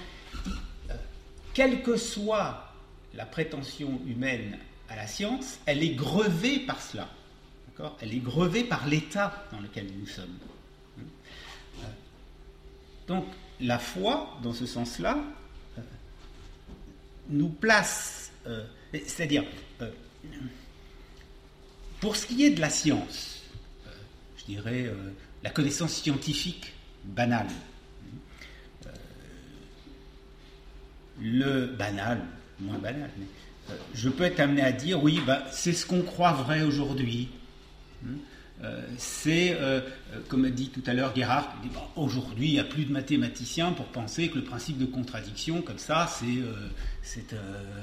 quelle 1.54 1.84
que 1.84 1.96
soit 1.96 2.74
la 3.14 3.28
prétention 3.28 4.02
humaine 4.08 4.58
à 4.90 4.96
la 4.96 5.06
science, 5.06 5.60
elle 5.68 5.84
est 5.84 5.94
grevée 5.94 6.58
par 6.62 6.82
cela. 6.82 7.08
D'accord? 7.68 7.96
Elle 8.02 8.16
est 8.16 8.20
grevée 8.20 8.64
par 8.64 8.88
l'état 8.88 9.46
dans 9.52 9.60
lequel 9.60 9.92
nous 9.96 10.08
sommes. 10.08 10.40
Euh, 10.98 11.84
donc 13.08 13.26
la 13.62 13.78
foi, 13.78 14.40
dans 14.42 14.54
ce 14.54 14.66
sens-là, 14.66 15.20
euh, 15.78 15.82
nous 17.30 17.50
place, 17.50 18.32
euh, 18.48 18.66
c'est-à-dire, 18.92 19.44
pour 22.00 22.16
ce 22.16 22.26
qui 22.26 22.44
est 22.44 22.50
de 22.50 22.60
la 22.60 22.72
science, 22.72 23.44
je 24.38 24.46
dirais 24.46 24.92
la 25.44 25.52
connaissance 25.52 25.94
scientifique 25.94 26.74
banale, 27.06 27.48
le 31.22 31.68
banal, 31.68 32.22
moins 32.60 32.80
banal, 32.80 33.10
mais, 33.18 33.26
je 33.94 34.10
peux 34.10 34.24
être 34.24 34.40
amené 34.40 34.62
à 34.62 34.72
dire 34.72 35.02
oui, 35.02 35.22
bah, 35.26 35.44
c'est 35.52 35.74
ce 35.74 35.86
qu'on 35.86 36.02
croit 36.02 36.34
vrai 36.34 36.64
aujourd'hui. 36.64 37.30
Hmm? 38.04 38.18
Euh, 38.64 38.82
c'est, 38.98 39.54
euh, 39.54 39.82
euh, 40.14 40.20
comme 40.30 40.46
a 40.46 40.50
dit 40.50 40.70
tout 40.70 40.84
à 40.86 40.94
l'heure 40.94 41.14
Gerhard, 41.14 41.54
aujourd'hui 41.98 42.50
il 42.50 42.54
n'y 42.54 42.60
a 42.60 42.64
plus 42.64 42.86
de 42.86 42.94
mathématiciens 42.94 43.74
pour 43.74 43.88
penser 43.88 44.30
que 44.30 44.36
le 44.38 44.44
principe 44.44 44.78
de 44.78 44.86
contradiction, 44.86 45.62
comme 45.62 45.80
ça, 45.80 46.08
c'est, 46.08 47.36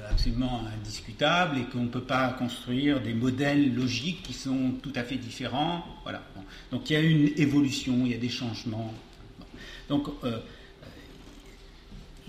absolument 0.08 0.62
indiscutable 0.78 1.58
et 1.58 1.64
qu'on 1.64 1.82
ne 1.82 1.88
peut 1.88 2.00
pas 2.00 2.32
construire 2.32 3.02
des 3.02 3.12
modèles 3.12 3.74
logiques 3.74 4.22
qui 4.22 4.32
sont 4.32 4.72
tout 4.82 4.92
à 4.94 5.02
fait 5.02 5.16
différents. 5.16 5.84
Voilà. 6.04 6.22
Donc 6.70 6.88
il 6.88 6.92
y 6.94 6.96
a 6.96 7.00
une 7.00 7.28
évolution, 7.36 8.06
il 8.06 8.12
y 8.12 8.14
a 8.14 8.18
des 8.18 8.30
changements. 8.30 8.94
Donc 9.90 10.08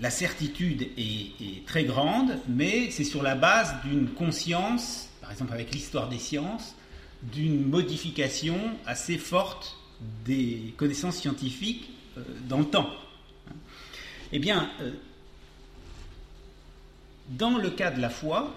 la 0.02 0.10
certitude 0.10 0.88
est, 0.98 1.64
très 1.64 1.84
grande, 1.84 2.36
mais 2.48 2.90
c'est 2.90 3.04
sur 3.04 3.22
la 3.22 3.36
base 3.36 3.72
d'une 3.84 4.08
conscience, 4.08 5.08
par 5.20 5.30
exemple 5.30 5.52
avec 5.52 5.72
l'histoire 5.72 6.08
des 6.08 6.18
sciences, 6.18 6.74
d'une 7.22 7.64
modification 7.64 8.58
assez 8.84 9.16
forte 9.16 9.78
des 10.24 10.74
connaissances 10.76 11.18
scientifiques 11.18 11.88
euh, 12.18 12.22
dans 12.48 12.58
le 12.58 12.64
temps. 12.64 12.90
Eh 14.32 14.40
bien, 14.40 14.68
euh, 14.80 14.90
dans 17.28 17.56
le 17.56 17.70
cas 17.70 17.92
de 17.92 18.00
la 18.00 18.10
foi, 18.10 18.52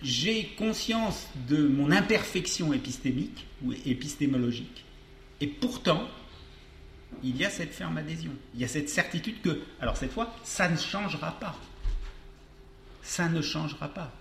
j'ai 0.00 0.44
conscience 0.56 1.26
de 1.48 1.66
mon 1.66 1.90
imperfection 1.90 2.72
épistémique 2.72 3.46
ou 3.64 3.72
épistémologique, 3.84 4.84
et 5.40 5.48
pourtant, 5.48 6.06
il 7.22 7.36
y 7.36 7.44
a 7.44 7.50
cette 7.50 7.72
ferme 7.72 7.98
adhésion, 7.98 8.32
il 8.54 8.60
y 8.60 8.64
a 8.64 8.68
cette 8.68 8.88
certitude 8.88 9.40
que, 9.42 9.60
alors 9.80 9.96
cette 9.96 10.12
fois, 10.12 10.34
ça 10.44 10.68
ne 10.68 10.76
changera 10.76 11.38
pas. 11.38 11.56
Ça 13.02 13.28
ne 13.28 13.42
changera 13.42 13.88
pas. 13.88 14.12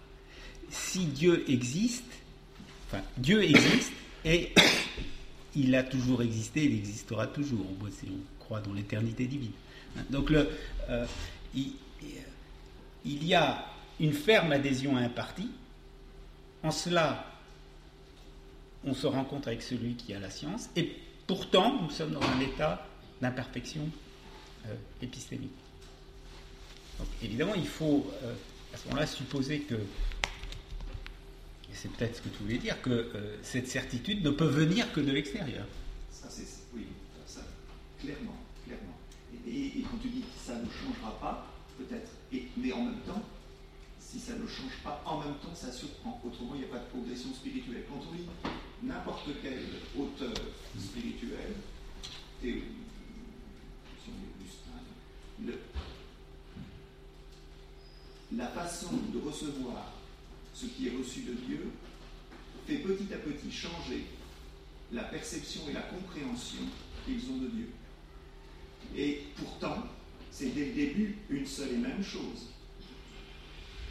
Si 0.69 1.05
Dieu 1.05 1.49
existe, 1.49 2.03
Dieu 3.17 3.43
existe 3.43 3.91
et 4.25 4.53
il 5.55 5.75
a 5.75 5.83
toujours 5.83 6.21
existé, 6.21 6.65
il 6.65 6.77
existera 6.77 7.27
toujours, 7.27 7.65
si 7.91 8.07
on 8.09 8.43
croit 8.43 8.61
dans 8.61 8.73
l'éternité 8.73 9.25
divine. 9.25 9.51
Donc 10.09 10.31
euh, 10.31 11.05
il, 11.53 11.73
y 13.03 13.33
a 13.33 13.65
une 13.99 14.13
ferme 14.13 14.51
adhésion 14.51 14.95
à 14.95 15.01
un 15.01 15.09
parti. 15.09 15.49
En 16.63 16.71
cela, 16.71 17.25
on 18.83 18.93
se 18.93 19.07
rencontre 19.07 19.49
avec 19.49 19.61
celui 19.61 19.95
qui 19.95 20.13
a 20.13 20.19
la 20.19 20.29
science, 20.29 20.69
et 20.75 20.95
pourtant, 21.31 21.81
nous 21.81 21.89
sommes 21.89 22.11
dans 22.11 22.21
un 22.21 22.41
état 22.41 22.85
d'imperfection 23.21 23.87
euh, 24.65 24.75
épistémique. 25.01 25.55
Donc, 26.99 27.07
évidemment, 27.23 27.55
il 27.55 27.69
faut 27.69 28.05
euh, 28.21 28.33
à 28.73 28.77
ce 28.77 28.89
moment-là 28.89 29.07
supposer 29.07 29.61
que 29.61 29.75
et 29.75 31.73
c'est 31.73 31.89
peut-être 31.93 32.17
ce 32.17 32.21
que 32.23 32.27
tu 32.27 32.43
voulais 32.43 32.57
dire, 32.57 32.81
que 32.81 32.89
euh, 32.89 33.37
cette 33.43 33.69
certitude 33.69 34.25
ne 34.25 34.31
peut 34.31 34.45
venir 34.45 34.91
que 34.91 34.99
de 34.99 35.09
l'extérieur. 35.09 35.65
Ça, 36.11 36.27
c'est. 36.29 36.47
Oui, 36.75 36.85
ça, 37.25 37.39
clairement, 38.01 38.35
clairement. 38.65 38.97
Et, 39.47 39.85
quand 39.89 39.99
tu 40.01 40.09
dis 40.09 40.23
que 40.23 40.37
ça 40.45 40.55
ne 40.55 40.65
changera 40.65 41.17
pas, 41.21 41.47
peut-être, 41.77 42.11
mais 42.57 42.73
en 42.73 42.83
même 42.83 42.99
temps, 43.07 43.23
si 44.01 44.19
ça 44.19 44.33
ne 44.33 44.45
change 44.45 44.75
pas, 44.83 45.01
en 45.05 45.21
même 45.21 45.35
temps, 45.35 45.55
ça 45.55 45.71
surprend. 45.71 46.21
Autrement, 46.25 46.55
il 46.55 46.59
n'y 46.59 46.65
a 46.65 46.67
pas 46.67 46.79
de 46.79 46.89
progression 46.89 47.33
spirituelle. 47.33 47.85
Quand 47.87 48.01
on 48.05 48.17
lit 48.17 48.27
n'importe 48.83 49.29
quel 49.41 49.59
auteur 49.97 50.33
spirituel, 50.77 51.55
la 58.35 58.47
façon 58.47 58.97
de 59.13 59.19
recevoir 59.19 59.93
ce 60.53 60.65
qui 60.65 60.87
est 60.87 60.97
reçu 60.97 61.21
de 61.21 61.33
Dieu, 61.33 61.69
fait 62.67 62.77
petit 62.77 63.13
à 63.13 63.17
petit 63.17 63.51
changer 63.51 64.05
la 64.91 65.03
perception 65.03 65.61
et 65.69 65.73
la 65.73 65.81
compréhension 65.81 66.63
qu'ils 67.05 67.29
ont 67.29 67.37
de 67.37 67.47
Dieu. 67.47 67.69
Et 68.95 69.23
pourtant, 69.35 69.87
c'est 70.31 70.49
dès 70.49 70.65
le 70.65 70.73
début 70.73 71.17
une 71.29 71.45
seule 71.45 71.73
et 71.73 71.77
même 71.77 72.03
chose. 72.03 72.49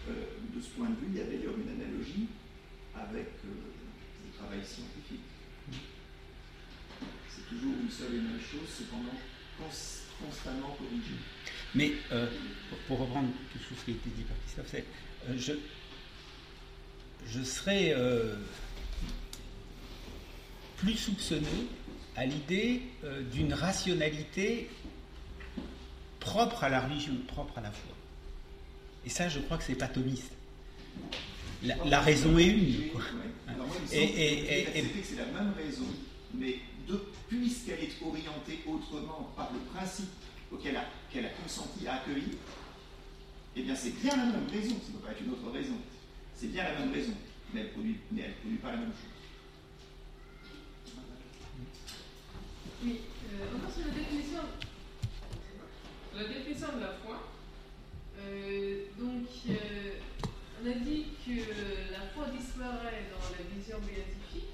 Euh, 0.09 0.13
de 0.55 0.61
ce 0.61 0.69
point 0.71 0.89
de 0.89 0.95
vue, 0.95 1.07
il 1.11 1.19
y 1.19 1.21
a 1.21 1.25
d'ailleurs 1.25 1.55
une 1.57 1.81
analogie 1.81 2.27
avec 2.95 3.29
euh, 3.45 3.70
scientifique. 4.65 5.21
C'est 7.29 7.49
toujours 7.49 7.75
une 7.83 7.91
seule 7.91 8.15
et 8.15 8.21
même 8.21 8.41
chose, 8.41 8.69
cependant 8.69 9.17
constamment 10.21 10.77
corrigée. 10.77 11.17
Mais 11.75 11.93
euh, 12.13 12.27
pour, 12.87 12.99
reprendre 12.99 13.29
quelque 13.53 13.69
chose 13.69 13.79
qui 13.85 13.93
a 13.93 13.95
été 13.95 14.11
dit 14.11 14.23
par 14.23 14.37
Christophe, 14.45 14.69
c'est 14.71 14.85
je, 17.27 17.43
serais 17.43 17.93
euh, 17.95 18.37
plus 20.79 20.97
soupçonné 20.97 21.69
à 22.17 22.27
l'idée 22.27 22.83
euh, 23.05 23.23
d'une 23.23 23.55
rationalité 23.55 24.69
propre 26.19 26.65
à 26.65 26.69
la 26.69 26.81
religion, 26.81 27.15
propre 27.29 27.59
à 27.59 27.61
la 27.61 27.71
foi. 27.71 27.95
Et 29.07 29.11
ça, 29.11 29.29
je 29.29 29.39
crois 29.41 29.59
que 29.59 29.65
c'est 29.65 29.75
pas 29.75 29.89
thomiste. 29.89 30.33
La, 31.63 32.01
raison 32.01 32.39
est 32.39 32.47
une. 32.47 32.75
et, 33.93 34.67
c'est 35.05 35.17
la 35.17 35.27
même 35.27 35.53
raison, 35.57 35.85
mais 36.35 36.57
puisqu'elle 37.29 37.85
est 37.85 38.03
orientée 38.05 38.61
autrement 38.67 39.33
par 39.37 39.51
le 39.53 39.59
principe 39.75 40.09
auquel 40.51 40.79
elle 41.15 41.25
a, 41.25 41.29
a 41.29 41.31
consenti 41.43 41.87
à 41.87 41.97
accueillir, 41.97 42.35
eh 43.57 43.63
bien 43.63 43.75
c'est 43.75 44.01
bien 44.01 44.17
la 44.17 44.25
même 44.27 44.49
raison, 44.51 44.75
ça 44.81 44.89
ne 44.89 44.99
peut 44.99 45.07
pas 45.07 45.13
être 45.13 45.21
une 45.21 45.33
autre 45.33 45.51
raison. 45.53 45.77
C'est 46.35 46.49
bien 46.49 46.65
la 46.65 46.79
même 46.79 46.93
raison, 46.93 47.13
mais 47.53 47.61
elle 47.61 47.67
ne 47.67 47.73
produit, 47.73 47.99
produit, 48.41 48.57
pas 48.63 48.71
la 48.71 48.77
même 48.79 48.93
chose. 48.93 49.21
Oui, 52.83 53.01
euh, 53.35 53.57
encore 53.57 53.71
sur 53.71 53.87
la 53.87 53.93
définition, 53.93 54.41
la 56.17 56.25
définition 56.25 56.69
de 56.77 56.81
la 56.81 56.93
foi. 57.05 57.29
Euh, 58.19 58.85
donc, 58.99 59.29
euh, 59.51 59.93
on 60.63 60.71
a 60.71 60.75
dit 60.75 61.07
que 61.25 61.41
la 61.93 62.01
foi 62.15 62.27
disparaît 62.37 63.09
dans 63.11 63.25
la 63.33 63.43
vision 63.55 63.79
béatifique, 63.81 64.53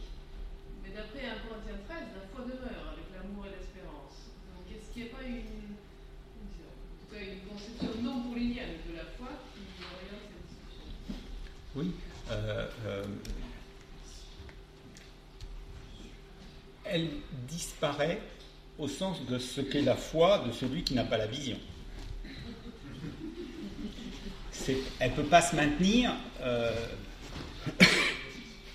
mais 0.82 0.90
d'après 0.94 1.26
1 1.26 1.42
Corinthiens 1.48 1.82
13, 1.88 1.98
la 2.14 2.26
foi 2.30 2.44
demeure 2.44 2.94
avec 2.94 3.06
l'amour 3.14 3.46
et 3.46 3.58
l'espérance. 3.58 4.30
Donc, 4.54 4.70
est-ce 4.70 4.92
qu'il 4.92 5.04
n'y 5.04 5.10
a 5.10 5.14
pas 5.14 5.24
une, 5.24 5.76
conception 7.48 8.02
non 8.02 8.20
pauline 8.28 8.54
de 8.54 8.94
la 8.94 9.04
foi 9.16 9.28
qui 9.54 9.82
oriente 9.82 10.28
cette 11.08 11.16
oui. 11.74 11.92
Euh, 12.30 12.68
euh, 12.86 13.04
elle 16.84 17.08
disparaît 17.48 18.20
au 18.78 18.86
sens 18.86 19.24
de 19.24 19.38
ce 19.38 19.62
qu'est 19.62 19.82
la 19.82 19.96
foi 19.96 20.44
de 20.46 20.52
celui 20.52 20.84
qui 20.84 20.94
n'a 20.94 21.04
pas 21.04 21.16
la 21.16 21.26
vision. 21.26 21.58
Elle 24.98 25.10
ne 25.10 25.16
peut 25.16 25.24
pas 25.24 25.42
se 25.42 25.56
maintenir 25.56 26.14
euh, 26.40 26.72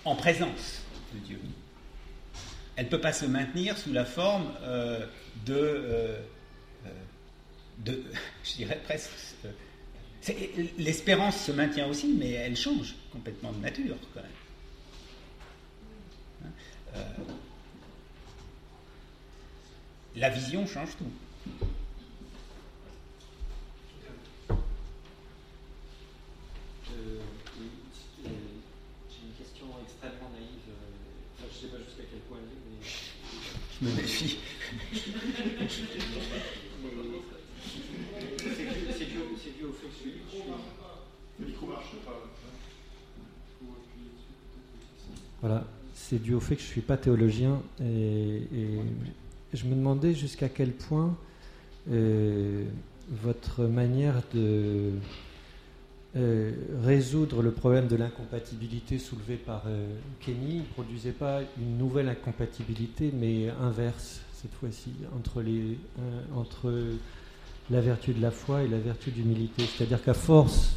en 0.06 0.16
présence 0.16 0.82
de 1.14 1.20
Dieu. 1.20 1.40
Elle 2.76 2.86
ne 2.86 2.90
peut 2.90 3.02
pas 3.02 3.14
se 3.14 3.26
maintenir 3.26 3.78
sous 3.78 3.94
la 3.94 4.06
forme 4.06 4.52
de, 5.46 6.16
de, 7.80 8.04
je 8.44 8.56
dirais 8.56 8.80
presque, 8.84 9.12
L'espérance 10.78 11.46
se 11.46 11.52
maintient 11.52 11.88
aussi, 11.88 12.08
mais 12.08 12.32
elle 12.32 12.56
change 12.56 12.94
complètement 13.12 13.52
de 13.52 13.58
nature 13.58 13.96
quand 14.14 14.22
même. 14.22 14.30
Hein, 16.46 16.50
euh, 16.96 17.04
la 20.16 20.30
vision 20.30 20.68
change 20.68 20.96
tout. 20.98 21.12
Euh, 27.02 27.20
j'ai 28.24 29.22
une 29.26 29.34
question 29.38 29.66
extrêmement 29.84 30.30
naïve. 30.34 30.70
Euh, 30.70 30.94
je 31.40 31.46
ne 31.46 31.50
sais 31.50 31.68
pas 31.76 31.82
jusqu'à 31.84 32.04
quel 32.10 32.22
point 32.30 32.38
elle 32.38 32.54
est, 32.54 32.62
mais. 32.70 32.78
Je 33.80 33.86
me 33.86 33.92
méfie. 33.96 34.38
c'est 38.98 39.58
dû, 39.58 39.66
au 39.66 39.74
fait 39.74 39.88
que 39.88 40.10
Le 41.40 41.46
micro 41.46 41.66
marche 41.68 41.96
pas. 42.06 42.32
Voilà. 45.42 45.66
c'est 45.96 46.22
dû 46.22 46.36
au 46.36 46.40
fait 46.40 46.56
que 46.56 46.62
je 46.62 46.68
ne 46.68 46.72
suis 46.72 46.82
pas 46.82 46.98
théologien 46.98 47.64
et, 47.84 48.44
je 49.54 49.66
me 49.66 49.76
demandais 49.76 50.14
jusqu'à 50.14 50.50
quel 50.50 50.72
point 50.72 51.18
euh, 51.90 52.66
votre 53.10 53.64
manière 53.64 54.22
de 54.34 54.92
euh, 56.18 56.52
résoudre 56.84 57.42
le 57.42 57.52
problème 57.52 57.88
de 57.88 57.96
l'incompatibilité 57.96 59.00
soulevé 59.00 59.36
par 59.38 59.64
euh, 59.68 59.88
Kenny 60.20 60.58
ne 60.58 60.64
produisait 60.64 61.12
pas 61.12 61.40
une 61.58 61.78
nouvelle 61.78 62.10
incompatibilité, 62.10 63.12
mais 63.14 63.50
inverse 63.62 64.22
cette 64.34 64.54
fois-ci, 64.56 64.92
les, 65.46 65.78
entre 66.36 66.74
la 67.70 67.80
vertu 67.80 68.14
de 68.14 68.22
la 68.22 68.32
foi 68.32 68.64
et 68.64 68.68
la 68.68 68.80
vertu 68.80 69.12
d'humilité. 69.12 69.64
C'est-à-dire 69.64 70.04
qu'à 70.04 70.14
force, 70.14 70.76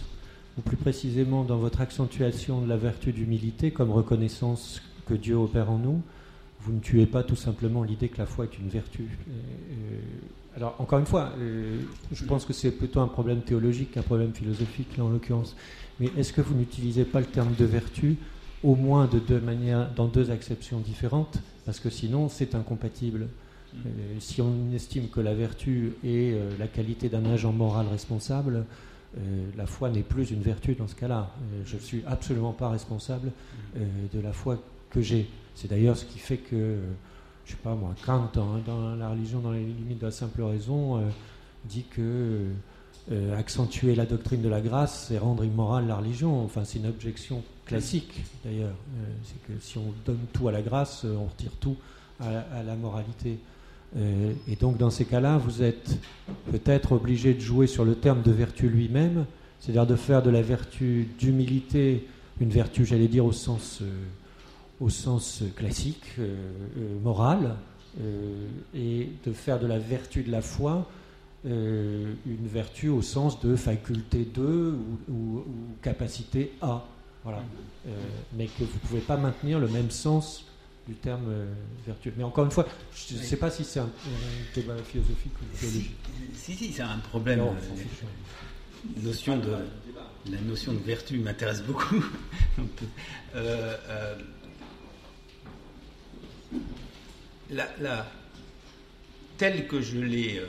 ou 0.59 0.61
plus 0.61 0.76
précisément 0.76 1.45
dans 1.45 1.57
votre 1.57 1.80
accentuation 1.80 2.61
de 2.61 2.68
la 2.68 2.76
vertu 2.76 3.12
d'humilité 3.12 3.70
comme 3.70 3.91
reconnaissance 3.91 4.82
que 5.07 5.14
Dieu 5.14 5.35
opère 5.35 5.70
en 5.70 5.78
nous, 5.78 6.03
vous 6.65 6.73
ne 6.73 6.81
tuez 6.81 7.07
pas 7.07 7.23
tout 7.23 7.37
simplement 7.37 7.83
l'idée 7.83 8.09
que 8.09 8.19
la 8.19 8.27
foi 8.27 8.47
est 8.47 8.59
une 8.59 8.69
vertu. 8.69 9.05
alors, 10.57 10.75
encore 10.79 10.99
une 10.99 11.07
fois, 11.07 11.33
euh, 11.39 11.81
je 12.11 12.25
pense 12.25 12.47
que 12.47 12.53
c'est 12.53 12.71
plutôt 12.71 13.01
un 13.01 13.09
problème 13.09 13.43
théologique 13.43 13.93
qu'un 13.93 14.03
problème 14.03 14.33
philosophique, 14.33 14.97
là 14.97 15.05
en 15.05 15.11
l'occurrence. 15.11 15.57
Mais 16.01 16.11
est-ce 16.17 16.33
que 16.33 16.41
vous 16.41 16.55
n'utilisez 16.55 17.05
pas 17.05 17.21
le 17.21 17.27
terme 17.27 17.55
de 17.59 17.65
vertu 17.65 18.17
au 18.62 18.77
moins 18.77 19.07
de 19.07 19.19
deux 19.19 19.41
manières, 19.41 19.91
dans 19.95 20.07
deux 20.07 20.31
acceptions 20.31 20.81
différentes? 20.81 21.39
Parce 21.67 21.81
que 21.81 21.91
sinon, 21.91 22.29
c'est 22.29 22.55
incompatible. 22.55 23.29
Euh, 23.75 23.89
si 24.21 24.41
on 24.41 24.73
estime 24.73 25.09
que 25.09 25.21
la 25.21 25.35
vertu 25.35 25.93
est 26.03 26.33
euh, 26.33 26.51
la 26.59 26.69
qualité 26.69 27.09
d'un 27.09 27.27
agent 27.27 27.53
moral 27.53 27.87
responsable, 27.89 28.65
la 29.57 29.67
foi 29.67 29.91
n'est 29.91 30.03
plus 30.03 30.33
une 30.33 30.43
vertu 30.43 30.75
dans 30.75 30.89
ce 30.89 30.97
cas-là. 30.97 31.31
je 31.65 31.77
ne 31.77 31.81
suis 31.81 32.03
absolument 32.05 32.51
pas 32.51 32.69
responsable 32.69 33.31
de 33.77 34.21
la 34.21 34.33
foi 34.33 34.59
que 34.91 35.01
j'ai. 35.01 35.29
C'est 35.55 35.69
d'ailleurs 35.69 35.97
ce 35.97 36.05
qui 36.05 36.19
fait 36.19 36.39
que, 36.39 36.79
je 37.45 37.53
sais 37.53 37.59
pas 37.63 37.75
moi, 37.75 37.95
Kant, 38.05 38.31
dans, 38.35 38.97
la 38.97 39.09
religion 39.09 39.41
dans 39.41 39.53
les 39.53 39.65
limites 39.65 40.01
de 40.01 40.07
la 40.07 40.13
simple 40.13 40.43
raison, 40.43 40.99
euh, 40.99 41.03
dit 41.65 41.85
que 41.85 42.49
euh, 43.13 43.39
accentuer 43.39 43.95
la 43.95 44.07
doctrine 44.07 44.43
de 44.43 44.49
la 44.49 44.61
grâce, 44.61 45.07
c'est 45.09 45.19
rendre 45.19 45.45
immorale 45.45 45.87
la 45.87 45.97
religion. 45.97 46.43
Enfin, 46.45 46.65
c'est 46.65 46.79
une 46.79 46.87
objection 46.87 47.43
classique 47.67 48.25
d'ailleurs. 48.45 48.75
Euh, 48.99 49.05
c'est 49.25 49.43
que 49.47 49.61
si 49.61 49.79
on 49.79 49.95
donne 50.05 50.21
tout 50.33 50.49
à 50.49 50.53
la 50.53 50.63
grâce, 50.63 51.05
on 51.05 51.27
retire 51.27 51.53
tout 51.61 51.77
à, 52.21 52.63
la 52.63 52.77
moralité. 52.77 53.39
et 53.97 54.57
donc, 54.57 54.79
dans 54.79 54.91
ces 54.91 55.05
cas-là, 55.05 55.37
vous 55.37 55.63
êtes 55.63 55.99
peut-être 56.51 56.93
obligé 56.93 57.35
de 57.35 57.41
jouer 57.41 57.67
sur 57.67 57.85
le 57.85 57.97
terme 57.97 58.23
de 58.23 58.31
vertu 58.31 58.69
lui-même, 58.69 59.27
c'est-à-dire 59.59 59.87
de 59.87 59.97
faire 59.97 60.23
de 60.23 60.31
la 60.31 60.41
vertu 60.41 61.09
d'humilité 61.19 62.07
une 62.41 62.51
vertu, 62.51 62.87
j'allais 62.87 63.09
dire, 63.09 63.25
au 63.25 63.33
sens 63.33 63.83
au 64.81 64.91
sens 64.91 65.43
classique, 65.57 66.05
euh, 66.18 66.37
euh, 66.79 66.99
moral, 67.03 67.57
euh, 68.01 68.47
et 68.75 69.09
de 69.25 69.33
faire 69.33 69.61
de 69.61 69.66
la 69.66 69.79
vertu 69.79 70.22
de 70.22 70.31
la 70.31 70.43
foi 70.43 70.89
une 71.47 72.47
vertu 72.47 72.89
au 72.89 73.03
sens 73.03 73.39
de 73.43 73.55
faculté 73.55 74.25
de 74.25 74.79
ou, 75.11 75.45
capacité 75.83 76.53
à. 76.62 76.83
Voilà. 77.22 77.43
mais 78.35 78.47
que 78.47 78.64
vous 78.64 78.72
ne 78.72 78.89
pouvez 78.89 79.01
pas 79.01 79.18
maintenir 79.18 79.61
le 79.61 79.68
même 79.68 79.91
sens 79.91 80.47
du 80.89 80.95
terme 80.95 81.31
vertu. 81.87 82.14
Mais 82.16 82.25
encore 82.25 82.47
une 82.47 82.51
fois, 82.51 82.66
je 82.95 83.16
ne 83.16 83.22
sais 83.22 83.37
pas 83.37 83.51
si 83.51 83.62
c'est 83.62 83.81
un, 83.81 83.91
débat 84.55 84.75
philosophique 84.87 85.35
ou 85.43 85.55
théologique. 85.55 85.95
Si, 86.33 86.55
si, 86.55 86.72
c'est 86.72 86.81
un 86.81 86.97
problème. 87.11 87.43
notion 89.03 89.37
de, 89.37 89.53
la 90.31 90.41
notion 90.41 90.72
de 90.72 90.79
vertu 90.79 91.18
m'intéresse 91.18 91.62
beaucoup. 91.62 92.03
telle 99.37 99.67
que 99.67 99.81
je 99.81 99.99
l'ai 99.99 100.39
euh, 100.39 100.47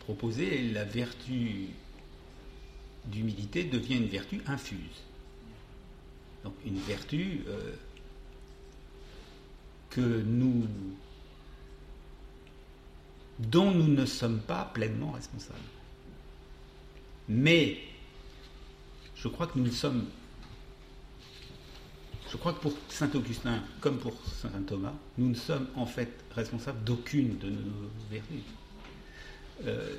proposée, 0.00 0.70
la 0.72 0.84
vertu 0.84 1.68
d'humilité 3.06 3.64
devient 3.64 3.96
une 3.96 4.08
vertu 4.08 4.40
infuse. 4.46 5.02
Donc 6.44 6.54
une 6.64 6.78
vertu 6.78 7.44
euh, 7.48 7.72
dont 13.38 13.70
nous 13.70 13.88
ne 13.88 14.06
sommes 14.06 14.40
pas 14.40 14.70
pleinement 14.74 15.12
responsables. 15.12 15.58
Mais 17.28 17.78
je 19.16 19.28
crois 19.28 19.46
que 19.46 19.58
nous 19.58 19.70
sommes 19.70 20.06
je 22.30 22.36
crois 22.36 22.52
que 22.52 22.60
pour 22.60 22.72
Saint 22.88 23.10
Augustin, 23.14 23.62
comme 23.80 23.98
pour 23.98 24.12
Saint 24.26 24.50
Thomas, 24.66 24.92
nous 25.16 25.30
ne 25.30 25.34
sommes 25.34 25.68
en 25.76 25.86
fait 25.86 26.12
responsables 26.34 26.84
d'aucune 26.84 27.38
de 27.38 27.48
nos 27.48 27.90
vertus. 28.10 28.42
Euh, 29.64 29.96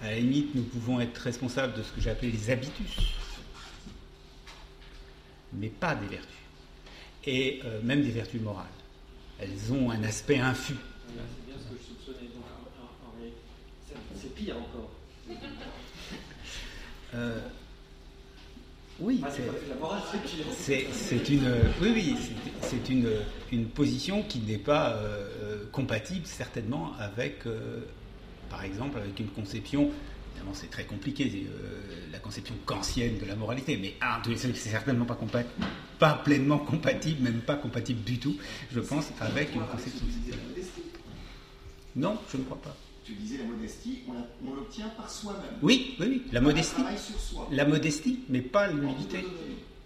à 0.00 0.10
la 0.10 0.18
limite, 0.18 0.54
nous 0.54 0.62
pouvons 0.62 1.00
être 1.00 1.18
responsables 1.18 1.74
de 1.74 1.82
ce 1.82 1.92
que 1.92 2.00
j'ai 2.00 2.10
appelé 2.10 2.30
les 2.30 2.50
habitus, 2.50 2.96
mais 5.52 5.68
pas 5.68 5.94
des 5.94 6.06
vertus. 6.06 6.28
Et 7.24 7.60
euh, 7.64 7.80
même 7.82 8.02
des 8.02 8.10
vertus 8.10 8.40
morales. 8.40 8.66
Elles 9.38 9.72
ont 9.72 9.90
un 9.90 10.02
aspect 10.04 10.38
infus. 10.38 10.74
C'est 11.06 11.14
bien 11.46 11.54
ce 11.58 11.74
que 11.74 11.80
je 11.80 11.86
soupçonnais. 11.88 12.28
c'est 14.20 14.34
pire 14.34 14.56
encore. 14.56 14.90
Euh, 17.14 17.40
oui, 19.02 19.22
c'est 20.52 21.28
une, 21.28 21.48
oui, 21.80 21.92
oui, 21.94 22.16
c'est 22.60 22.88
une, 22.88 23.08
une, 23.50 23.66
position 23.66 24.22
qui 24.22 24.38
n'est 24.40 24.58
pas 24.58 24.90
euh, 24.90 25.64
compatible 25.72 26.26
certainement 26.26 26.92
avec, 26.98 27.46
euh, 27.46 27.80
par 28.48 28.64
exemple, 28.64 28.98
avec 28.98 29.18
une 29.18 29.28
conception. 29.28 29.90
Évidemment, 30.30 30.54
c'est 30.54 30.70
très 30.70 30.84
compliqué, 30.84 31.24
euh, 31.46 32.12
la 32.12 32.18
conception 32.18 32.54
kantienne 32.64 33.18
de 33.18 33.26
la 33.26 33.34
moralité, 33.34 33.76
mais 33.76 33.94
ah, 34.00 34.22
c'est 34.36 34.54
certainement 34.54 35.04
pas, 35.04 35.18
pas 35.98 36.14
pleinement 36.24 36.58
compatible, 36.58 37.22
même 37.22 37.40
pas 37.40 37.56
compatible 37.56 38.02
du 38.04 38.18
tout, 38.18 38.36
je 38.72 38.80
pense, 38.80 39.10
avec 39.20 39.54
une 39.54 39.62
conception. 39.62 40.06
Non, 41.96 42.18
je 42.30 42.36
ne 42.38 42.44
crois 42.44 42.62
pas 42.62 42.76
tu 43.04 43.14
disais 43.14 43.38
la 43.38 43.44
modestie, 43.44 44.00
on 44.08 44.54
l'obtient 44.54 44.88
par 44.88 45.10
soi-même. 45.10 45.58
Oui, 45.62 45.96
oui, 45.98 46.06
oui, 46.08 46.22
la 46.32 46.40
modestie. 46.40 46.82
La 47.50 47.64
modestie, 47.64 48.20
mais 48.28 48.42
pas 48.42 48.68
l'humilité. 48.68 49.24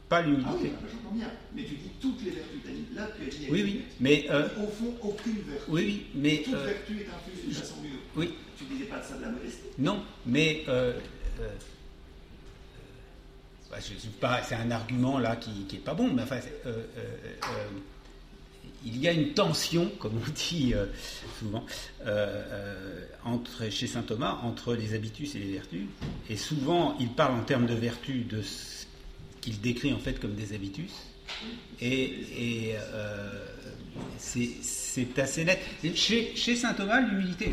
Pas 0.09 0.23
l'humilité. 0.23 0.49
Ah 0.51 0.59
oui, 0.63 0.71
ah 0.73 0.79
bah, 0.83 0.89
j'entends 0.93 1.15
bien. 1.15 1.31
Mais 1.55 1.65
tu 1.65 1.75
dis 1.75 1.91
toutes 2.01 2.23
les 2.23 2.31
vertus. 2.31 2.61
Là, 2.95 3.09
tu 3.17 3.27
as 3.27 3.31
dit. 3.31 3.47
Oui, 3.51 3.63
oui, 3.63 3.83
mais. 4.01 4.27
Euh, 4.31 4.49
au 4.63 4.69
fond, 4.69 4.95
aucune 5.03 5.41
vertu. 5.41 5.65
Oui, 5.69 5.83
oui, 5.85 6.07
mais. 6.15 6.43
Toute 6.45 6.55
euh, 6.55 6.65
vertu 6.65 6.93
est 7.01 7.07
infuse 7.07 7.45
d'une 7.45 7.53
façon 7.53 7.75
mieux. 7.83 7.99
Oui. 8.17 8.35
Tu 8.57 8.65
disais 8.65 8.85
pas 8.85 9.01
de 9.01 9.05
ça 9.05 9.17
de 9.17 9.23
la 9.23 9.31
modestie 9.31 9.63
Non, 9.79 10.03
mais. 10.25 10.65
Euh, 10.69 10.99
bah, 13.71 13.79
pas, 14.21 14.43
c'est 14.43 14.55
un 14.55 14.71
argument 14.71 15.19
là 15.19 15.37
qui, 15.37 15.65
qui 15.65 15.77
est 15.77 15.81
pas 15.81 15.95
bon, 15.95 16.13
mais 16.13 16.23
enfin, 16.23 16.39
il 18.87 18.99
y 19.01 19.09
a 19.09 19.13
une 19.13 19.33
tension, 19.33 19.91
comme 19.99 20.13
on 20.17 20.31
dit 20.33 20.73
euh, 20.73 20.87
souvent, 21.41 21.65
euh, 22.07 22.43
euh, 22.51 23.05
entre, 23.25 23.71
chez 23.71 23.89
saint 23.89 24.03
Thomas 24.03 24.39
entre 24.45 24.75
les 24.75 24.95
habitus 24.95 25.35
et 25.35 25.41
les 25.41 25.53
vertus. 25.53 25.87
Et 26.31 26.37
souvent, 26.37 26.97
il 27.01 27.09
parle 27.09 27.35
en 27.35 27.43
termes 27.43 27.67
de 27.67 27.75
vertus 27.75 28.27
de 28.29 28.43
ce 28.43 28.87
qu'il 29.41 29.61
décrit 29.61 29.93
en 29.93 29.99
fait 29.99 30.21
comme 30.21 30.35
des 30.35 30.55
habitus. 30.55 30.93
Et, 31.81 32.77
c'est 34.19 35.19
assez 35.19 35.45
net. 35.45 35.59
chez, 35.95 36.33
chez 36.37 36.55
saint 36.55 36.75
Thomas, 36.75 37.01
l'humilité, 37.01 37.51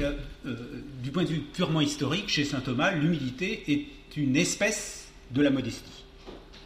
du 1.02 1.12
point 1.12 1.24
de 1.24 1.30
vue 1.30 1.40
purement 1.40 1.82
historique, 1.82 2.30
chez 2.30 2.46
saint 2.46 2.60
Thomas, 2.60 2.92
l'humilité 2.92 3.64
est 3.68 4.18
une 4.18 4.36
espèce 4.38 5.08
de 5.32 5.42
la 5.42 5.50
modestie. 5.50 6.03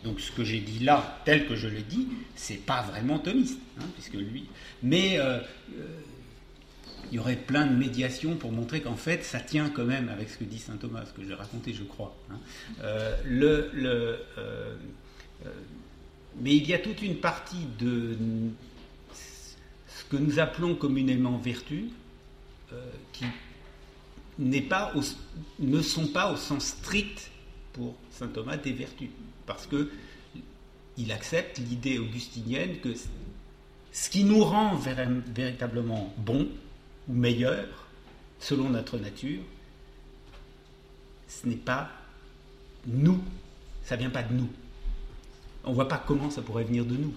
Donc 0.03 0.19
ce 0.19 0.31
que 0.31 0.43
j'ai 0.43 0.59
dit 0.59 0.79
là, 0.79 1.21
tel 1.25 1.47
que 1.47 1.55
je 1.55 1.67
l'ai 1.67 1.81
dit, 1.81 2.07
c'est 2.35 2.65
pas 2.65 2.81
vraiment 2.83 3.19
thomiste, 3.19 3.59
hein, 3.79 3.85
puisque 3.95 4.13
lui. 4.13 4.45
Mais 4.83 5.17
euh, 5.19 5.39
euh, 5.77 5.83
il 7.11 7.15
y 7.15 7.19
aurait 7.19 7.35
plein 7.35 7.65
de 7.65 7.73
médiations 7.73 8.35
pour 8.35 8.51
montrer 8.51 8.81
qu'en 8.81 8.95
fait, 8.95 9.23
ça 9.23 9.39
tient 9.39 9.69
quand 9.69 9.85
même 9.85 10.09
avec 10.09 10.29
ce 10.29 10.37
que 10.37 10.43
dit 10.43 10.59
saint 10.59 10.77
Thomas, 10.77 11.05
ce 11.05 11.13
que 11.13 11.27
j'ai 11.27 11.33
raconté, 11.33 11.73
je 11.73 11.83
crois. 11.83 12.15
Hein. 12.31 12.39
Euh, 12.81 13.15
le, 13.25 13.69
le 13.73 14.19
mais 16.39 16.55
il 16.55 16.67
y 16.67 16.73
a 16.73 16.79
toute 16.79 17.01
une 17.01 17.15
partie 17.15 17.65
de 17.79 18.15
ce 19.13 20.03
que 20.09 20.17
nous 20.17 20.39
appelons 20.39 20.75
communément 20.75 21.37
vertu 21.37 21.89
qui 23.11 23.25
pas 24.61 24.93
ne 25.59 25.81
sont 25.81 26.07
pas 26.07 26.31
au 26.31 26.35
sens 26.35 26.65
strict 26.65 27.31
pour 27.73 27.95
saint 28.11 28.27
Thomas 28.27 28.57
des 28.57 28.73
vertus 28.73 29.09
parce 29.47 29.65
que 29.65 29.89
il 30.97 31.11
accepte 31.11 31.57
l'idée 31.57 31.97
augustinienne 31.97 32.79
que 32.79 32.93
ce 33.91 34.09
qui 34.09 34.23
nous 34.23 34.43
rend 34.43 34.75
véritablement 34.75 36.13
bons 36.17 36.47
ou 37.07 37.13
meilleurs, 37.13 37.87
selon 38.39 38.69
notre 38.69 38.97
nature, 38.97 39.41
ce 41.27 41.47
n'est 41.47 41.55
pas 41.55 41.89
nous, 42.85 43.19
ça 43.83 43.95
vient 43.95 44.09
pas 44.09 44.23
de 44.23 44.33
nous. 44.33 44.49
On 45.63 45.73
voit 45.73 45.87
pas 45.87 46.03
comment 46.05 46.29
ça 46.29 46.41
pourrait 46.41 46.63
venir 46.63 46.85
de 46.85 46.95
nous. 46.95 47.13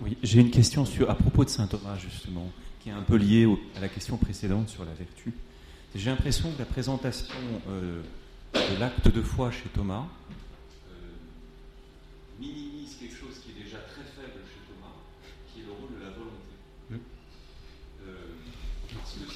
Oui, 0.00 0.16
j'ai 0.22 0.40
une 0.40 0.50
question 0.50 0.84
sur, 0.84 1.10
à 1.10 1.14
propos 1.14 1.44
de 1.44 1.50
saint 1.50 1.66
Thomas, 1.66 1.96
justement 1.96 2.50
qui 2.82 2.88
est 2.88 2.92
un 2.92 3.02
peu 3.02 3.16
liée 3.16 3.46
à 3.76 3.80
la 3.80 3.88
question 3.88 4.16
précédente 4.16 4.68
sur 4.68 4.84
la 4.84 4.92
vertu. 4.92 5.32
J'ai 5.94 6.10
l'impression 6.10 6.50
que 6.52 6.58
la 6.58 6.64
présentation 6.64 7.34
euh, 7.68 8.02
de 8.54 8.80
l'acte 8.80 9.08
de 9.08 9.22
foi 9.22 9.52
chez 9.52 9.68
Thomas 9.72 10.06
euh, 10.90 11.14
minimise 12.40 12.96
quelque 12.98 13.14
chose 13.14 13.38
qui 13.38 13.50
est 13.52 13.62
déjà 13.62 13.78
très 13.86 14.02
faible 14.02 14.42
chez 14.50 14.66
Thomas, 14.66 14.98
qui 15.52 15.60
est 15.60 15.66
le 15.66 15.72
rôle 15.78 15.94
de 15.94 16.02
la 16.02 16.10
volonté. 16.10 16.54
Mmh. 16.90 16.96
Euh, 18.02 18.34
parce 18.98 19.14
que 19.14 19.30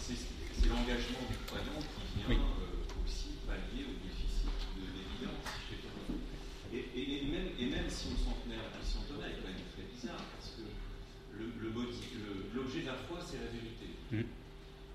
c'est 0.00 0.68
l'engagement 0.68 1.26
du 1.28 1.36
croyant 1.44 1.84
qui 1.84 2.32
vient 2.32 2.40
aussi 3.04 3.36
pallier 3.44 3.92
au 3.92 3.96
déficit 4.00 4.48
de 4.78 4.88
l'évidence 4.88 5.52
chez 5.68 5.84
Thomas. 5.84 6.16
Et, 6.72 6.80
et, 6.96 7.28
même, 7.28 7.52
et, 7.60 7.66
même, 7.66 7.90
si 7.90 8.08
on 8.08 8.16
s'en 8.16 8.40
tenait 8.40 8.56
à 8.56 8.72
la 8.72 8.78
puissance 8.78 9.04
Thomas, 9.04 9.28
il 9.28 9.36
est 9.36 9.42
quand 9.42 9.52
même 9.52 9.68
très 9.76 9.84
bizarre, 9.84 10.24
parce 10.32 10.56
que 10.56 10.62
l'objet 12.54 12.82
de 12.82 12.86
la 12.86 12.94
foi, 13.08 13.18
c'est 13.24 13.38
la 13.38 13.50
vérité. 13.50 13.88
Mmh. 14.10 14.22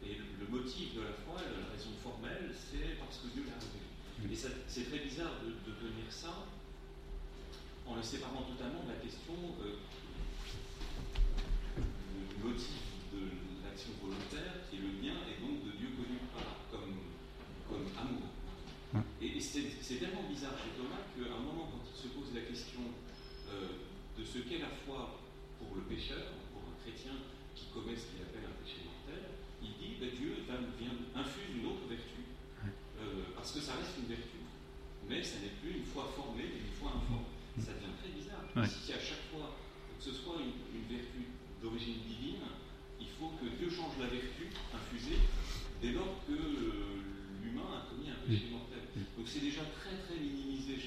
Et 0.06 0.14
le, 0.16 0.26
le, 0.40 0.48
motif 0.50 0.96
de 0.96 1.02
la 1.02 1.14
foi, 1.26 1.42
la 1.42 1.68
raison 1.74 1.92
formelle, 2.04 2.54
c'est 2.54 2.98
parce 3.00 3.18
que 3.18 3.28
Dieu 3.34 3.44
l'a 3.48 3.58
révélé. 3.58 4.34
Et 4.34 4.38
c'est 4.68 4.90
très 4.90 5.00
bizarre 5.00 5.42
de, 5.44 5.50
de, 5.50 5.76
tenir 5.78 6.08
ça 6.10 6.46
en 7.98 8.00
le 8.00 8.06
séparant 8.06 8.46
totalement 8.46 8.86
de 8.86 8.94
la 8.94 9.02
question 9.02 9.34
euh, 9.66 9.82
du 12.30 12.38
motif 12.46 12.78
de 13.10 13.26
l'action 13.66 13.98
volontaire, 13.98 14.70
qui 14.70 14.78
est 14.78 14.86
le 14.86 15.02
bien, 15.02 15.18
et 15.26 15.42
donc 15.42 15.66
de 15.66 15.74
Dieu 15.74 15.90
connu 15.98 16.22
par, 16.30 16.62
comme, 16.70 16.94
comme 17.66 17.90
amour. 17.98 18.30
Et, 19.18 19.38
et 19.38 19.42
c'est 19.42 19.98
tellement 19.98 20.30
bizarre 20.30 20.54
chez 20.62 20.78
Thomas 20.78 21.10
qu'à 21.10 21.26
un 21.26 21.42
moment, 21.42 21.74
quand 21.74 21.82
il 21.90 21.98
se 21.98 22.14
pose 22.14 22.38
la 22.38 22.46
question 22.46 22.86
euh, 23.50 23.82
de 24.14 24.22
ce 24.22 24.46
qu'est 24.46 24.62
la 24.62 24.70
foi 24.86 25.18
pour 25.58 25.74
le 25.74 25.82
pécheur, 25.90 26.38
pour 26.54 26.70
un 26.70 26.78
chrétien 26.86 27.18
qui 27.58 27.66
commet 27.74 27.98
ce 27.98 28.14
qu'il 28.14 28.22
appelle 28.22 28.46
un 28.46 28.62
péché 28.62 28.86
mortel, 28.86 29.42
il 29.66 29.74
dit 29.74 29.98
ben, 29.98 30.14
Dieu 30.14 30.46
vient, 30.46 31.02
infuse 31.18 31.50
une 31.50 31.66
autre 31.66 31.90
vertu. 31.90 32.30
Euh, 33.02 33.34
parce 33.34 33.54
que 33.54 33.62
ça 33.62 33.74
reste 33.74 33.98
une 33.98 34.06
vertu. 34.06 34.38
Mais 35.10 35.24
ça 35.24 35.42
n'est 35.42 35.58
plus 35.58 35.82
une 35.82 35.86
foi 35.86 36.06
formée, 36.14 36.46
mais 36.46 36.62
une 36.62 36.78
foi 36.78 36.94
Ça 37.60 37.74
devient 37.74 37.96
très 37.98 38.12
bizarre. 38.14 38.46
Ouais. 38.56 38.68
Si 38.68 38.94
à 38.94 39.00
chaque 39.00 39.26
fois 39.34 39.58
que 39.98 40.04
ce 40.04 40.12
soit 40.12 40.38
une, 40.40 40.58
une 40.74 40.88
vertu 40.88 41.34
d'origine 41.62 42.06
divine, 42.08 42.46
il 43.00 43.10
faut 43.18 43.34
que 43.38 43.46
Dieu 43.58 43.70
change 43.70 43.98
la 44.00 44.08
vertu 44.08 44.50
infusée 44.74 45.20
dès 45.82 45.92
lors 45.92 46.22
que 46.26 46.34
euh, 46.34 47.02
l'humain 47.44 47.70
a 47.74 47.90
commis 47.90 48.10
un 48.10 48.22
péché 48.26 48.50
mortel. 48.52 48.82
Donc 49.18 49.26
c'est 49.26 49.42
déjà 49.42 49.62
très 49.78 49.98
très 50.06 50.18
minimisé. 50.20 50.78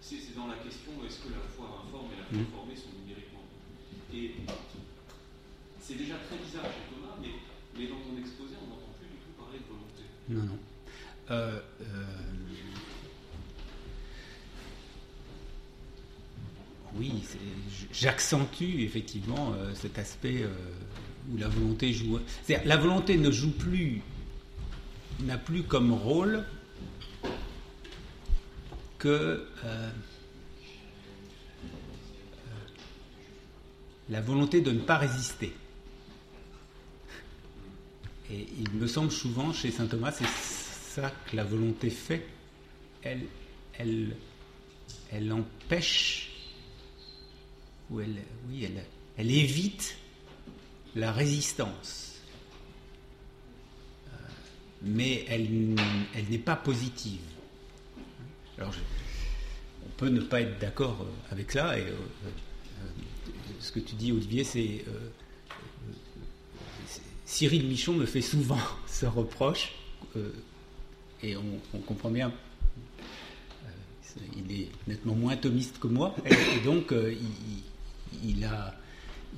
C'est 0.00 0.34
dans 0.34 0.48
la 0.48 0.56
question 0.56 0.92
est-ce 1.06 1.20
que 1.20 1.30
la 1.30 1.44
foi 1.54 1.84
informe 1.84 2.08
et 2.12 2.18
la 2.18 2.26
foi 2.26 2.40
formée 2.56 2.74
sont 2.74 2.90
numériquement 2.98 3.44
Et 4.12 4.34
c'est 5.78 5.94
déjà 5.94 6.16
très 6.26 6.36
bizarre 6.38 6.66
chez 6.66 6.88
Thomas, 6.90 7.14
mais, 7.20 7.34
mais 7.76 7.86
dans 7.86 8.00
ton 8.00 8.16
exposé, 8.18 8.56
on 8.62 8.68
n'entend 8.70 8.92
plus 8.98 9.08
du 9.08 9.18
tout 9.22 9.34
parler 9.38 9.58
de 9.58 9.68
volonté. 9.68 10.04
Non, 10.28 10.44
non. 10.44 10.58
Euh, 11.30 11.60
euh, 11.82 12.04
oui, 16.96 17.22
j'accentue 17.92 18.80
effectivement 18.80 19.52
euh, 19.54 19.72
cet 19.74 19.98
aspect 19.98 20.42
euh, 20.42 20.48
où 21.32 21.36
la 21.36 21.48
volonté 21.48 21.92
joue. 21.92 22.18
C'est-à-dire, 22.42 22.66
la 22.66 22.76
volonté 22.76 23.16
ne 23.16 23.30
joue 23.30 23.52
plus, 23.52 24.02
n'a 25.20 25.38
plus 25.38 25.62
comme 25.62 25.92
rôle 25.92 26.44
que 28.98 29.46
euh, 29.64 29.90
la 34.10 34.20
volonté 34.20 34.60
de 34.60 34.72
ne 34.72 34.80
pas 34.80 34.98
résister. 34.98 35.54
Et 38.32 38.46
il 38.58 38.70
me 38.72 38.86
semble 38.86 39.10
souvent 39.10 39.52
chez 39.52 39.70
saint 39.70 39.86
Thomas, 39.86 40.12
c'est 40.12 40.26
ça 40.26 41.12
que 41.26 41.36
la 41.36 41.44
volonté 41.44 41.90
fait. 41.90 42.26
Elle, 43.02 43.24
elle, 43.78 44.14
elle 45.10 45.32
empêche, 45.32 46.29
ou 47.90 48.00
elle, 48.00 48.16
oui, 48.48 48.68
elle, 49.16 49.30
évite 49.30 49.96
la 50.94 51.12
résistance. 51.12 52.20
Euh, 54.08 54.16
mais 54.82 55.24
elle, 55.28 55.74
n'est 56.30 56.38
pas 56.38 56.56
positive. 56.56 57.20
Alors, 58.58 58.74
on 59.84 59.90
peut 59.96 60.08
ne 60.08 60.20
pas 60.20 60.40
être 60.40 60.58
d'accord 60.58 61.06
avec 61.30 61.52
ça, 61.52 61.78
et 61.78 61.82
euh, 61.82 61.90
euh, 61.90 62.86
ce 63.60 63.72
que 63.72 63.80
tu 63.80 63.94
dis, 63.94 64.12
Olivier, 64.12 64.44
c'est. 64.44 64.84
Euh, 64.88 65.10
Cyril 67.30 67.68
Michon 67.68 67.94
me 67.94 68.06
fait 68.06 68.22
souvent 68.22 68.58
ce 68.88 69.06
reproche, 69.06 69.72
euh, 70.16 70.32
et 71.22 71.36
on, 71.36 71.78
comprend 71.86 72.10
bien, 72.10 72.32
euh, 73.64 74.20
il 74.36 74.62
est 74.62 74.68
nettement 74.88 75.14
moins 75.14 75.36
thomiste 75.36 75.78
que 75.78 75.86
moi, 75.86 76.14
et, 76.26 76.64
donc 76.64 76.90
euh, 76.90 77.12
il, 77.12 77.62
il, 78.24 78.44
a, 78.44 78.74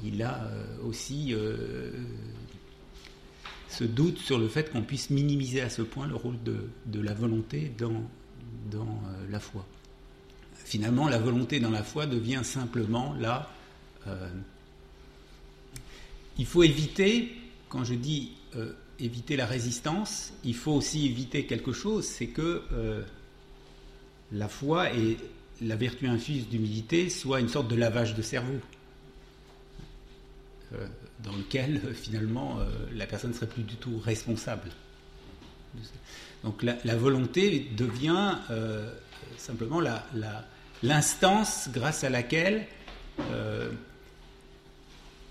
il 0.04 0.22
a 0.22 0.50
aussi 0.84 1.34
ce 3.68 3.84
doute 3.84 4.18
sur 4.18 4.38
le 4.38 4.48
fait 4.48 4.70
qu'on 4.70 4.82
puisse 4.82 5.10
minimiser 5.10 5.60
à 5.60 5.70
ce 5.70 5.82
point 5.82 6.06
le 6.06 6.16
rôle 6.16 6.42
de, 6.42 6.68
de 6.86 7.00
la 7.00 7.14
volonté 7.14 7.72
dans, 7.78 8.02
dans 8.70 9.00
la 9.30 9.40
foi. 9.40 9.66
Finalement, 10.54 11.08
la 11.08 11.18
volonté 11.18 11.60
dans 11.60 11.70
la 11.70 11.82
foi 11.82 12.06
devient 12.06 12.42
simplement 12.42 13.14
là. 13.14 13.50
il 16.38 16.46
faut 16.46 16.62
éviter 16.62 17.36
quand 17.72 17.84
je 17.84 17.94
dis 17.94 18.32
euh, 18.54 18.74
éviter 18.98 19.34
la 19.34 19.46
résistance, 19.46 20.34
il 20.44 20.54
faut 20.54 20.72
aussi 20.72 21.06
éviter 21.06 21.46
quelque 21.46 21.72
chose, 21.72 22.04
c'est 22.04 22.26
que 22.26 22.62
euh, 22.70 23.02
la 24.30 24.46
foi 24.46 24.92
et 24.92 25.16
la 25.62 25.76
vertu 25.76 26.06
infuse 26.06 26.48
d'humilité 26.48 27.08
soient 27.10 27.40
une 27.40 27.48
sorte 27.48 27.68
de 27.68 27.76
lavage 27.76 28.14
de 28.14 28.22
cerveau, 28.22 28.60
euh, 30.74 30.86
dans 31.22 31.36
lequel 31.36 31.80
finalement 31.94 32.58
la 32.94 33.06
personne 33.06 33.30
ne 33.30 33.34
serait 33.34 33.46
plus 33.46 33.62
du 33.62 33.76
tout 33.76 33.98
responsable. 33.98 34.70
Donc 36.42 36.62
la, 36.62 36.96
volonté 36.96 37.68
devient 37.76 38.38
simplement 39.36 39.80
l'instance 40.82 41.68
grâce 41.72 42.02
à 42.02 42.10
laquelle 42.10 42.66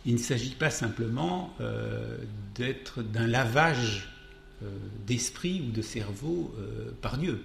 il 0.05 0.13
ne 0.13 0.19
s'agit 0.19 0.55
pas 0.55 0.69
simplement 0.69 1.53
euh, 1.61 2.17
d'être 2.55 3.03
d'un 3.03 3.27
lavage 3.27 4.09
euh, 4.63 4.69
d'esprit 5.05 5.63
ou 5.67 5.71
de 5.71 5.81
cerveau 5.81 6.53
euh, 6.57 6.91
par 7.01 7.17
Dieu, 7.17 7.43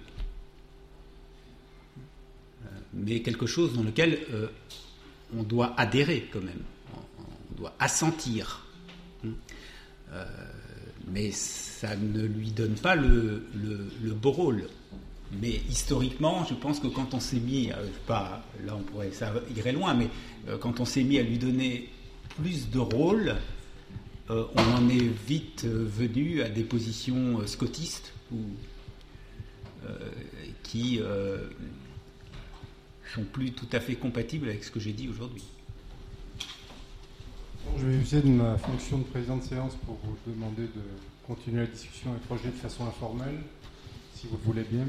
mais 2.97 3.21
quelque 3.21 3.45
chose 3.45 3.73
dans 3.73 3.83
lequel 3.83 4.19
on 5.37 5.43
doit 5.43 5.73
adhérer 5.77 6.27
quand 6.31 6.41
même, 6.41 6.61
on, 6.95 7.55
doit 7.55 7.73
assentir. 7.79 8.65
mais 11.11 11.31
ça 11.31 11.95
ne 11.95 12.23
lui 12.23 12.51
donne 12.51 12.75
pas 12.75 12.95
le, 12.95 13.43
beau 14.21 14.31
rôle. 14.31 14.63
Mais 15.41 15.61
historiquement, 15.69 16.45
je 16.45 16.53
pense 16.53 16.79
que 16.79 16.87
quand 16.87 17.13
on 17.13 17.19
s'est 17.19 17.39
mis, 17.39 17.69
pas, 18.05 18.43
là 18.65 18.75
on 18.75 18.83
pourrait, 18.83 19.11
ça 19.11 19.33
irait 19.55 19.73
loin, 19.73 19.93
mais 19.93 20.09
quand 20.59 20.79
on 20.79 20.85
s'est 20.85 21.03
mis 21.03 21.19
à 21.19 21.23
lui 21.23 21.37
donner 21.37 21.89
plus 22.37 22.69
de 22.69 22.79
rôle, 22.79 23.35
euh, 24.29 24.45
on 24.55 24.61
en 24.61 24.89
est 24.89 25.09
vite 25.27 25.63
euh, 25.65 25.85
venu 25.87 26.41
à 26.41 26.49
des 26.49 26.63
positions 26.63 27.39
euh, 27.39 27.47
scotistes 27.47 28.11
ou, 28.33 28.37
euh, 29.85 29.95
qui 30.63 30.99
euh, 30.99 31.37
plus 33.23 33.51
tout 33.51 33.67
à 33.71 33.79
fait 33.79 33.95
compatibles 33.95 34.49
avec 34.49 34.63
ce 34.63 34.71
que 34.71 34.79
j'ai 34.79 34.93
dit 34.93 35.07
aujourd'hui. 35.09 35.43
Je 37.77 37.85
vais 37.85 37.97
user 37.97 38.21
de 38.21 38.29
ma 38.29 38.57
fonction 38.57 38.99
de 38.99 39.03
président 39.03 39.37
de 39.37 39.43
séance 39.43 39.75
pour 39.85 39.99
vous 40.03 40.15
demander 40.25 40.63
de 40.63 40.81
continuer 41.25 41.61
la 41.61 41.67
discussion 41.67 42.15
et 42.15 42.19
projet 42.25 42.49
de 42.49 42.55
façon 42.55 42.85
informelle, 42.85 43.39
si 44.15 44.27
vous 44.27 44.37
le 44.37 44.43
voulez 44.43 44.63
bien. 44.63 44.85